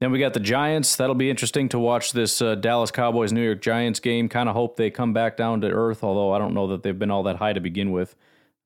Then 0.00 0.12
we 0.12 0.20
got 0.20 0.32
the 0.32 0.40
Giants. 0.40 0.94
That'll 0.94 1.16
be 1.16 1.28
interesting 1.28 1.68
to 1.70 1.78
watch 1.78 2.12
this 2.12 2.40
uh, 2.40 2.54
Dallas 2.54 2.92
Cowboys 2.92 3.32
New 3.32 3.44
York 3.44 3.60
Giants 3.60 3.98
game. 3.98 4.28
Kind 4.28 4.48
of 4.48 4.54
hope 4.54 4.76
they 4.76 4.90
come 4.90 5.12
back 5.12 5.36
down 5.36 5.60
to 5.62 5.68
earth, 5.68 6.04
although 6.04 6.32
I 6.32 6.38
don't 6.38 6.54
know 6.54 6.68
that 6.68 6.84
they've 6.84 6.98
been 6.98 7.10
all 7.10 7.24
that 7.24 7.36
high 7.36 7.52
to 7.52 7.60
begin 7.60 7.90
with. 7.90 8.14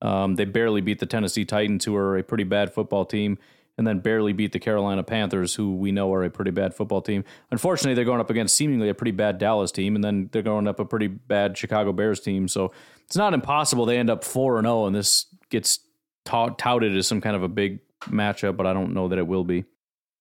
Um, 0.03 0.35
they 0.35 0.45
barely 0.45 0.81
beat 0.81 0.99
the 0.99 1.05
Tennessee 1.05 1.45
Titans, 1.45 1.85
who 1.85 1.95
are 1.95 2.17
a 2.17 2.23
pretty 2.23 2.43
bad 2.43 2.71
football 2.71 3.05
team, 3.05 3.39
and 3.77 3.87
then 3.87 3.99
barely 3.99 4.33
beat 4.33 4.51
the 4.51 4.59
Carolina 4.59 5.01
Panthers, 5.01 5.55
who 5.55 5.75
we 5.75 5.91
know 5.91 6.13
are 6.13 6.23
a 6.23 6.29
pretty 6.29 6.51
bad 6.51 6.75
football 6.75 7.01
team. 7.01 7.23
Unfortunately, 7.49 7.95
they're 7.95 8.05
going 8.05 8.19
up 8.19 8.29
against 8.29 8.55
seemingly 8.55 8.89
a 8.89 8.93
pretty 8.93 9.11
bad 9.11 9.39
Dallas 9.39 9.71
team, 9.71 9.95
and 9.95 10.03
then 10.03 10.29
they're 10.31 10.43
going 10.43 10.67
up 10.67 10.79
a 10.79 10.85
pretty 10.85 11.07
bad 11.07 11.57
Chicago 11.57 11.93
Bears 11.93 12.19
team. 12.19 12.47
So 12.47 12.71
it's 13.05 13.15
not 13.15 13.33
impossible 13.33 13.85
they 13.85 13.97
end 13.97 14.11
up 14.11 14.23
four 14.23 14.57
and 14.57 14.65
zero, 14.65 14.83
oh, 14.83 14.85
and 14.85 14.95
this 14.95 15.25
gets 15.49 15.79
touted 16.25 16.95
as 16.95 17.07
some 17.07 17.21
kind 17.21 17.35
of 17.35 17.41
a 17.41 17.47
big 17.47 17.79
matchup, 18.03 18.55
but 18.55 18.67
I 18.67 18.73
don't 18.73 18.93
know 18.93 19.07
that 19.07 19.17
it 19.17 19.25
will 19.25 19.43
be. 19.43 19.63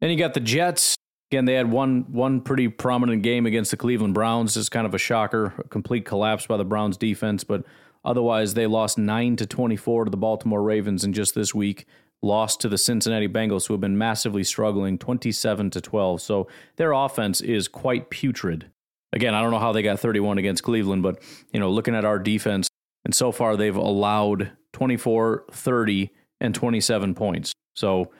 Then 0.00 0.10
you 0.10 0.16
got 0.16 0.34
the 0.34 0.40
Jets. 0.40 0.96
Again, 1.32 1.46
they 1.46 1.54
had 1.54 1.70
one 1.70 2.04
one 2.12 2.42
pretty 2.42 2.68
prominent 2.68 3.22
game 3.22 3.46
against 3.46 3.70
the 3.70 3.78
Cleveland 3.78 4.12
Browns. 4.12 4.54
It's 4.54 4.68
kind 4.68 4.86
of 4.86 4.92
a 4.92 4.98
shocker, 4.98 5.54
a 5.56 5.62
complete 5.62 6.04
collapse 6.04 6.46
by 6.46 6.58
the 6.58 6.64
Browns 6.66 6.98
defense, 6.98 7.42
but 7.42 7.64
otherwise 8.04 8.52
they 8.52 8.66
lost 8.66 8.98
9 8.98 9.36
to 9.36 9.46
24 9.46 10.04
to 10.04 10.10
the 10.10 10.18
Baltimore 10.18 10.62
Ravens 10.62 11.04
and 11.04 11.14
just 11.14 11.34
this 11.34 11.54
week 11.54 11.86
lost 12.20 12.60
to 12.60 12.68
the 12.68 12.76
Cincinnati 12.76 13.28
Bengals 13.28 13.66
who 13.66 13.72
have 13.72 13.80
been 13.80 13.96
massively 13.96 14.44
struggling 14.44 14.98
27 14.98 15.70
to 15.70 15.80
12. 15.80 16.20
So 16.20 16.48
their 16.76 16.92
offense 16.92 17.40
is 17.40 17.66
quite 17.66 18.10
putrid. 18.10 18.70
Again, 19.14 19.34
I 19.34 19.40
don't 19.40 19.52
know 19.52 19.58
how 19.58 19.72
they 19.72 19.80
got 19.80 19.98
31 19.98 20.36
against 20.36 20.62
Cleveland, 20.62 21.02
but 21.02 21.22
you 21.50 21.60
know, 21.60 21.70
looking 21.70 21.94
at 21.94 22.04
our 22.04 22.18
defense 22.18 22.68
and 23.06 23.14
so 23.14 23.32
far 23.32 23.56
they've 23.56 23.74
allowed 23.74 24.52
24, 24.74 25.44
30 25.50 26.10
and 26.42 26.54
27 26.54 27.14
points. 27.14 27.54
So 27.74 28.10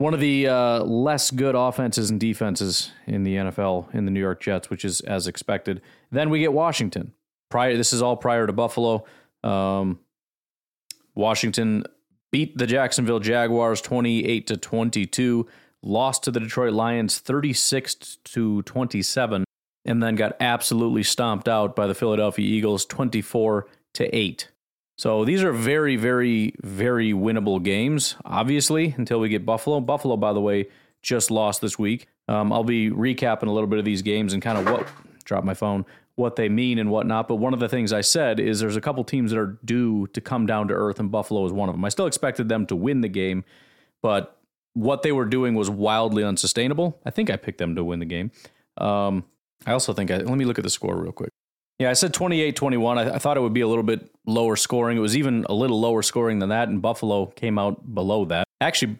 one 0.00 0.14
of 0.14 0.20
the 0.20 0.48
uh, 0.48 0.82
less 0.82 1.30
good 1.30 1.54
offenses 1.54 2.08
and 2.08 2.18
defenses 2.18 2.90
in 3.06 3.22
the 3.22 3.36
NFL 3.36 3.94
in 3.94 4.06
the 4.06 4.10
New 4.10 4.20
York 4.20 4.40
Jets, 4.40 4.70
which 4.70 4.82
is 4.82 5.02
as 5.02 5.26
expected. 5.26 5.82
Then 6.10 6.30
we 6.30 6.40
get 6.40 6.54
Washington. 6.54 7.12
Prior, 7.50 7.76
this 7.76 7.92
is 7.92 8.00
all 8.00 8.16
prior 8.16 8.46
to 8.46 8.52
Buffalo. 8.54 9.04
Um, 9.44 9.98
Washington 11.14 11.84
beat 12.32 12.56
the 12.56 12.66
Jacksonville 12.66 13.20
Jaguars 13.20 13.82
28 13.82 14.46
to 14.46 14.56
22, 14.56 15.46
lost 15.82 16.24
to 16.24 16.30
the 16.30 16.40
Detroit 16.40 16.72
Lions 16.72 17.18
36 17.18 18.16
to 18.24 18.62
27, 18.62 19.44
and 19.84 20.02
then 20.02 20.14
got 20.14 20.34
absolutely 20.40 21.02
stomped 21.02 21.46
out 21.46 21.76
by 21.76 21.86
the 21.86 21.94
Philadelphia 21.94 22.46
Eagles 22.46 22.86
24 22.86 23.68
to 23.92 24.16
8. 24.16 24.48
So 25.00 25.24
these 25.24 25.42
are 25.42 25.50
very, 25.50 25.96
very, 25.96 26.52
very 26.62 27.14
winnable 27.14 27.62
games, 27.62 28.16
obviously, 28.22 28.94
until 28.98 29.18
we 29.18 29.30
get 29.30 29.46
Buffalo. 29.46 29.80
Buffalo, 29.80 30.18
by 30.18 30.34
the 30.34 30.42
way, 30.42 30.68
just 31.00 31.30
lost 31.30 31.62
this 31.62 31.78
week. 31.78 32.06
Um, 32.28 32.52
I'll 32.52 32.64
be 32.64 32.90
recapping 32.90 33.46
a 33.46 33.50
little 33.50 33.66
bit 33.66 33.78
of 33.78 33.86
these 33.86 34.02
games 34.02 34.34
and 34.34 34.42
kind 34.42 34.58
of 34.58 34.66
what, 34.66 34.86
drop 35.24 35.42
my 35.42 35.54
phone, 35.54 35.86
what 36.16 36.36
they 36.36 36.50
mean 36.50 36.78
and 36.78 36.90
whatnot. 36.90 37.28
But 37.28 37.36
one 37.36 37.54
of 37.54 37.60
the 37.60 37.68
things 37.70 37.94
I 37.94 38.02
said 38.02 38.38
is 38.38 38.60
there's 38.60 38.76
a 38.76 38.80
couple 38.82 39.02
teams 39.02 39.30
that 39.30 39.40
are 39.40 39.58
due 39.64 40.06
to 40.08 40.20
come 40.20 40.44
down 40.44 40.68
to 40.68 40.74
earth, 40.74 41.00
and 41.00 41.10
Buffalo 41.10 41.46
is 41.46 41.52
one 41.54 41.70
of 41.70 41.74
them. 41.74 41.82
I 41.82 41.88
still 41.88 42.04
expected 42.04 42.50
them 42.50 42.66
to 42.66 42.76
win 42.76 43.00
the 43.00 43.08
game, 43.08 43.42
but 44.02 44.36
what 44.74 45.00
they 45.00 45.12
were 45.12 45.24
doing 45.24 45.54
was 45.54 45.70
wildly 45.70 46.24
unsustainable. 46.24 47.00
I 47.06 47.10
think 47.10 47.30
I 47.30 47.36
picked 47.36 47.56
them 47.56 47.74
to 47.74 47.82
win 47.82 48.00
the 48.00 48.04
game. 48.04 48.32
Um, 48.76 49.24
I 49.64 49.72
also 49.72 49.94
think 49.94 50.10
I, 50.10 50.18
let 50.18 50.36
me 50.36 50.44
look 50.44 50.58
at 50.58 50.64
the 50.64 50.68
score 50.68 50.94
real 50.94 51.12
quick. 51.12 51.30
Yeah, 51.80 51.88
I 51.88 51.94
said 51.94 52.12
28 52.12 52.54
21. 52.54 52.98
I, 52.98 53.14
I, 53.14 53.18
thought 53.18 53.38
it 53.38 53.40
would 53.40 53.54
be 53.54 53.62
a 53.62 53.66
little 53.66 53.82
bit 53.82 54.10
lower 54.26 54.54
scoring. 54.54 54.98
It 54.98 55.00
was 55.00 55.16
even 55.16 55.46
a 55.48 55.54
little 55.54 55.80
lower 55.80 56.02
scoring 56.02 56.38
than 56.38 56.50
that, 56.50 56.68
and 56.68 56.82
Buffalo 56.82 57.26
came 57.26 57.58
out 57.58 57.94
below 57.94 58.26
that. 58.26 58.46
Actually, 58.60 58.98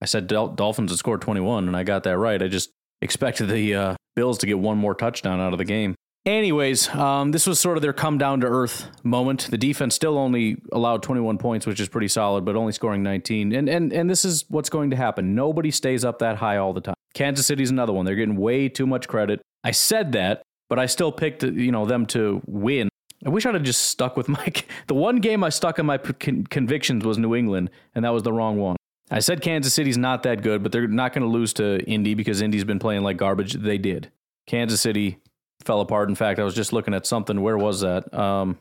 I 0.00 0.06
said 0.06 0.26
Dol- 0.26 0.48
Dolphins 0.48 0.92
had 0.92 0.98
scored 0.98 1.20
21, 1.20 1.68
and 1.68 1.76
I 1.76 1.82
got 1.82 2.04
that 2.04 2.16
right. 2.16 2.42
I 2.42 2.48
just 2.48 2.70
expected 3.02 3.50
the 3.50 3.74
uh, 3.74 3.94
Bills 4.16 4.38
to 4.38 4.46
get 4.46 4.58
one 4.58 4.78
more 4.78 4.94
touchdown 4.94 5.40
out 5.40 5.52
of 5.52 5.58
the 5.58 5.64
game. 5.66 5.94
Anyways, 6.24 6.88
um, 6.94 7.32
this 7.32 7.46
was 7.46 7.60
sort 7.60 7.76
of 7.76 7.82
their 7.82 7.92
come 7.92 8.16
down 8.16 8.40
to 8.40 8.46
earth 8.46 8.88
moment. 9.02 9.48
The 9.50 9.58
defense 9.58 9.94
still 9.94 10.16
only 10.16 10.56
allowed 10.72 11.02
21 11.02 11.36
points, 11.36 11.66
which 11.66 11.80
is 11.80 11.88
pretty 11.90 12.08
solid, 12.08 12.46
but 12.46 12.56
only 12.56 12.72
scoring 12.72 13.02
19. 13.02 13.52
And 13.52 13.68
and 13.68 13.92
and 13.92 14.08
this 14.08 14.24
is 14.24 14.46
what's 14.48 14.70
going 14.70 14.90
to 14.90 14.96
happen. 14.96 15.34
Nobody 15.34 15.70
stays 15.70 16.02
up 16.02 16.18
that 16.20 16.36
high 16.36 16.56
all 16.56 16.72
the 16.72 16.80
time. 16.80 16.94
Kansas 17.12 17.46
City's 17.46 17.70
another 17.70 17.92
one. 17.92 18.06
They're 18.06 18.14
getting 18.14 18.36
way 18.36 18.70
too 18.70 18.86
much 18.86 19.06
credit. 19.06 19.42
I 19.64 19.72
said 19.72 20.12
that 20.12 20.42
but 20.70 20.78
I 20.78 20.86
still 20.86 21.12
picked 21.12 21.42
you 21.42 21.70
know 21.70 21.84
them 21.84 22.06
to 22.06 22.40
win. 22.46 22.88
I 23.26 23.28
wish 23.28 23.44
I'd 23.44 23.52
have 23.52 23.62
just 23.62 23.84
stuck 23.84 24.16
with 24.16 24.28
my 24.38 24.50
the 24.86 24.94
one 24.94 25.16
game 25.16 25.44
I 25.44 25.50
stuck 25.50 25.78
on 25.78 25.84
my 25.84 25.98
con- 25.98 26.46
convictions 26.46 27.04
was 27.04 27.18
New 27.18 27.34
England, 27.34 27.68
and 27.94 28.06
that 28.06 28.14
was 28.14 28.22
the 28.22 28.32
wrong 28.32 28.56
one. 28.56 28.76
I 29.10 29.18
said 29.18 29.42
Kansas 29.42 29.74
City's 29.74 29.98
not 29.98 30.22
that 30.22 30.42
good, 30.42 30.62
but 30.62 30.70
they're 30.72 30.86
not 30.86 31.12
going 31.12 31.22
to 31.22 31.28
lose 31.28 31.52
to 31.54 31.80
Indy 31.80 32.14
because 32.14 32.40
Indy's 32.40 32.64
been 32.64 32.78
playing 32.78 33.02
like 33.02 33.16
garbage. 33.16 33.54
They 33.54 33.76
did. 33.76 34.12
Kansas 34.46 34.80
City 34.80 35.18
fell 35.64 35.80
apart. 35.80 36.08
In 36.08 36.14
fact, 36.14 36.38
I 36.38 36.44
was 36.44 36.54
just 36.54 36.72
looking 36.72 36.94
at 36.94 37.06
something. 37.06 37.42
Where 37.42 37.58
was 37.58 37.80
that? 37.80 38.12
Um, 38.14 38.56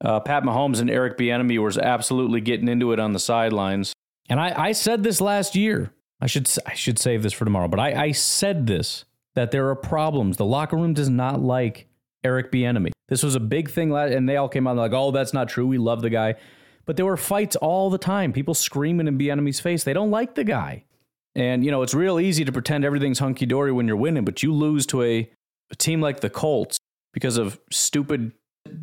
uh, 0.00 0.20
Pat 0.20 0.44
Mahomes 0.44 0.80
and 0.80 0.88
Eric 0.88 1.18
Bieniemy 1.18 1.60
was 1.62 1.76
absolutely 1.76 2.40
getting 2.40 2.68
into 2.68 2.92
it 2.92 3.00
on 3.00 3.12
the 3.12 3.18
sidelines. 3.18 3.92
And 4.30 4.38
I, 4.38 4.54
I 4.56 4.72
said 4.72 5.02
this 5.02 5.20
last 5.20 5.56
year. 5.56 5.92
I 6.20 6.26
should 6.26 6.48
I 6.66 6.74
should 6.74 6.98
save 6.98 7.22
this 7.22 7.32
for 7.32 7.44
tomorrow, 7.44 7.68
but 7.68 7.78
I, 7.78 8.06
I 8.06 8.12
said 8.12 8.66
this 8.66 9.04
that 9.34 9.50
there 9.50 9.68
are 9.68 9.76
problems. 9.76 10.36
The 10.36 10.44
locker 10.44 10.76
room 10.76 10.94
does 10.94 11.08
not 11.08 11.40
like 11.40 11.88
Eric 12.24 12.50
Bieniemy. 12.50 12.90
This 13.08 13.22
was 13.22 13.34
a 13.34 13.40
big 13.40 13.70
thing, 13.70 13.92
and 13.94 14.28
they 14.28 14.36
all 14.36 14.48
came 14.48 14.66
out 14.66 14.76
like, 14.76 14.92
"Oh, 14.92 15.10
that's 15.10 15.32
not 15.32 15.48
true. 15.48 15.66
We 15.66 15.78
love 15.78 16.02
the 16.02 16.10
guy," 16.10 16.34
but 16.84 16.96
there 16.96 17.06
were 17.06 17.16
fights 17.16 17.56
all 17.56 17.90
the 17.90 17.98
time. 17.98 18.32
People 18.32 18.54
screaming 18.54 19.06
in 19.06 19.18
Bieniemy's 19.18 19.60
face. 19.60 19.84
They 19.84 19.92
don't 19.92 20.10
like 20.10 20.34
the 20.34 20.44
guy, 20.44 20.84
and 21.34 21.64
you 21.64 21.70
know 21.70 21.82
it's 21.82 21.94
real 21.94 22.20
easy 22.20 22.44
to 22.44 22.52
pretend 22.52 22.84
everything's 22.84 23.18
hunky 23.18 23.46
dory 23.46 23.72
when 23.72 23.86
you're 23.86 23.96
winning, 23.96 24.24
but 24.24 24.42
you 24.42 24.52
lose 24.52 24.84
to 24.86 25.02
a, 25.02 25.30
a 25.70 25.76
team 25.76 26.00
like 26.00 26.20
the 26.20 26.30
Colts 26.30 26.78
because 27.14 27.38
of 27.38 27.58
stupid, 27.70 28.32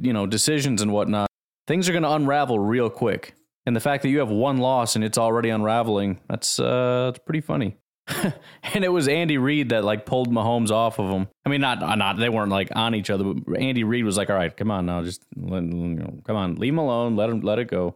you 0.02 0.14
know, 0.14 0.26
decisions 0.26 0.82
and 0.82 0.92
whatnot. 0.92 1.30
Things 1.68 1.88
are 1.90 1.92
going 1.92 2.04
to 2.04 2.12
unravel 2.12 2.60
real 2.60 2.90
quick. 2.90 3.36
And 3.66 3.76
the 3.76 3.80
fact 3.80 4.04
that 4.04 4.10
you 4.10 4.20
have 4.20 4.30
one 4.30 4.58
loss 4.58 4.96
and 4.96 5.04
it's 5.04 5.18
already 5.18 5.50
unraveling, 5.50 6.20
that's 6.30 6.60
uh, 6.60 7.12
that's 7.12 7.24
pretty 7.26 7.42
funny. 7.42 7.78
and 8.74 8.84
it 8.84 8.90
was 8.90 9.08
Andy 9.08 9.38
Reid 9.38 9.70
that 9.70 9.84
like 9.84 10.06
pulled 10.06 10.32
Mahomes 10.32 10.70
off 10.70 11.00
of 11.00 11.10
him. 11.10 11.28
I 11.46 11.50
mean, 11.50 11.62
not 11.62 11.80
not 11.98 12.18
they 12.18 12.30
weren't 12.30 12.52
like 12.52 12.70
on 12.76 12.94
each 12.94 13.10
other, 13.10 13.24
but 13.24 13.60
Andy 13.60 13.84
Reid 13.84 14.06
was 14.06 14.16
like, 14.16 14.30
"All 14.30 14.36
right, 14.36 14.56
come 14.56 14.70
on 14.70 14.86
now, 14.86 15.02
just 15.02 15.24
let, 15.36 15.64
you 15.64 15.70
know, 15.70 16.20
come 16.24 16.36
on, 16.36 16.56
leave 16.56 16.74
him 16.74 16.78
alone, 16.78 17.16
let 17.16 17.30
him 17.30 17.42
let 17.42 17.58
it 17.58 17.66
go." 17.66 17.96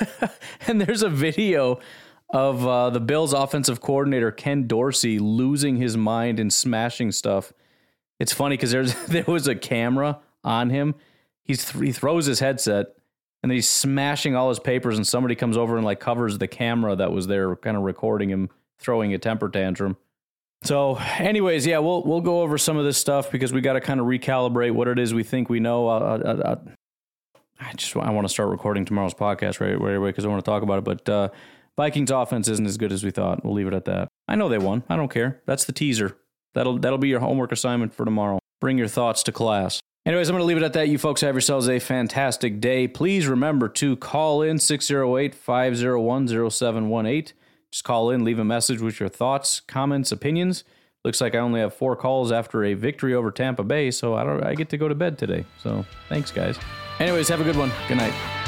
and 0.66 0.80
there's 0.80 1.02
a 1.02 1.08
video 1.08 1.80
of 2.30 2.66
uh, 2.66 2.90
the 2.90 3.00
Bills' 3.00 3.32
offensive 3.32 3.80
coordinator 3.80 4.30
Ken 4.30 4.66
Dorsey 4.66 5.18
losing 5.18 5.76
his 5.76 5.96
mind 5.96 6.38
and 6.38 6.52
smashing 6.52 7.10
stuff. 7.12 7.54
It's 8.18 8.34
funny 8.34 8.56
because 8.56 8.70
there's 8.70 8.94
there 9.06 9.24
was 9.26 9.48
a 9.48 9.54
camera 9.54 10.18
on 10.44 10.68
him. 10.68 10.94
He's 11.42 11.70
he 11.70 11.92
throws 11.92 12.26
his 12.26 12.40
headset 12.40 12.88
and 13.42 13.50
he's 13.50 13.68
smashing 13.68 14.36
all 14.36 14.50
his 14.50 14.60
papers, 14.60 14.98
and 14.98 15.06
somebody 15.06 15.36
comes 15.36 15.56
over 15.56 15.76
and 15.76 15.86
like 15.86 16.00
covers 16.00 16.36
the 16.36 16.48
camera 16.48 16.96
that 16.96 17.12
was 17.12 17.28
there, 17.28 17.56
kind 17.56 17.78
of 17.78 17.82
recording 17.82 18.28
him 18.28 18.50
throwing 18.78 19.14
a 19.14 19.18
temper 19.18 19.48
tantrum. 19.48 19.96
So, 20.64 20.96
anyways, 21.18 21.66
yeah, 21.66 21.78
we'll 21.78 22.02
we'll 22.02 22.20
go 22.20 22.42
over 22.42 22.58
some 22.58 22.76
of 22.76 22.84
this 22.84 22.98
stuff 22.98 23.30
because 23.30 23.52
we 23.52 23.60
got 23.60 23.74
to 23.74 23.80
kind 23.80 24.00
of 24.00 24.06
recalibrate 24.06 24.72
what 24.72 24.88
it 24.88 24.98
is 24.98 25.14
we 25.14 25.22
think 25.22 25.48
we 25.48 25.60
know. 25.60 25.88
I, 25.88 26.16
I, 26.16 26.56
I 27.60 27.72
just 27.74 27.96
I 27.96 28.10
want 28.10 28.26
to 28.26 28.32
start 28.32 28.48
recording 28.48 28.84
tomorrow's 28.84 29.14
podcast 29.14 29.60
right, 29.60 29.80
right 29.80 29.96
away 29.96 30.10
because 30.10 30.24
I 30.24 30.28
want 30.28 30.44
to 30.44 30.50
talk 30.50 30.62
about 30.62 30.78
it. 30.78 30.84
But 30.84 31.08
uh, 31.08 31.28
Vikings 31.76 32.10
offense 32.10 32.48
isn't 32.48 32.66
as 32.66 32.76
good 32.76 32.92
as 32.92 33.04
we 33.04 33.12
thought. 33.12 33.44
We'll 33.44 33.54
leave 33.54 33.68
it 33.68 33.74
at 33.74 33.84
that. 33.84 34.08
I 34.26 34.34
know 34.34 34.48
they 34.48 34.58
won. 34.58 34.82
I 34.88 34.96
don't 34.96 35.10
care. 35.10 35.42
That's 35.46 35.64
the 35.64 35.72
teaser. 35.72 36.16
That'll 36.54 36.78
that'll 36.78 36.98
be 36.98 37.08
your 37.08 37.20
homework 37.20 37.52
assignment 37.52 37.94
for 37.94 38.04
tomorrow. 38.04 38.40
Bring 38.60 38.78
your 38.78 38.88
thoughts 38.88 39.22
to 39.24 39.32
class. 39.32 39.80
Anyways, 40.04 40.28
I'm 40.28 40.34
going 40.34 40.42
to 40.42 40.46
leave 40.46 40.56
it 40.56 40.62
at 40.62 40.72
that. 40.72 40.88
You 40.88 40.96
folks 40.96 41.20
have 41.20 41.34
yourselves 41.34 41.68
a 41.68 41.78
fantastic 41.78 42.60
day. 42.60 42.88
Please 42.88 43.26
remember 43.26 43.68
to 43.68 43.94
call 43.96 44.42
in 44.42 44.58
608 44.58 45.34
501 45.34 46.50
0718. 46.50 47.34
Just 47.70 47.84
call 47.84 48.10
in, 48.10 48.24
leave 48.24 48.38
a 48.38 48.44
message 48.44 48.80
with 48.80 48.98
your 48.98 49.08
thoughts, 49.08 49.60
comments, 49.60 50.10
opinions. 50.12 50.64
Looks 51.04 51.20
like 51.20 51.34
I 51.34 51.38
only 51.38 51.60
have 51.60 51.74
four 51.74 51.96
calls 51.96 52.32
after 52.32 52.64
a 52.64 52.74
victory 52.74 53.14
over 53.14 53.30
Tampa 53.30 53.62
Bay, 53.62 53.90
so 53.90 54.14
I 54.14 54.24
don't 54.24 54.42
I 54.42 54.54
get 54.54 54.68
to 54.70 54.78
go 54.78 54.88
to 54.88 54.94
bed 54.94 55.18
today. 55.18 55.44
So 55.62 55.84
thanks 56.08 56.30
guys. 56.30 56.58
Anyways, 56.98 57.28
have 57.28 57.40
a 57.40 57.44
good 57.44 57.56
one. 57.56 57.70
Good 57.86 57.98
night. 57.98 58.47